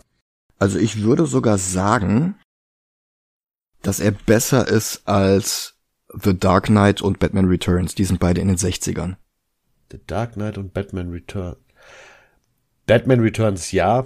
Also 0.60 0.80
ich 0.80 1.02
würde 1.02 1.26
sogar 1.26 1.58
sagen, 1.58 2.36
dass 3.82 4.00
er 4.00 4.12
besser 4.12 4.68
ist 4.68 5.08
als 5.08 5.76
The 6.14 6.38
Dark 6.38 6.66
Knight 6.66 7.02
und 7.02 7.20
Batman 7.20 7.46
Returns. 7.46 7.96
Die 7.96 8.04
sind 8.04 8.20
beide 8.20 8.42
in 8.42 8.48
den 8.48 8.58
60ern. 8.58 9.16
The 9.92 10.00
Dark 10.06 10.34
Knight 10.34 10.58
und 10.58 10.74
Batman 10.74 11.10
Returns. 11.10 11.58
Batman 12.86 13.20
Returns 13.20 13.72
ja, 13.72 14.06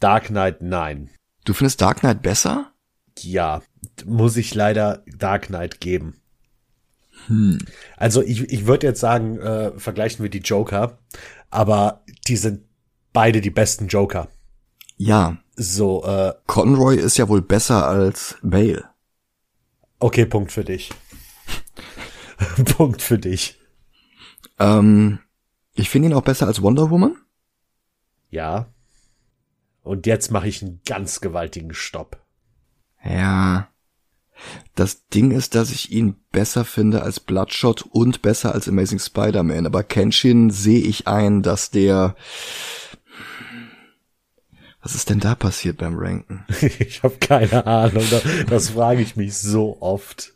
Dark 0.00 0.26
Knight 0.26 0.60
nein. 0.60 1.10
Du 1.44 1.52
findest 1.54 1.80
Dark 1.80 2.00
Knight 2.00 2.22
besser? 2.22 2.72
Ja, 3.18 3.62
muss 4.04 4.36
ich 4.36 4.54
leider 4.54 5.02
Dark 5.06 5.46
Knight 5.46 5.80
geben. 5.80 6.20
Hm. 7.26 7.58
Also 7.96 8.22
ich, 8.22 8.52
ich 8.52 8.66
würde 8.66 8.88
jetzt 8.88 9.00
sagen, 9.00 9.38
äh, 9.38 9.78
vergleichen 9.78 10.22
wir 10.22 10.30
die 10.30 10.38
Joker, 10.38 10.98
aber 11.50 12.02
die 12.26 12.36
sind 12.36 12.64
beide 13.12 13.40
die 13.40 13.50
besten 13.50 13.88
Joker. 13.88 14.28
Ja. 14.96 15.36
So, 15.56 16.04
äh. 16.04 16.32
Conroy 16.46 16.96
ist 16.96 17.16
ja 17.16 17.28
wohl 17.28 17.42
besser 17.42 17.86
als 17.86 18.36
Bale. 18.42 18.84
Okay, 20.04 20.26
Punkt 20.26 20.52
für 20.52 20.64
dich. 20.64 20.90
Punkt 22.76 23.00
für 23.00 23.18
dich. 23.18 23.58
Ähm, 24.58 25.18
ich 25.72 25.88
finde 25.88 26.08
ihn 26.10 26.14
auch 26.14 26.20
besser 26.20 26.46
als 26.46 26.60
Wonder 26.60 26.90
Woman. 26.90 27.16
Ja. 28.28 28.66
Und 29.82 30.04
jetzt 30.04 30.30
mache 30.30 30.46
ich 30.46 30.60
einen 30.60 30.82
ganz 30.84 31.22
gewaltigen 31.22 31.72
Stopp. 31.72 32.22
Ja. 33.02 33.70
Das 34.74 35.08
Ding 35.08 35.30
ist, 35.30 35.54
dass 35.54 35.70
ich 35.70 35.90
ihn 35.90 36.16
besser 36.32 36.66
finde 36.66 37.00
als 37.00 37.18
Bloodshot 37.18 37.80
und 37.80 38.20
besser 38.20 38.52
als 38.52 38.68
Amazing 38.68 38.98
Spider-Man. 38.98 39.64
Aber 39.64 39.84
Kenshin 39.84 40.50
sehe 40.50 40.82
ich 40.82 41.08
ein, 41.08 41.42
dass 41.42 41.70
der... 41.70 42.14
Was 44.84 44.94
ist 44.94 45.08
denn 45.08 45.18
da 45.18 45.34
passiert 45.34 45.78
beim 45.78 45.96
Ranken? 45.96 46.44
ich 46.60 47.02
habe 47.02 47.16
keine 47.16 47.66
Ahnung. 47.66 48.04
Das, 48.10 48.22
das 48.46 48.68
frage 48.68 49.00
ich 49.00 49.16
mich 49.16 49.36
so 49.36 49.78
oft. 49.80 50.34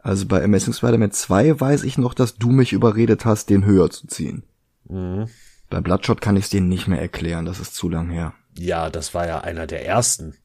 Also 0.00 0.26
bei 0.26 0.44
Amazing 0.44 0.74
Spider-Man 0.74 1.12
2 1.12 1.58
weiß 1.58 1.82
ich 1.84 1.96
noch, 1.96 2.12
dass 2.12 2.36
du 2.36 2.50
mich 2.50 2.74
überredet 2.74 3.24
hast, 3.24 3.48
den 3.48 3.64
höher 3.64 3.88
zu 3.90 4.06
ziehen. 4.06 4.44
Mhm. 4.84 5.28
Bei 5.70 5.80
Bloodshot 5.80 6.20
kann 6.20 6.36
ich 6.36 6.44
es 6.44 6.50
dir 6.50 6.60
nicht 6.60 6.88
mehr 6.88 7.00
erklären, 7.00 7.46
das 7.46 7.58
ist 7.58 7.74
zu 7.74 7.88
lang 7.88 8.10
her. 8.10 8.34
Ja, 8.58 8.90
das 8.90 9.14
war 9.14 9.26
ja 9.26 9.40
einer 9.40 9.66
der 9.66 9.86
ersten. 9.86 10.36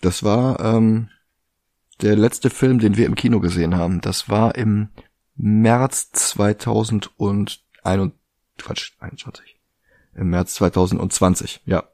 Das 0.00 0.22
war 0.22 0.60
ähm, 0.60 1.10
der 2.00 2.16
letzte 2.16 2.48
Film, 2.48 2.78
den 2.78 2.96
wir 2.96 3.04
im 3.04 3.14
Kino 3.16 3.38
gesehen 3.38 3.76
haben. 3.76 4.00
Das 4.00 4.30
war 4.30 4.54
im 4.54 4.88
März 5.36 6.10
2021. 6.12 7.60
Quatsch, 8.58 8.92
21. 9.00 9.51
Im 10.14 10.30
März 10.30 10.54
2020, 10.54 11.62
ja. 11.64 11.84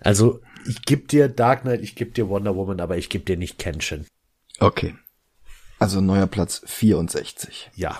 Also, 0.00 0.40
ich 0.68 0.82
geb 0.82 1.08
dir 1.08 1.28
Dark 1.28 1.62
Knight, 1.62 1.80
ich 1.80 1.94
geb 1.94 2.14
dir 2.14 2.28
Wonder 2.28 2.54
Woman, 2.56 2.80
aber 2.80 2.96
ich 2.96 3.08
geb 3.08 3.26
dir 3.26 3.36
nicht 3.36 3.58
Kenshin. 3.58 4.06
Okay. 4.58 4.94
Also 5.78 6.00
neuer 6.00 6.26
Platz 6.26 6.62
64. 6.66 7.70
Ja. 7.74 7.98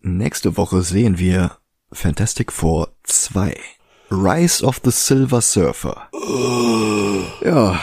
Nächste 0.00 0.56
Woche 0.56 0.82
sehen 0.82 1.18
wir 1.18 1.58
Fantastic 1.92 2.52
Four 2.52 2.94
2. 3.02 3.56
Rise 4.10 4.64
of 4.64 4.80
the 4.82 4.90
Silver 4.90 5.40
Surfer. 5.40 6.08
Ja, 7.44 7.80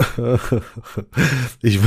Ich, 1.62 1.78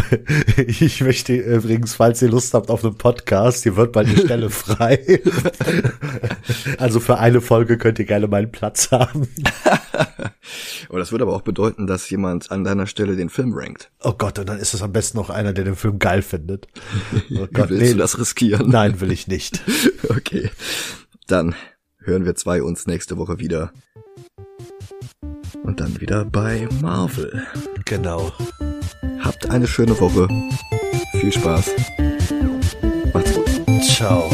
ich 0.57 1.01
möchte 1.01 1.35
übrigens, 1.35 1.95
falls 1.95 2.21
ihr 2.21 2.29
Lust 2.29 2.53
habt 2.53 2.69
auf 2.69 2.83
einen 2.83 2.97
Podcast, 2.97 3.63
hier 3.63 3.75
wird 3.75 3.91
bald 3.91 4.07
eine 4.07 4.17
Stelle 4.17 4.49
frei. 4.51 5.21
Also 6.77 6.99
für 6.99 7.17
eine 7.17 7.41
Folge 7.41 7.77
könnt 7.77 7.99
ihr 7.99 8.05
gerne 8.05 8.27
meinen 8.27 8.51
Platz 8.51 8.91
haben. 8.91 9.27
oh, 10.89 10.97
das 10.97 11.11
würde 11.11 11.23
aber 11.23 11.35
auch 11.35 11.41
bedeuten, 11.41 11.87
dass 11.87 12.09
jemand 12.09 12.51
an 12.51 12.63
deiner 12.63 12.87
Stelle 12.87 13.15
den 13.15 13.29
Film 13.29 13.53
rankt. 13.53 13.91
Oh 14.01 14.13
Gott, 14.13 14.39
und 14.39 14.47
dann 14.47 14.59
ist 14.59 14.73
es 14.73 14.81
am 14.81 14.91
besten 14.91 15.17
noch 15.17 15.29
einer, 15.29 15.53
der 15.53 15.65
den 15.65 15.75
Film 15.75 15.99
geil 15.99 16.21
findet. 16.21 16.67
Oh 17.35 17.47
Gott, 17.51 17.69
Willst 17.69 17.83
nee, 17.83 17.91
du 17.93 17.97
das 17.97 18.19
riskieren? 18.19 18.69
Nein, 18.69 19.01
will 19.01 19.11
ich 19.11 19.27
nicht. 19.27 19.61
Okay, 20.09 20.49
dann 21.27 21.55
hören 21.99 22.25
wir 22.25 22.35
zwei 22.35 22.61
uns 22.61 22.85
nächste 22.85 23.17
Woche 23.17 23.39
wieder. 23.39 23.71
Und 25.63 25.79
dann 25.79 25.99
wieder 25.99 26.25
bei 26.25 26.67
Marvel. 26.81 27.45
Genau. 27.85 28.31
Habt 29.19 29.49
eine 29.49 29.67
schöne 29.67 29.99
Woche. 29.99 30.27
Viel 31.19 31.31
Spaß. 31.31 31.71
Macht's 33.13 33.33
gut. 33.33 33.83
Ciao. 33.83 34.29